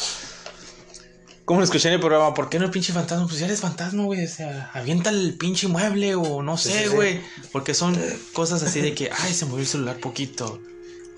Como 1.44 1.58
lo 1.58 1.64
escuché 1.64 1.88
en 1.88 1.94
el 1.94 2.00
programa, 2.00 2.32
¿por 2.32 2.48
qué 2.48 2.60
no 2.60 2.66
el 2.66 2.70
pinche 2.70 2.92
fantasma? 2.92 3.26
Pues 3.26 3.40
ya 3.40 3.46
eres 3.46 3.60
fantasma, 3.60 4.04
güey. 4.04 4.24
O 4.24 4.28
sea, 4.28 4.70
avienta 4.72 5.10
el 5.10 5.34
pinche 5.34 5.66
mueble 5.66 6.14
o 6.14 6.40
no 6.42 6.56
Sí, 6.56 6.70
sé, 6.70 6.84
sí, 6.84 6.88
sí. 6.88 6.94
güey. 6.94 7.20
Porque 7.50 7.74
son 7.74 8.00
cosas 8.32 8.62
así 8.62 8.80
de 8.80 8.94
que, 8.94 9.10
ay, 9.12 9.34
se 9.34 9.44
movió 9.44 9.60
el 9.62 9.66
celular 9.66 9.96
poquito. 9.98 10.60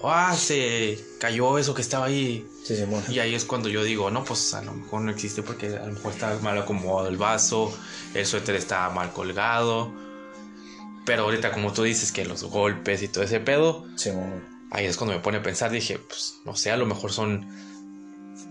O, 0.01 0.11
ah, 0.11 0.35
se 0.35 0.99
cayó 1.21 1.59
eso 1.59 1.75
que 1.75 1.83
estaba 1.83 2.07
ahí. 2.07 2.47
Sí, 2.65 2.75
Simón. 2.75 3.05
Y 3.11 3.19
ahí 3.19 3.35
es 3.35 3.45
cuando 3.45 3.69
yo 3.69 3.85
digo, 3.85 4.11
no, 4.11 4.25
pues 4.25 4.55
a 4.55 4.63
lo 4.63 4.73
mejor 4.73 5.03
no 5.03 5.11
existe 5.11 5.43
porque 5.43 5.77
a 5.77 5.87
lo 5.87 5.93
mejor 5.93 6.13
está 6.13 6.37
mal 6.41 6.57
acomodado 6.59 7.09
el 7.09 7.19
vaso, 7.19 7.73
el 8.15 8.25
suéter 8.25 8.55
está 8.57 8.89
mal 8.89 9.13
colgado. 9.13 10.06
Pero 11.07 11.23
ahorita, 11.23 11.53
como 11.53 11.73
tú 11.73 11.85
dices, 11.85 12.13
que 12.13 12.25
los 12.27 12.43
golpes 12.45 13.03
y 13.03 13.09
todo 13.09 13.25
ese 13.25 13.41
pedo, 13.41 13.87
Simón. 13.97 14.43
ahí 14.71 14.85
es 14.85 14.97
cuando 14.99 15.15
me 15.17 15.23
pone 15.23 15.39
a 15.39 15.43
pensar, 15.43 15.71
dije, 15.71 15.99
pues 15.99 16.35
no 16.45 16.55
sé, 16.57 16.71
a 16.73 16.77
lo 16.77 16.85
mejor 16.85 17.13
son, 17.13 17.47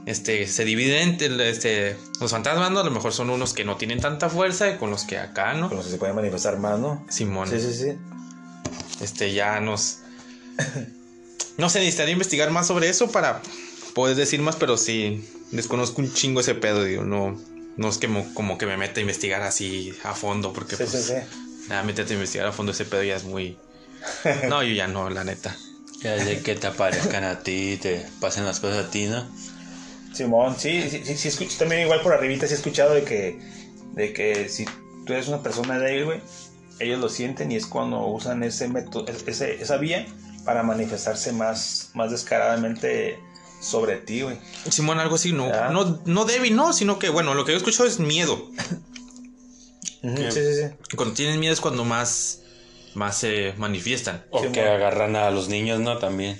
este, 0.05 0.47
se 0.47 0.63
dividen, 0.65 1.09
entre, 1.09 1.49
este, 1.49 1.97
los 2.21 2.31
fantasmas, 2.31 2.71
¿no? 2.71 2.79
A 2.79 2.83
lo 2.83 2.91
mejor 2.91 3.11
son 3.13 3.29
unos 3.29 3.53
que 3.53 3.65
no 3.65 3.75
tienen 3.75 3.99
tanta 3.99 4.29
fuerza 4.29 4.69
y 4.69 4.77
con 4.77 4.89
los 4.89 5.03
que 5.03 5.17
acá, 5.17 5.53
¿no? 5.53 5.67
Con 5.67 5.77
los 5.77 5.85
que 5.85 5.91
se 5.91 5.97
pueden 5.97 6.15
manifestar 6.15 6.57
más, 6.57 6.79
¿no? 6.79 7.05
Simón, 7.09 7.49
Sí, 7.49 7.59
sí, 7.59 7.73
sí. 7.73 7.97
este, 9.01 9.33
ya 9.33 9.59
nos, 9.59 9.99
no 11.57 11.69
sé, 11.69 11.79
necesitaría 11.79 12.13
investigar 12.13 12.51
más 12.51 12.67
sobre 12.67 12.87
eso 12.89 13.11
para 13.11 13.41
poder 13.93 14.15
decir 14.15 14.41
más, 14.41 14.55
pero 14.55 14.77
sí, 14.77 15.27
desconozco 15.51 16.01
un 16.01 16.13
chingo 16.13 16.39
ese 16.41 16.55
pedo, 16.55 16.83
digo, 16.83 17.03
no, 17.03 17.37
no 17.77 17.89
es 17.89 17.97
que 17.97 18.07
mo- 18.07 18.31
como 18.33 18.57
que 18.57 18.65
me 18.65 18.77
meta 18.77 18.99
a 18.99 19.01
investigar 19.01 19.41
así 19.41 19.93
a 20.03 20.13
fondo, 20.13 20.53
porque 20.53 20.75
Sí, 20.77 20.83
pues, 20.89 21.03
sí, 21.05 21.13
sí. 21.13 21.19
Nada, 21.67 21.83
métete 21.83 22.13
a 22.13 22.15
investigar 22.15 22.47
a 22.47 22.51
fondo 22.51 22.71
ese 22.71 22.85
pedo 22.85 23.03
ya 23.03 23.15
es 23.15 23.23
muy, 23.23 23.57
no, 24.49 24.63
yo 24.63 24.73
ya 24.73 24.87
no, 24.87 25.09
la 25.09 25.23
neta. 25.23 25.55
Ya 26.01 26.13
de 26.13 26.41
que 26.41 26.55
te 26.55 26.67
aparezcan 26.67 27.23
a 27.23 27.39
ti, 27.39 27.79
te 27.81 28.05
pasen 28.19 28.45
las 28.45 28.59
cosas 28.59 28.85
a 28.85 28.91
ti, 28.91 29.05
¿no? 29.05 29.25
Simón, 30.13 30.55
sí, 30.57 30.89
sí, 30.89 31.01
sí, 31.03 31.17
sí, 31.17 31.27
escucho 31.27 31.57
también 31.57 31.81
igual 31.81 32.01
por 32.01 32.13
arribita, 32.13 32.47
sí 32.47 32.53
he 32.53 32.57
escuchado 32.57 32.93
de 32.93 33.03
que, 33.03 33.39
de 33.93 34.13
que 34.13 34.47
si 34.49 34.65
tú 35.05 35.13
eres 35.13 35.27
una 35.27 35.41
persona 35.41 35.79
débil, 35.79 36.05
güey, 36.05 36.21
ellos 36.79 36.99
lo 36.99 37.09
sienten 37.09 37.51
y 37.51 37.55
es 37.55 37.65
cuando 37.65 38.05
usan 38.05 38.43
ese 38.43 38.67
método, 38.67 39.05
ese, 39.07 39.61
esa 39.61 39.77
vía 39.77 40.05
para 40.45 40.63
manifestarse 40.63 41.31
más, 41.31 41.89
más 41.95 42.11
descaradamente 42.11 43.19
sobre 43.59 43.97
ti, 43.97 44.21
güey. 44.21 44.37
Simón, 44.69 44.99
algo 44.99 45.15
así, 45.15 45.33
no, 45.33 45.49
no, 45.71 46.01
no 46.05 46.25
débil, 46.25 46.55
no, 46.55 46.71
sino 46.71 46.99
que, 46.99 47.09
bueno, 47.09 47.33
lo 47.33 47.43
que 47.43 47.51
yo 47.51 47.55
he 47.55 47.59
escuchado 47.59 47.87
es 47.87 47.99
miedo. 47.99 48.51
Sí, 50.31 50.39
sí, 50.41 50.53
sí. 50.55 50.95
Cuando 50.95 51.13
tienen 51.15 51.39
miedo 51.39 51.53
es 51.53 51.61
cuando 51.61 51.83
más, 51.85 52.39
más 52.93 53.17
se 53.17 53.53
manifiestan. 53.57 54.25
O 54.29 54.41
Sí, 54.43 54.49
que 54.51 54.61
agarran 54.61 55.15
a 55.15 55.29
los 55.31 55.47
niños, 55.49 55.79
¿no? 55.79 55.97
También. 55.97 56.39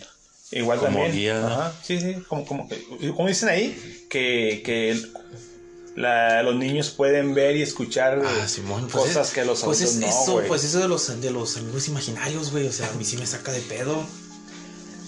Igual 0.51 0.79
Como 0.79 0.91
también. 0.99 1.11
guía, 1.13 1.39
¿no? 1.41 1.47
Ajá, 1.47 1.73
sí, 1.83 1.99
sí, 1.99 2.15
como, 2.27 2.45
como, 2.45 2.69
como 3.15 3.27
dicen 3.27 3.49
ahí, 3.49 3.75
que, 4.09 4.61
que 4.63 4.91
el- 4.91 5.11
la- 5.95 6.43
los 6.43 6.55
niños 6.55 6.91
pueden 6.91 7.33
ver 7.33 7.55
y 7.55 7.61
escuchar 7.61 8.21
Ah, 8.23 8.47
Simón, 8.47 8.81
pues 8.91 9.05
cosas 9.05 9.29
es- 9.29 9.33
que 9.33 9.45
los 9.45 9.63
pues 9.63 9.81
adultos 9.81 9.95
es 9.95 10.01
no, 10.01 10.07
eso, 10.07 10.43
pues 10.47 10.63
eso 10.63 10.79
de 10.79 10.87
los, 10.87 11.21
de 11.21 11.31
los 11.31 11.57
amigos 11.57 11.87
imaginarios, 11.87 12.51
güey, 12.51 12.67
o 12.67 12.71
sea, 12.71 12.89
a 12.89 12.93
mí 12.93 13.03
sí 13.05 13.17
me 13.17 13.25
saca 13.25 13.51
de 13.51 13.61
pedo. 13.61 14.05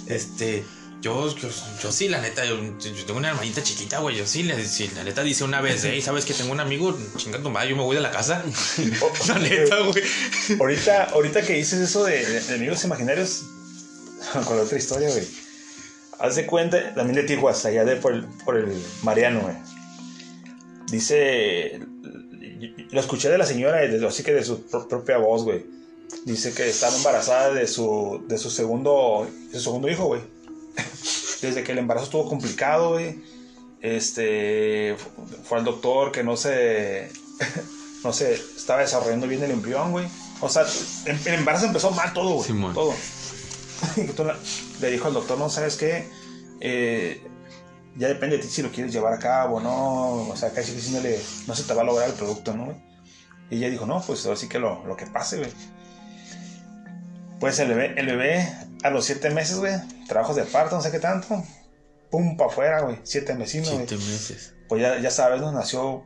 Este, 0.07 0.65
yo, 1.01 1.35
yo, 1.35 1.49
yo 1.81 1.91
sí, 1.91 2.07
la 2.07 2.21
neta, 2.21 2.43
yo, 2.45 2.55
yo 2.79 3.05
tengo 3.05 3.19
una 3.19 3.29
hermanita 3.29 3.61
chiquita, 3.61 3.99
güey, 3.99 4.17
yo 4.17 4.25
sí, 4.25 4.43
la 4.43 5.03
neta 5.03 5.21
dice 5.23 5.43
una 5.43 5.61
vez, 5.61 5.83
hey, 5.83 6.01
¿sabes 6.01 6.25
que 6.25 6.33
tengo 6.33 6.51
un 6.51 6.59
amigo? 6.59 6.97
Chinga 7.17 7.39
tu 7.41 7.49
madre, 7.49 7.69
yo 7.69 7.75
me 7.75 7.83
voy 7.83 7.95
de 7.95 8.01
la 8.01 8.11
casa. 8.11 8.43
la 9.27 9.39
neta, 9.39 9.79
güey. 9.81 10.03
Ahorita, 10.59 11.03
ahorita 11.05 11.41
que 11.43 11.53
dices 11.53 11.79
eso 11.79 12.03
de, 12.03 12.41
amigos 12.55 12.83
imaginarios, 12.83 13.43
con 14.45 14.59
otra 14.59 14.77
historia, 14.77 15.09
güey. 15.09 15.27
Haz 16.19 16.35
de 16.35 16.47
cuenta, 16.47 16.95
también 16.95 17.15
de 17.15 17.23
Tijuas, 17.23 17.63
allá 17.65 17.85
de 17.85 17.95
por 17.97 18.13
el, 18.13 18.25
por 18.43 18.57
el 18.57 18.73
Mariano, 19.03 19.41
güey. 19.41 19.55
Dice, 20.89 21.79
lo 22.91 22.99
escuché 22.99 23.29
de 23.29 23.37
la 23.37 23.45
señora, 23.45 23.81
así 24.07 24.23
que 24.23 24.33
de 24.33 24.43
su 24.43 24.63
pro- 24.63 24.87
propia 24.87 25.17
voz, 25.17 25.43
güey. 25.43 25.65
Dice 26.25 26.53
que 26.53 26.67
estaba 26.69 26.95
embarazada 26.95 27.53
de 27.53 27.67
su, 27.67 28.23
de 28.27 28.37
su 28.37 28.49
segundo, 28.49 29.29
de 29.51 29.57
su 29.59 29.65
segundo 29.65 29.89
hijo, 29.89 30.05
güey. 30.05 30.21
Desde 31.41 31.63
que 31.63 31.71
el 31.71 31.77
embarazo 31.79 32.05
estuvo 32.05 32.27
complicado, 32.29 32.93
güey. 32.93 33.21
Este, 33.81 34.95
fu- 34.97 35.09
fue 35.43 35.59
al 35.59 35.63
doctor 35.65 36.11
que 36.11 36.23
no 36.23 36.35
se, 36.35 37.11
no 38.03 38.11
sé, 38.11 38.33
estaba 38.33 38.81
desarrollando 38.81 39.27
bien 39.27 39.43
el 39.43 39.51
embrión, 39.51 39.91
güey. 39.91 40.07
O 40.41 40.49
sea, 40.49 40.65
em- 41.05 41.19
el 41.25 41.33
embarazo 41.35 41.65
empezó 41.67 41.91
mal 41.91 42.11
todo, 42.13 42.29
güey. 42.35 42.47
Todo. 42.73 42.93
Le 44.81 44.91
dijo 44.91 45.07
al 45.07 45.13
doctor, 45.13 45.37
no, 45.37 45.49
¿sabes 45.49 45.75
qué? 45.77 46.09
Eh, 46.59 47.21
ya 47.95 48.07
depende 48.07 48.37
de 48.37 48.43
ti 48.43 48.49
si 48.49 48.61
lo 48.63 48.71
quieres 48.71 48.91
llevar 48.93 49.13
a 49.13 49.19
cabo 49.19 49.57
o 49.57 49.59
no. 49.59 50.29
O 50.29 50.35
sea, 50.35 50.51
casi 50.51 50.79
si 50.79 50.91
no, 50.91 51.55
se 51.55 51.63
te 51.63 51.73
va 51.73 51.81
a 51.81 51.85
lograr 51.85 52.09
el 52.09 52.15
producto, 52.15 52.53
¿no, 52.53 52.65
güey? 52.65 52.77
Y 53.49 53.57
ella 53.57 53.69
dijo, 53.69 53.85
no, 53.85 54.01
pues 54.05 54.25
ahora 54.25 54.37
sí 54.37 54.49
que 54.49 54.59
lo, 54.59 54.83
lo 54.85 54.95
que 54.97 55.05
pase, 55.07 55.37
güey. 55.37 55.49
Pues 57.39 57.59
el 57.59 57.69
bebé, 57.69 57.93
el 57.97 58.07
bebé 58.07 58.51
a 58.83 58.89
los 58.89 59.05
siete 59.05 59.29
meses, 59.29 59.57
güey, 59.57 59.73
trabajos 60.07 60.35
de 60.35 60.43
parto, 60.43 60.75
no 60.75 60.81
sé 60.81 60.91
qué 60.91 60.99
tanto. 60.99 61.43
Pum, 62.09 62.37
para 62.37 62.49
afuera, 62.49 62.81
güey. 62.81 62.99
Siete 63.03 63.35
mesinos, 63.35 63.69
güey 63.71 63.87
Siete 63.87 64.03
meses. 64.03 64.53
pues 64.67 64.81
ya, 64.81 64.99
ya 64.99 65.11
sabes, 65.11 65.41
¿no? 65.41 65.51
Nació 65.51 66.05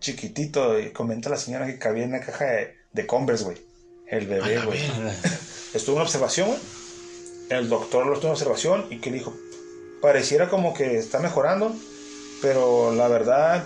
chiquitito 0.00 0.78
y 0.78 0.92
comenta 0.92 1.28
la 1.28 1.36
señora 1.36 1.66
que 1.66 1.78
cabía 1.78 2.04
en 2.04 2.10
una 2.10 2.20
caja 2.20 2.44
de, 2.44 2.74
de 2.92 3.06
Converse, 3.06 3.44
güey. 3.44 3.58
El 4.06 4.26
bebé, 4.26 4.56
la 4.56 4.64
güey. 4.64 4.80
Estuvo 5.74 5.96
en 5.96 6.02
observación, 6.02 6.48
güey. 6.48 6.60
El 7.50 7.68
doctor 7.68 8.06
lo 8.06 8.14
estuvo 8.14 8.28
en 8.28 8.34
observación 8.34 8.86
y 8.90 8.98
que 8.98 9.10
dijo, 9.10 9.34
pareciera 10.00 10.48
como 10.48 10.72
que 10.72 10.98
está 10.98 11.18
mejorando, 11.18 11.74
pero 12.40 12.94
la 12.94 13.08
verdad, 13.08 13.64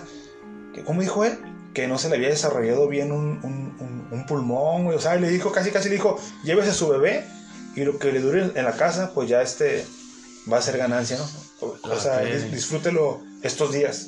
¿cómo 0.85 1.01
dijo 1.01 1.23
él? 1.23 1.37
Que 1.75 1.87
no 1.87 1.99
se 1.99 2.09
le 2.09 2.15
había 2.15 2.29
desarrollado 2.29 2.87
bien 2.87 3.11
un, 3.11 3.39
un- 3.43 3.75
un- 3.79 4.07
un 4.11 4.25
pulmón, 4.25 4.85
güey. 4.85 4.97
O 4.97 5.01
sea, 5.01 5.15
le 5.17 5.29
dijo, 5.29 5.51
casi 5.51 5.69
casi 5.69 5.89
le 5.89 5.95
dijo, 5.95 6.17
llévese 6.43 6.69
a 6.71 6.73
su 6.73 6.87
bebé 6.87 7.23
y 7.75 7.81
lo 7.83 7.99
que 7.99 8.11
le 8.11 8.19
dure 8.21 8.51
en 8.55 8.63
la 8.65 8.71
casa, 8.77 9.11
pues 9.13 9.29
ya 9.29 9.41
este 9.43 9.85
va 10.51 10.57
a 10.57 10.61
ser 10.63 10.77
ganancia, 10.77 11.17
¿no? 11.17 11.25
O, 11.59 11.77
o 11.83 11.87
La 11.87 11.99
sea, 11.99 12.19
disfrútelo 12.21 13.21
estos 13.43 13.71
días. 13.73 14.07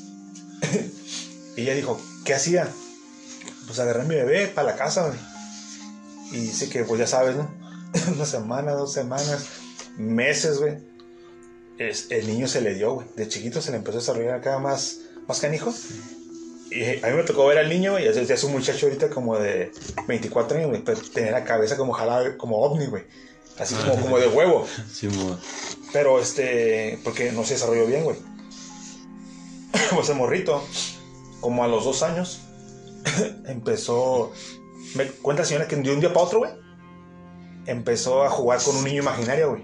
y 1.58 1.62
ella 1.62 1.76
dijo, 1.76 2.00
¿qué 2.26 2.34
hacía? 2.34 2.68
Pues 3.68 3.80
agarré 3.80 4.02
a 4.02 4.06
mi 4.06 4.16
bebé 4.16 4.48
para 4.48 4.72
la 4.72 4.76
casa, 4.78 5.08
güey. 5.08 5.20
Y 6.32 6.38
dice 6.48 6.70
que, 6.70 6.84
pues 6.86 7.00
ya 7.00 7.08
sabes, 7.08 7.36
¿no? 7.36 7.50
Una 8.16 8.26
semana, 8.26 8.72
dos 8.74 8.94
semanas, 8.94 9.46
meses, 9.98 10.60
güey. 10.60 10.78
Es- 11.78 12.08
el 12.12 12.28
niño 12.28 12.48
se 12.48 12.62
le 12.62 12.74
dio, 12.76 12.94
güey. 12.94 13.08
De 13.18 13.28
chiquito 13.28 13.62
se 13.62 13.72
le 13.72 13.78
empezó 13.78 13.98
a 13.98 14.02
desarrollar 14.02 14.36
acá 14.36 14.58
más, 14.60 15.00
más 15.28 15.40
canijo. 15.42 15.74
Y 16.70 16.84
a 17.04 17.08
mí 17.10 17.16
me 17.16 17.24
tocó 17.24 17.46
ver 17.48 17.58
al 17.60 17.70
niño, 17.70 17.94
güey. 17.94 18.04
Ya 18.04 18.12
es- 18.22 18.44
un 18.44 18.52
muchacho 18.52 18.86
ahorita 18.88 19.10
como 19.10 19.38
de 19.38 19.72
24 20.08 20.58
años, 20.58 20.70
güey. 20.70 20.84
Pero 20.84 21.00
tenía 21.14 21.32
la 21.32 21.44
cabeza 21.44 21.78
como 21.78 21.94
jalada, 21.94 22.38
como 22.38 22.58
ovni, 22.62 22.86
güey. 22.88 23.04
Así 23.60 23.74
como, 23.76 24.02
como 24.02 24.20
de 24.20 24.28
huevo. 24.28 24.68
Sí, 24.92 25.08
Pero 25.94 26.20
este, 26.20 27.00
porque 27.04 27.32
no 27.32 27.44
se 27.44 27.54
desarrolló 27.54 27.86
bien, 27.86 28.04
güey. 28.04 28.18
Pues 29.96 30.10
el 30.10 30.16
morrito, 30.16 30.64
como 31.40 31.64
a 31.64 31.68
los 31.68 31.86
dos 31.86 32.04
años, 32.04 32.42
empezó. 33.46 34.32
Me 34.96 35.06
cuenta 35.08 35.46
señora 35.46 35.68
que 35.68 35.76
de 35.76 35.92
un 35.92 36.00
día 36.00 36.14
para 36.14 36.26
otro, 36.26 36.40
güey, 36.40 36.52
empezó 37.66 38.24
a 38.24 38.30
jugar 38.30 38.62
con 38.62 38.76
un 38.76 38.84
niño 38.84 39.02
imaginario, 39.02 39.52
güey. 39.52 39.64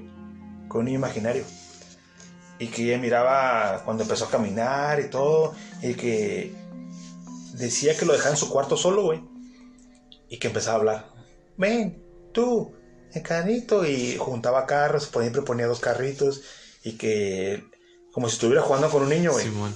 Con 0.68 0.80
un 0.80 0.86
niño 0.86 0.97
imaginario. 0.97 1.43
Y 2.60 2.68
que 2.68 2.84
ella 2.84 2.97
miraba 2.97 3.82
cuando 3.84 4.04
empezó 4.04 4.26
a 4.26 4.30
caminar 4.30 4.99
y 4.99 5.10
todo. 5.10 5.54
Y 5.82 5.93
que 5.95 6.54
decía 7.54 7.97
que 7.97 8.06
lo 8.06 8.14
dejaba 8.14 8.32
en 8.32 8.38
su 8.38 8.49
cuarto 8.49 8.78
solo, 8.78 9.04
güey. 9.04 9.22
Y 10.30 10.38
que 10.38 10.47
empezaba 10.47 10.76
a 10.76 10.80
hablar. 10.80 11.06
Ven, 11.58 12.04
tú, 12.34 12.74
el 13.14 13.22
carrito, 13.22 13.86
y 13.86 14.18
juntaba 14.18 14.66
carros, 14.66 15.08
por 15.08 15.22
siempre 15.22 15.41
ponía 15.43 15.68
dos 15.68 15.80
carritos, 15.80 16.41
y 16.84 16.93
que, 16.93 17.64
como 18.12 18.28
si 18.28 18.36
estuviera 18.36 18.62
jugando 18.62 18.89
con 18.89 19.04
un 19.04 19.10
niño, 19.10 19.32
güey. 19.32 19.45
Simón. 19.45 19.76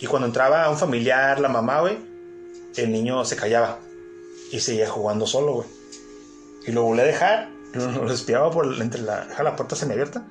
Y 0.00 0.06
cuando 0.06 0.26
entraba 0.26 0.68
un 0.68 0.78
familiar, 0.78 1.38
la 1.38 1.48
mamá, 1.48 1.80
güey, 1.80 1.96
el 2.76 2.90
niño 2.90 3.24
se 3.24 3.36
callaba 3.36 3.78
y 4.50 4.58
seguía 4.60 4.90
jugando 4.90 5.26
solo, 5.26 5.54
güey. 5.54 5.68
Y 6.66 6.72
lo 6.72 6.82
volví 6.82 7.00
a 7.00 7.04
dejar, 7.04 7.50
lo, 7.74 8.04
lo 8.04 8.12
espiaba 8.12 8.50
por 8.50 8.66
entre 8.80 9.02
la, 9.02 9.26
la 9.42 9.56
puerta 9.56 9.76
semiabierta 9.76 10.26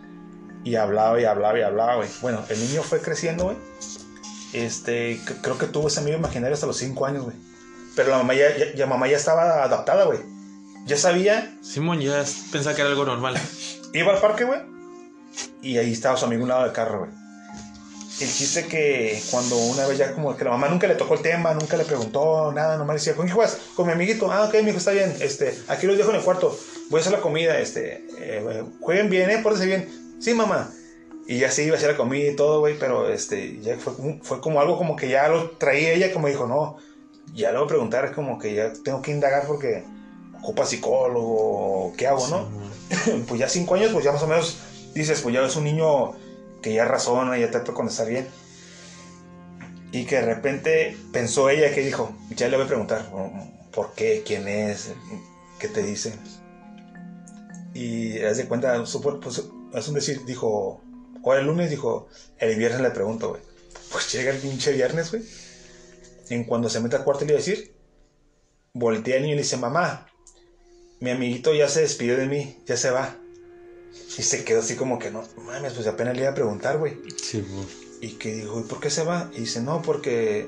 y 0.64 0.76
hablaba 0.76 1.20
y 1.20 1.26
hablaba 1.26 1.58
y 1.58 1.62
hablaba, 1.62 1.96
güey. 1.96 2.10
Bueno, 2.22 2.44
el 2.50 2.60
niño 2.60 2.84
fue 2.84 3.02
creciendo, 3.02 3.46
güey. 3.46 3.58
Este, 4.54 5.20
creo 5.42 5.58
que 5.58 5.68
tuvo 5.68 5.88
ese 5.88 6.00
amigo 6.00 6.18
imaginario 6.18 6.54
hasta 6.54 6.68
los 6.68 6.78
5 6.78 7.06
años, 7.06 7.24
güey. 7.24 7.36
Pero 7.96 8.10
la 8.10 8.18
mamá 8.18 8.34
ya, 8.34 8.56
ya, 8.58 8.74
ya 8.74 8.86
mamá 8.86 9.08
ya 9.08 9.18
estaba 9.18 9.64
adaptada, 9.64 10.06
güey. 10.06 10.20
Ya 10.86 10.98
sabía, 10.98 11.58
Simón 11.62 12.00
ya 12.02 12.24
pensaba 12.52 12.76
que 12.76 12.82
era 12.82 12.90
algo 12.90 13.06
normal. 13.06 13.40
iba 13.94 14.12
al 14.12 14.20
parque, 14.20 14.46
güey. 14.46 14.60
Y 15.62 15.78
ahí 15.78 15.92
estaba 15.92 16.18
su 16.18 16.26
amigo 16.26 16.42
a 16.42 16.44
un 16.44 16.50
lado 16.50 16.64
del 16.64 16.74
carro, 16.74 17.00
güey. 17.00 17.12
El 18.20 18.32
chiste 18.32 18.68
que 18.68 19.22
cuando 19.32 19.58
una 19.58 19.88
vez 19.88 19.98
ya 19.98 20.14
como 20.14 20.36
que 20.38 20.44
la 20.44 20.52
mamá 20.52 20.70
nunca 20.70 20.88
le 20.88 20.96
tocó 20.96 21.16
el 21.16 21.22
tema, 21.22 21.54
nunca 21.54 21.76
le 21.76 21.86
preguntó 21.86 22.52
nada, 22.52 22.78
nomás 22.78 22.96
le 22.96 23.00
decía, 23.00 23.16
¿con 23.16 23.26
qué 23.26 23.34
juegas? 23.34 23.58
Con 23.76 23.88
mi 23.88 23.94
amiguito. 23.94 24.32
Ah, 24.32 24.44
ok, 24.44 24.56
mi 24.62 24.70
hijo 24.70 24.78
está 24.78 24.92
bien. 24.92 25.16
Este, 25.20 25.58
aquí 25.68 25.88
los 25.88 25.98
dejo 25.98 26.12
en 26.12 26.18
el 26.18 26.22
cuarto. 26.22 26.56
Voy 26.90 27.00
a 27.00 27.02
hacer 27.02 27.14
la 27.14 27.22
comida. 27.22 27.60
Este, 27.60 28.06
eh, 28.20 28.64
jueguen 28.80 29.10
bien, 29.10 29.30
eh, 29.32 29.40
pórtense 29.40 29.66
bien. 29.66 29.90
Sí, 30.20 30.34
mamá. 30.36 30.72
Y 31.28 31.40
ya 31.40 31.52
sí 31.52 31.64
iba 31.64 31.76
a 31.76 31.78
hacer 31.78 31.92
la 31.92 31.98
comida 31.98 32.32
y 32.32 32.36
todo, 32.36 32.60
güey, 32.60 32.78
pero 32.80 33.10
este, 33.10 33.60
ya 33.62 33.78
fue, 33.78 33.96
como- 33.96 34.24
fue 34.24 34.42
como 34.42 34.60
algo 34.60 34.78
como 34.78 34.96
que 34.96 35.08
ya 35.10 35.28
lo 35.30 35.52
traía 35.52 35.94
ella, 35.94 36.12
como 36.12 36.28
dijo, 36.28 36.48
no, 36.48 36.78
ya 37.34 37.52
le 37.52 37.58
voy 37.58 37.66
a 37.66 37.70
preguntar, 37.70 38.14
como 38.14 38.38
que 38.40 38.54
ya 38.56 38.74
tengo 38.84 39.02
que 39.02 39.12
indagar 39.12 39.46
porque 39.48 39.84
ocupa 40.42 40.66
psicólogo, 40.66 41.94
¿qué 41.98 42.08
hago, 42.08 42.28
no? 42.28 42.50
Pues 43.28 43.40
ya 43.40 43.48
cinco 43.48 43.76
años, 43.76 43.92
pues 43.94 44.04
ya 44.04 44.12
más 44.12 44.24
o 44.24 44.28
menos 44.28 44.58
dices, 44.94 45.22
pues 45.22 45.34
ya 45.34 45.46
es 45.46 45.56
un 45.56 45.64
niño 45.64 46.12
que 46.62 46.74
ya 46.74 46.86
razona, 46.86 47.38
ya 47.38 47.50
trata 47.52 47.72
con 47.74 47.88
estar 47.88 48.08
bien. 48.08 48.28
Y 49.94 50.06
que 50.06 50.16
de 50.16 50.22
repente 50.26 50.98
pensó 51.14 51.50
ella 51.50 51.74
que 51.74 51.82
dijo, 51.82 52.14
ya 52.36 52.48
le 52.50 52.56
voy 52.58 52.66
a 52.66 52.68
preguntar, 52.70 53.10
¿por 53.72 53.94
qué? 53.94 54.24
¿Quién 54.26 54.48
es? 54.48 54.92
¿Qué 55.60 55.68
te 55.68 55.84
dice? 55.84 56.14
Y 57.74 58.20
haz 58.20 58.38
de 58.38 58.48
cuenta, 58.48 58.84
pues, 59.22 59.44
es 59.74 59.88
un 59.88 59.94
decir, 59.96 60.26
dijo, 60.26 60.82
ahora 61.26 61.42
el 61.42 61.48
lunes, 61.48 61.70
dijo, 61.70 62.08
el 62.38 62.58
viernes 62.58 62.82
le 62.82 62.92
pregunto, 62.92 63.30
güey. 63.30 63.42
Pues 63.92 64.12
llega 64.12 64.32
el 64.32 64.38
pinche 64.38 64.72
viernes, 64.72 65.12
güey. 65.12 65.24
En 66.30 66.46
cuando 66.46 66.70
se 66.70 66.80
mete 66.80 66.96
al 66.96 67.04
cuarto 67.04 67.26
le 67.26 67.34
iba 67.34 67.40
a 67.40 67.44
decir, 67.44 67.74
voltea 68.74 69.18
al 69.18 69.24
niño 69.24 69.34
y 69.34 69.36
le 69.36 69.44
dice, 69.44 69.58
mamá, 69.58 70.08
mi 71.00 71.10
amiguito 71.10 71.54
ya 71.54 71.68
se 71.68 71.82
despidió 71.82 72.18
de 72.18 72.28
mí, 72.28 72.58
ya 72.66 72.78
se 72.78 72.92
va. 72.92 73.16
Y 74.18 74.22
se 74.24 74.44
quedó 74.46 74.60
así 74.60 74.76
como 74.76 75.00
que 75.00 75.12
no, 75.12 75.24
mames, 75.46 75.74
pues 75.74 75.88
apenas 75.88 76.16
le 76.16 76.22
iba 76.22 76.32
a 76.32 76.36
preguntar, 76.36 76.78
güey. 76.78 76.98
Simón. 77.22 77.68
Y 78.02 78.14
que 78.14 78.34
dijo, 78.34 78.60
¿y 78.60 78.64
por 78.64 78.80
qué 78.80 78.90
se 78.90 79.04
va? 79.04 79.30
Y 79.34 79.42
dice, 79.42 79.62
no, 79.62 79.82
porque 79.82 80.48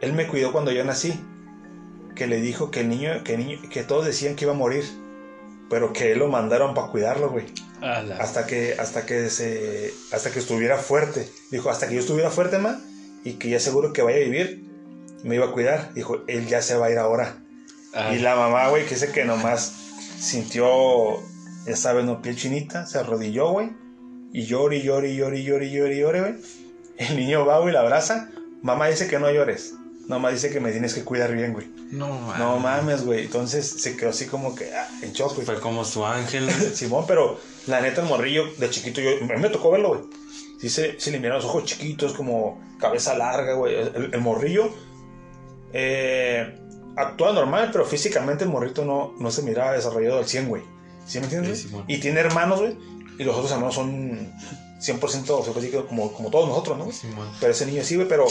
él 0.00 0.12
me 0.14 0.26
cuidó 0.26 0.52
cuando 0.52 0.72
yo 0.72 0.84
nací. 0.84 1.20
Que 2.16 2.26
le 2.26 2.40
dijo 2.40 2.70
que 2.70 2.80
el 2.80 2.88
niño, 2.88 3.24
que 3.24 3.34
el 3.34 3.46
niño, 3.46 3.68
que 3.70 3.82
todos 3.82 4.04
decían 4.04 4.36
que 4.36 4.44
iba 4.44 4.52
a 4.52 4.56
morir. 4.56 4.84
Pero 5.72 5.94
que 5.94 6.12
él 6.12 6.18
lo 6.18 6.28
mandaron 6.28 6.74
para 6.74 6.88
cuidarlo, 6.88 7.30
güey. 7.30 7.46
Ala. 7.80 8.18
Hasta 8.18 8.46
que, 8.46 8.76
hasta 8.78 9.06
que 9.06 9.30
se, 9.30 9.90
hasta 10.12 10.30
que 10.30 10.38
estuviera 10.38 10.76
fuerte. 10.76 11.26
Dijo, 11.50 11.70
hasta 11.70 11.88
que 11.88 11.94
yo 11.94 12.00
estuviera 12.00 12.30
fuerte, 12.30 12.58
ma, 12.58 12.78
y 13.24 13.38
que 13.38 13.48
ya 13.48 13.58
seguro 13.58 13.94
que 13.94 14.02
vaya 14.02 14.18
a 14.18 14.20
vivir, 14.20 14.66
me 15.22 15.36
iba 15.36 15.46
a 15.46 15.52
cuidar. 15.52 15.94
Dijo, 15.94 16.24
él 16.26 16.46
ya 16.46 16.60
se 16.60 16.76
va 16.76 16.88
a 16.88 16.90
ir 16.90 16.98
ahora. 16.98 17.38
Ala. 17.94 18.14
Y 18.14 18.18
la 18.18 18.36
mamá, 18.36 18.68
güey, 18.68 18.84
que 18.84 18.96
dice 18.96 19.12
que 19.12 19.24
nomás 19.24 19.72
sintió, 20.18 21.22
ya 21.64 21.74
sabes, 21.74 22.04
no, 22.04 22.20
piel 22.20 22.36
chinita, 22.36 22.84
se 22.84 22.98
arrodilló, 22.98 23.52
güey. 23.52 23.70
Y 24.30 24.42
y 24.42 24.46
llora 24.46 24.76
y 24.76 24.82
llora 24.82 25.08
y 25.08 25.72
llora, 25.72 26.20
güey. 26.20 26.34
El 26.98 27.16
niño 27.16 27.46
va, 27.46 27.60
güey, 27.60 27.72
la 27.72 27.80
abraza. 27.80 28.28
Mamá 28.60 28.88
dice 28.88 29.08
que 29.08 29.18
no 29.18 29.30
llores. 29.30 29.72
Nomás 30.08 30.32
dice 30.32 30.50
que 30.50 30.60
me 30.60 30.72
tienes 30.72 30.94
que 30.94 31.04
cuidar 31.04 31.32
bien, 31.32 31.52
güey. 31.52 31.68
No, 31.90 32.08
No 32.36 32.54
ah, 32.54 32.58
mames, 32.58 33.04
güey. 33.04 33.24
Entonces 33.24 33.66
se 33.66 33.96
quedó 33.96 34.10
así 34.10 34.26
como 34.26 34.54
que 34.54 34.74
ah, 34.74 34.88
en 35.02 35.12
shock, 35.12 35.34
güey. 35.34 35.46
Fue 35.46 35.60
como 35.60 35.84
su 35.84 36.04
ángel. 36.04 36.50
Simón, 36.74 37.04
pero 37.06 37.38
la 37.66 37.80
neta, 37.80 38.02
el 38.02 38.08
morrillo 38.08 38.44
de 38.58 38.70
chiquito, 38.70 39.00
yo, 39.00 39.10
a 39.10 39.34
mí 39.34 39.40
me 39.40 39.48
tocó 39.48 39.70
verlo, 39.70 39.88
güey. 39.90 40.00
Sí, 40.60 40.68
se, 40.68 40.98
se 41.00 41.10
le 41.10 41.18
miraron 41.18 41.42
los 41.42 41.46
ojos 41.46 41.64
chiquitos, 41.64 42.12
como 42.14 42.60
cabeza 42.78 43.16
larga, 43.16 43.54
güey. 43.54 43.74
El, 43.74 44.10
el 44.12 44.20
morrillo 44.20 44.70
eh, 45.72 46.58
actúa 46.96 47.32
normal, 47.32 47.70
pero 47.72 47.84
físicamente 47.84 48.44
el 48.44 48.50
morrito 48.50 48.84
no, 48.84 49.14
no 49.18 49.30
se 49.30 49.42
miraba 49.42 49.72
desarrollado 49.72 50.18
al 50.18 50.26
100, 50.26 50.48
güey. 50.48 50.62
¿Sí 51.06 51.18
me 51.18 51.24
entiendes? 51.24 51.58
Sí, 51.58 51.68
Simón. 51.68 51.84
y 51.88 51.98
tiene 51.98 52.20
hermanos, 52.20 52.60
güey. 52.60 52.76
Y 53.18 53.24
los 53.24 53.34
otros 53.34 53.52
hermanos 53.52 53.74
son 53.74 54.32
100% 54.80 55.44
se 55.44 55.50
puede 55.52 55.66
decir, 55.66 55.84
como, 55.86 56.12
como 56.12 56.30
todos 56.30 56.48
nosotros, 56.48 56.78
¿no? 56.78 56.92
Simón. 56.92 57.28
Pero 57.40 57.52
ese 57.52 57.66
niño 57.66 57.82
sí, 57.82 57.96
güey, 57.96 58.08
pero, 58.08 58.26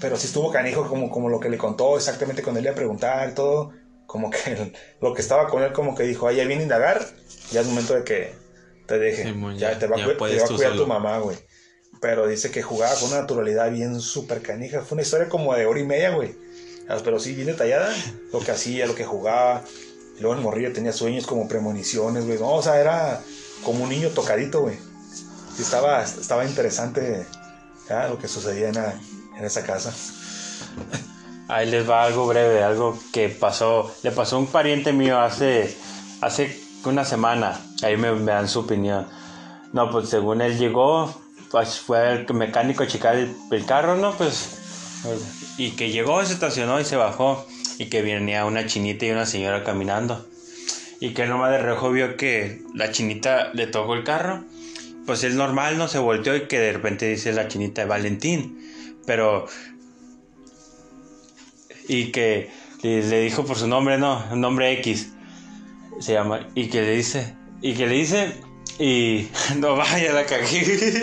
pero 0.00 0.16
sí 0.16 0.26
estuvo 0.26 0.50
canijo 0.50 0.88
como, 0.88 1.10
como 1.10 1.28
lo 1.28 1.40
que 1.40 1.48
le 1.48 1.58
contó 1.58 1.96
exactamente 1.96 2.42
cuando 2.42 2.58
él 2.58 2.64
le 2.64 2.70
iba 2.70 2.74
a 2.74 2.76
preguntar 2.76 3.30
y 3.30 3.34
todo. 3.34 3.72
Como 4.06 4.30
que 4.30 4.38
el- 4.52 4.72
lo 5.00 5.14
que 5.14 5.22
estaba 5.22 5.48
con 5.48 5.62
él, 5.62 5.72
como 5.72 5.94
que 5.94 6.02
dijo, 6.04 6.26
ah, 6.26 6.32
ya 6.32 6.44
viene 6.44 6.62
a 6.62 6.64
indagar, 6.64 7.06
ya 7.52 7.60
es 7.60 7.66
momento 7.66 7.94
de 7.94 8.04
que 8.04 8.32
te 8.86 8.98
deje. 8.98 9.24
Ya, 9.58 9.72
ya- 9.72 9.78
te 9.78 9.86
va, 9.86 9.96
a 9.96 9.98
ya 10.00 10.04
cu- 10.04 10.10
te 10.12 10.16
puedes 10.16 10.40
va 10.40 10.44
a 10.44 10.48
tú 10.48 10.54
cuidar 10.56 10.72
solo. 10.72 10.82
tu 10.82 10.88
mamá, 10.88 11.18
güey. 11.18 11.36
Pero 12.00 12.26
dice 12.26 12.50
que 12.50 12.62
jugaba 12.62 12.94
con 12.98 13.10
una 13.10 13.20
naturalidad 13.20 13.70
bien 13.70 14.00
súper 14.00 14.40
canija. 14.42 14.80
Fue 14.80 14.96
una 14.96 15.02
historia 15.02 15.28
como 15.28 15.54
de 15.54 15.66
hora 15.66 15.78
y 15.80 15.84
media, 15.84 16.10
güey. 16.10 16.34
Ah, 16.88 16.96
Pero 17.04 17.20
sí, 17.20 17.34
bien 17.34 17.46
detallada. 17.46 17.94
Lo 18.32 18.40
que 18.40 18.50
hacía, 18.50 18.86
lo 18.86 18.94
que 18.94 19.04
jugaba. 19.04 19.62
Y 20.16 20.20
luego 20.22 20.34
el 20.34 20.42
morrillo 20.42 20.72
tenía 20.72 20.92
sueños 20.92 21.26
como 21.26 21.46
premoniciones, 21.46 22.26
güey. 22.26 22.38
No, 22.38 22.52
o 22.54 22.62
sea, 22.62 22.80
era 22.80 23.20
como 23.64 23.84
un 23.84 23.90
niño 23.90 24.08
tocadito, 24.08 24.62
güey. 24.62 24.76
Estaba, 25.58 26.02
estaba 26.02 26.44
interesante 26.46 27.26
ya, 27.88 28.08
lo 28.08 28.18
que 28.18 28.28
sucedía 28.28 28.68
en, 28.70 28.74
la- 28.76 28.98
en 29.40 29.46
esa 29.46 29.64
casa. 29.64 29.92
Ahí 31.48 31.68
les 31.68 31.88
va 31.88 32.04
algo 32.04 32.26
breve, 32.26 32.62
algo 32.62 32.96
que 33.12 33.28
pasó. 33.28 33.92
Le 34.02 34.12
pasó 34.12 34.36
a 34.36 34.38
un 34.38 34.46
pariente 34.46 34.92
mío 34.92 35.18
hace, 35.18 35.74
hace 36.20 36.60
una 36.84 37.04
semana. 37.04 37.58
Ahí 37.82 37.96
me, 37.96 38.12
me 38.12 38.32
dan 38.32 38.48
su 38.48 38.60
opinión. 38.60 39.08
No, 39.72 39.90
pues 39.90 40.10
según 40.10 40.42
él 40.42 40.58
llegó, 40.58 41.12
pues 41.50 41.80
fue 41.80 42.12
el 42.12 42.34
mecánico 42.34 42.82
a 42.82 42.86
checar 42.86 43.16
el, 43.16 43.34
el 43.50 43.66
carro, 43.66 43.96
¿no? 43.96 44.12
Pues. 44.12 44.58
Y 45.56 45.72
que 45.72 45.90
llegó, 45.90 46.24
se 46.24 46.34
estacionó 46.34 46.78
y 46.78 46.84
se 46.84 46.96
bajó. 46.96 47.44
Y 47.78 47.86
que 47.86 48.02
venía 48.02 48.44
una 48.44 48.66
chinita 48.66 49.06
y 49.06 49.10
una 49.10 49.24
señora 49.24 49.64
caminando. 49.64 50.26
Y 51.00 51.14
que 51.14 51.22
él 51.22 51.30
nomás 51.30 51.50
de 51.50 51.58
reojo 51.58 51.90
vio 51.90 52.16
que 52.18 52.62
la 52.74 52.92
chinita 52.92 53.52
le 53.54 53.66
tocó 53.66 53.94
el 53.94 54.04
carro. 54.04 54.44
Pues 55.06 55.24
él 55.24 55.36
normal 55.36 55.78
no 55.78 55.88
se 55.88 55.98
volteó 55.98 56.36
y 56.36 56.42
que 56.42 56.60
de 56.60 56.74
repente 56.74 57.06
dice 57.06 57.32
la 57.32 57.48
chinita 57.48 57.86
Valentín. 57.86 58.59
Pero 59.10 59.46
y 61.88 62.12
que 62.12 62.48
le, 62.82 63.20
dijo 63.22 63.44
por 63.44 63.58
su 63.58 63.66
nombre, 63.66 63.98
no, 63.98 64.24
un 64.30 64.40
nombre 64.40 64.70
X 64.78 65.08
se 65.98 66.12
llama, 66.12 66.46
y 66.54 66.68
que 66.68 66.80
le 66.80 66.92
dice, 66.92 67.34
y 67.60 67.74
que 67.74 67.88
le 67.88 67.94
dice, 67.96 68.34
y 68.78 69.26
no 69.56 69.74
vaya 69.74 70.12
la 70.12 70.26
cagué. 70.26 71.02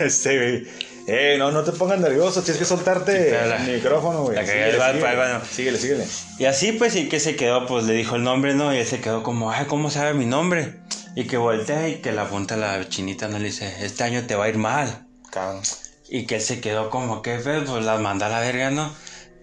Este, 0.00 0.36
güey. 0.38 0.68
Eh, 1.08 1.34
no, 1.36 1.50
no 1.50 1.64
te 1.64 1.72
pongas 1.72 1.98
nervioso, 1.98 2.42
tienes 2.42 2.60
que 2.60 2.64
soltarte 2.64 3.10
Sí, 3.12 3.26
pero 3.30 3.46
la- 3.48 3.66
el 3.66 3.74
micrófono, 3.74 4.22
güey. 4.22 4.36
la 4.36 4.44
cagué, 4.44 4.70
Síguele, 4.70 4.78
va, 4.78 4.92
síguele. 4.92 5.40
síguele, 5.50 5.78
síguele. 5.78 6.04
Y 6.38 6.44
así 6.44 6.70
pues, 6.72 6.94
y 6.94 7.08
que 7.08 7.18
se 7.18 7.34
quedó, 7.34 7.66
pues 7.66 7.86
le 7.86 7.94
dijo 7.94 8.14
el 8.14 8.22
nombre, 8.22 8.54
¿no? 8.54 8.72
Y 8.72 8.76
él 8.78 8.86
se 8.86 9.00
quedó 9.00 9.24
como, 9.24 9.50
ay, 9.50 9.64
¿cómo 9.66 9.90
sabe 9.90 10.14
mi 10.14 10.26
nombre? 10.26 10.74
Y 11.16 11.24
que 11.24 11.38
voltea 11.38 11.88
y 11.88 11.96
que 11.96 12.12
la 12.12 12.22
apunta 12.22 12.54
a 12.54 12.58
la 12.58 12.88
chinita, 12.88 13.26
no 13.26 13.40
le 13.40 13.46
dice, 13.46 13.84
este 13.84 14.04
año 14.04 14.24
te 14.28 14.36
va 14.36 14.44
a 14.44 14.48
ir 14.48 14.58
mal. 14.58 15.06
Cabrón. 15.32 15.62
Y 16.08 16.26
que 16.26 16.40
se 16.40 16.60
quedó 16.60 16.90
como 16.90 17.22
que, 17.22 17.36
pues, 17.36 17.68
pues 17.68 17.84
las 17.84 18.00
manda 18.00 18.26
a 18.26 18.30
la 18.30 18.40
verga, 18.40 18.70
¿no? 18.70 18.92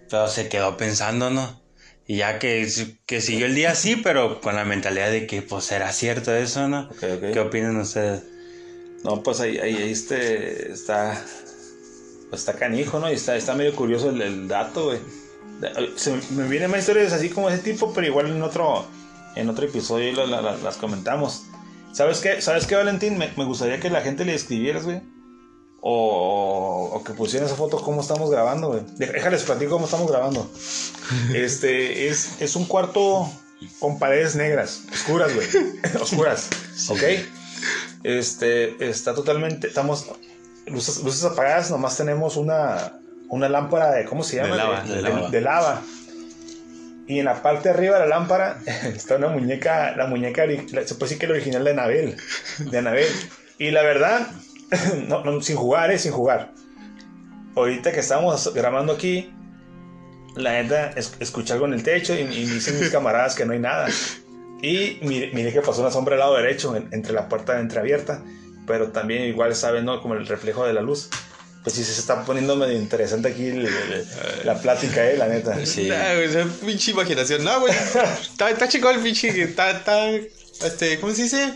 Pero 0.10 0.28
se 0.28 0.50
quedó 0.50 0.78
pensando, 0.78 1.30
¿no? 1.30 1.62
Y 2.08 2.18
ya 2.18 2.40
que, 2.40 2.68
que 3.06 3.22
siguió 3.22 3.46
el 3.48 3.56
día 3.56 3.72
así, 3.72 3.96
pero 3.96 4.42
con 4.42 4.56
la 4.56 4.66
mentalidad 4.66 5.10
de 5.12 5.28
que, 5.28 5.42
pues, 5.42 5.66
será 5.66 5.92
cierto 5.92 6.36
eso, 6.36 6.68
¿no? 6.68 6.82
Ok, 6.92 7.04
ok. 7.18 7.34
¿Qué 7.34 7.40
opinan 7.40 7.78
ustedes? 7.78 8.24
No, 9.04 9.22
pues 9.22 9.40
ahí, 9.40 9.58
ahí, 9.60 9.76
ahí 9.76 9.92
este, 9.92 10.72
está, 10.72 11.24
pues 12.30 12.42
está 12.42 12.54
canijo, 12.54 13.00
¿no? 13.00 13.12
Y 13.12 13.16
está, 13.16 13.36
está 13.36 13.54
medio 13.54 13.76
curioso 13.76 14.10
el, 14.10 14.22
el 14.22 14.48
dato, 14.48 14.86
güey. 14.86 15.00
Se 15.96 16.12
me- 16.32 16.48
vienen 16.48 16.70
más 16.72 16.82
historias 16.82 17.14
así 17.14 17.30
como 17.30 17.50
ese 17.50 17.60
tipo, 17.64 17.94
pero 17.94 18.06
igual 18.08 18.28
en 18.28 18.42
otro, 18.42 18.86
en 19.36 19.50
otro 19.50 19.66
episodio 19.66 20.12
la- 20.14 20.26
la- 20.26 20.42
la- 20.42 20.58
las 20.58 20.78
comentamos. 20.78 21.44
¿Sabes 21.94 22.20
qué? 22.20 22.42
¿Sabes 22.42 22.66
qué, 22.68 22.76
Valentín? 22.76 23.18
Me, 23.18 23.32
me 23.38 23.46
gustaría 23.46 23.80
que 23.80 23.90
la 23.90 24.02
gente 24.02 24.26
le 24.26 24.34
escribieras, 24.36 24.84
güey. 24.84 25.02
O, 25.88 26.90
o 26.94 27.04
que 27.04 27.14
pusieran 27.14 27.46
esa 27.46 27.56
foto 27.56 27.80
cómo 27.80 28.02
estamos 28.02 28.32
grabando, 28.32 28.70
güey. 28.70 28.82
Déjales 28.98 29.44
platico 29.44 29.74
cómo 29.74 29.86
estamos 29.86 30.10
grabando. 30.10 30.50
Este 31.36 32.08
es, 32.08 32.42
es 32.42 32.56
un 32.56 32.66
cuarto 32.66 33.30
con 33.80 34.00
paredes 34.00 34.36
negras, 34.36 34.82
oscuras, 34.92 35.32
güey. 35.36 35.48
oscuras, 36.02 36.50
¿ok? 36.90 37.04
Este 38.04 38.90
está 38.90 39.14
totalmente, 39.14 39.68
estamos 39.68 40.08
luces, 40.66 41.04
luces 41.04 41.24
apagadas, 41.24 41.70
nomás 41.70 41.96
tenemos 41.96 42.36
una, 42.36 43.00
una 43.30 43.48
lámpara 43.48 43.92
de, 43.92 44.06
¿cómo 44.06 44.24
se 44.24 44.38
llama? 44.38 44.50
De 44.50 44.58
lava, 44.58 44.82
de 44.82 45.02
lava. 45.02 45.30
de 45.30 45.42
lava. 45.42 45.82
Y 47.08 47.20
en 47.20 47.26
la 47.26 47.44
parte 47.44 47.70
de 47.70 47.76
arriba 47.76 48.00
de 48.00 48.08
la 48.08 48.18
lámpara 48.18 48.60
está 48.96 49.18
una 49.18 49.28
muñeca, 49.28 49.96
la 49.96 50.08
muñeca, 50.08 50.46
se 50.48 50.96
puede 50.96 51.10
decir 51.10 51.20
que 51.20 51.26
el 51.28 51.34
original 51.34 51.64
de 51.64 51.72
Anabel. 51.72 52.18
De 52.60 52.78
Anabel. 52.78 53.08
Y 53.60 53.72
la 53.72 53.84
verdad, 53.84 54.28
no, 55.08 55.24
no, 55.24 55.42
sin 55.42 55.56
jugar, 55.56 55.92
eh, 55.92 56.00
sin 56.00 56.12
jugar. 56.12 56.52
Ahorita 57.56 57.92
que 57.92 58.00
estamos 58.02 58.54
grabando 58.54 58.94
aquí, 58.94 59.32
la 60.36 60.62
neta, 60.62 60.92
es- 60.96 61.14
escuché 61.20 61.54
algo 61.54 61.66
en 61.66 61.74
el 61.74 61.84
techo 61.84 62.14
y, 62.14 62.20
y 62.22 62.46
me 62.46 62.54
dicen 62.56 62.80
mis 62.80 62.90
camaradas 62.90 63.36
que 63.36 63.46
no 63.46 63.54
hay 63.54 63.60
nada. 63.60 63.88
Y 64.62 65.00
mire, 65.02 65.32
mire 65.34 65.54
que 65.54 65.62
pasó 65.62 65.82
una 65.82 65.92
sombra 65.92 66.16
al 66.16 66.20
lado 66.20 66.36
derecho, 66.36 66.76
en- 66.76 66.90
entre 66.92 67.14
la 67.14 67.30
puerta 67.30 67.60
entreabierta. 67.60 68.22
Pero 68.68 68.90
también 68.92 69.24
igual 69.24 69.56
saben, 69.56 69.86
¿no? 69.86 70.02
Como 70.02 70.16
el 70.16 70.26
reflejo 70.28 70.66
de 70.66 70.74
la 70.74 70.82
luz. 70.82 71.10
Pues 71.64 71.76
sí, 71.76 71.84
se 71.84 72.00
está 72.00 72.24
poniendo 72.26 72.56
medio 72.56 72.78
interesante 72.78 73.28
aquí 73.30 73.48
el- 73.48 73.66
el- 73.68 74.06
la 74.44 74.60
plática, 74.60 75.08
eh, 75.10 75.18
la 75.18 75.28
neta. 75.28 75.66
Sí. 75.66 75.88
Nah, 75.88 76.14
esa 76.14 76.46
pinche 76.66 76.92
imaginación. 76.92 77.44
No, 77.44 77.60
güey. 77.62 77.74
Está, 78.32 78.50
está 78.50 78.68
chingón 78.68 78.96
el 78.96 79.02
pinche. 79.02 79.30
Está, 79.42 79.72
está. 79.72 80.10
Este, 80.10 81.00
¿cómo 81.00 81.14
se 81.14 81.24
dice? 81.24 81.54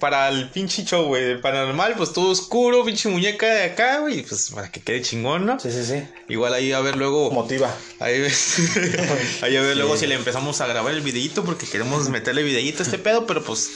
Para 0.00 0.30
el 0.30 0.48
pinche 0.48 0.84
show, 0.84 1.04
güey. 1.04 1.40
Paranormal, 1.40 1.94
pues 1.94 2.12
todo 2.14 2.30
oscuro, 2.30 2.84
pinche 2.84 3.08
muñeca 3.10 3.46
de 3.46 3.64
acá, 3.64 3.98
güey. 3.98 4.22
Pues 4.22 4.50
para 4.50 4.72
que 4.72 4.80
quede 4.80 5.02
chingón, 5.02 5.44
¿no? 5.44 5.60
Sí, 5.60 5.70
sí, 5.70 5.84
sí. 5.84 6.02
Igual 6.28 6.54
ahí 6.54 6.72
a 6.72 6.80
ver 6.80 6.96
luego. 6.96 7.30
Motiva. 7.30 7.72
Ahí, 7.98 8.14
ahí 9.42 9.56
a 9.56 9.60
ver 9.60 9.76
luego 9.76 9.96
si 9.98 10.06
le 10.06 10.14
empezamos 10.14 10.60
a 10.62 10.66
grabar 10.66 10.94
el 10.94 11.02
videíto 11.02 11.44
porque 11.44 11.66
queremos 11.66 12.08
meterle 12.08 12.42
videíto 12.42 12.82
a 12.82 12.86
este 12.86 12.98
pedo, 12.98 13.26
pero 13.26 13.44
pues 13.44 13.70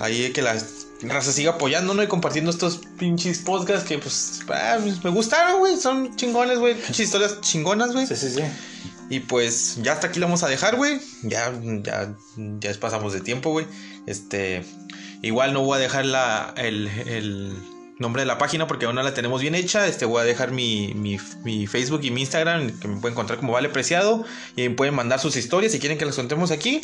ahí 0.00 0.32
que 0.32 0.42
la 0.42 0.60
raza 1.02 1.32
siga 1.32 1.52
apoyando, 1.52 1.94
¿no? 1.94 2.02
Y 2.02 2.08
compartiendo 2.08 2.50
estos 2.50 2.80
pinches 2.98 3.38
podcasts 3.38 3.88
que 3.88 3.98
pues 3.98 4.40
ah, 4.48 4.78
me 5.04 5.10
gustaron, 5.10 5.60
güey. 5.60 5.76
Son 5.76 6.16
chingones, 6.16 6.58
güey. 6.58 6.74
Pinches 6.74 7.00
historias 7.00 7.40
chingonas, 7.40 7.92
güey. 7.92 8.08
Sí, 8.08 8.16
sí, 8.16 8.30
sí. 8.30 8.42
Y 9.10 9.20
pues 9.20 9.78
ya 9.82 9.92
hasta 9.92 10.08
aquí 10.08 10.18
lo 10.18 10.26
vamos 10.26 10.42
a 10.42 10.48
dejar, 10.48 10.76
güey. 10.76 10.98
Ya, 11.22 11.52
ya, 11.82 12.14
ya 12.36 12.74
pasamos 12.80 13.12
de 13.12 13.20
tiempo, 13.20 13.50
güey. 13.50 13.66
Este, 14.06 14.64
igual 15.24 15.52
no 15.52 15.62
voy 15.62 15.76
a 15.76 15.80
dejar 15.80 16.04
la, 16.06 16.54
el, 16.56 16.88
el 17.06 17.52
nombre 17.98 18.22
de 18.22 18.26
la 18.26 18.38
página 18.38 18.66
porque 18.66 18.86
aún 18.86 18.94
no 18.94 19.02
la 19.02 19.14
tenemos 19.14 19.40
bien 19.40 19.54
hecha. 19.54 19.86
Este, 19.86 20.04
voy 20.04 20.20
a 20.20 20.24
dejar 20.24 20.52
mi, 20.52 20.94
mi, 20.94 21.66
Facebook 21.66 22.00
y 22.02 22.10
mi 22.10 22.20
Instagram 22.22 22.78
que 22.78 22.88
me 22.88 23.00
pueden 23.00 23.14
encontrar 23.14 23.38
como 23.38 23.52
Vale 23.52 23.68
Preciado. 23.68 24.24
Y 24.56 24.68
me 24.68 24.74
pueden 24.74 24.94
mandar 24.94 25.20
sus 25.20 25.36
historias 25.36 25.72
si 25.72 25.78
quieren 25.78 25.98
que 25.98 26.04
las 26.04 26.16
contemos 26.16 26.50
aquí. 26.50 26.80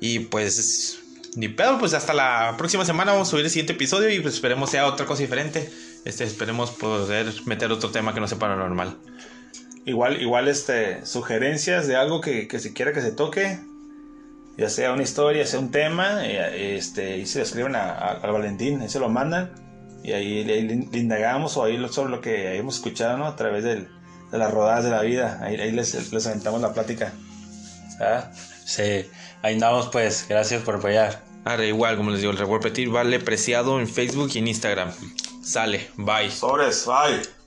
Y 0.00 0.20
pues, 0.20 1.00
ni 1.36 1.48
pedo, 1.48 1.78
pues 1.78 1.94
hasta 1.94 2.14
la 2.14 2.54
próxima 2.58 2.84
semana 2.84 3.12
vamos 3.12 3.28
a 3.28 3.30
subir 3.30 3.44
el 3.44 3.50
siguiente 3.50 3.74
episodio 3.74 4.10
y 4.10 4.20
pues 4.20 4.34
esperemos 4.34 4.70
sea 4.70 4.86
otra 4.86 5.06
cosa 5.06 5.22
diferente. 5.22 5.70
Este, 6.04 6.24
esperemos 6.24 6.70
poder 6.70 7.32
meter 7.46 7.70
otro 7.70 7.90
tema 7.90 8.14
que 8.14 8.20
no 8.20 8.28
sea 8.28 8.38
paranormal. 8.38 8.96
Igual, 9.84 10.22
igual, 10.22 10.48
este, 10.48 11.04
sugerencias 11.04 11.88
de 11.88 11.96
algo 11.96 12.20
que, 12.20 12.46
que 12.46 12.60
se 12.60 12.72
quiera 12.72 12.92
que 12.92 13.00
se 13.00 13.10
toque, 13.10 13.58
ya 14.56 14.68
sea 14.68 14.92
una 14.92 15.02
historia, 15.02 15.46
sea 15.46 15.58
un 15.60 15.70
tema, 15.70 16.26
eh, 16.26 16.76
este, 16.76 17.18
y 17.18 17.26
se 17.26 17.38
lo 17.38 17.44
escriben 17.44 17.74
a- 17.76 17.90
a- 17.92 18.12
al 18.20 18.32
Valentín, 18.32 18.80
ahí 18.82 18.88
se 18.88 18.98
lo 19.00 19.08
mandan, 19.08 19.52
y 20.04 20.12
ahí 20.12 20.44
le, 20.44 20.62
le 20.62 20.98
indagamos 20.98 21.56
o 21.56 21.64
ahí 21.64 21.76
lo- 21.76 21.88
sobre 21.92 22.10
lo 22.10 22.20
que 22.20 22.56
hemos 22.56 22.76
escuchado, 22.76 23.16
¿no? 23.16 23.26
A 23.26 23.36
través 23.36 23.64
del- 23.64 23.88
de 24.30 24.38
las 24.38 24.50
rodadas 24.50 24.84
de 24.84 24.90
la 24.90 25.02
vida, 25.02 25.38
ahí, 25.42 25.56
ahí 25.56 25.72
les, 25.72 26.12
les 26.12 26.26
aventamos 26.26 26.60
la 26.60 26.72
plática. 26.72 27.12
¿Ah? 28.00 28.30
Sí, 28.64 29.04
ahí 29.42 29.54
andamos 29.54 29.88
pues, 29.88 30.26
gracias 30.28 30.62
por 30.62 30.76
apoyar. 30.76 31.22
Ahora 31.44 31.64
igual, 31.66 31.96
como 31.96 32.10
les 32.10 32.20
digo, 32.20 32.32
les 32.32 32.42
voy 32.42 32.54
a 32.54 32.58
repetir, 32.58 32.88
vale 32.88 33.18
preciado 33.20 33.80
en 33.80 33.88
Facebook 33.88 34.30
y 34.34 34.38
en 34.38 34.48
Instagram. 34.48 34.90
Sale, 35.42 35.88
bye. 35.96 36.30
Sobres, 36.30 36.86
bye. 36.86 37.41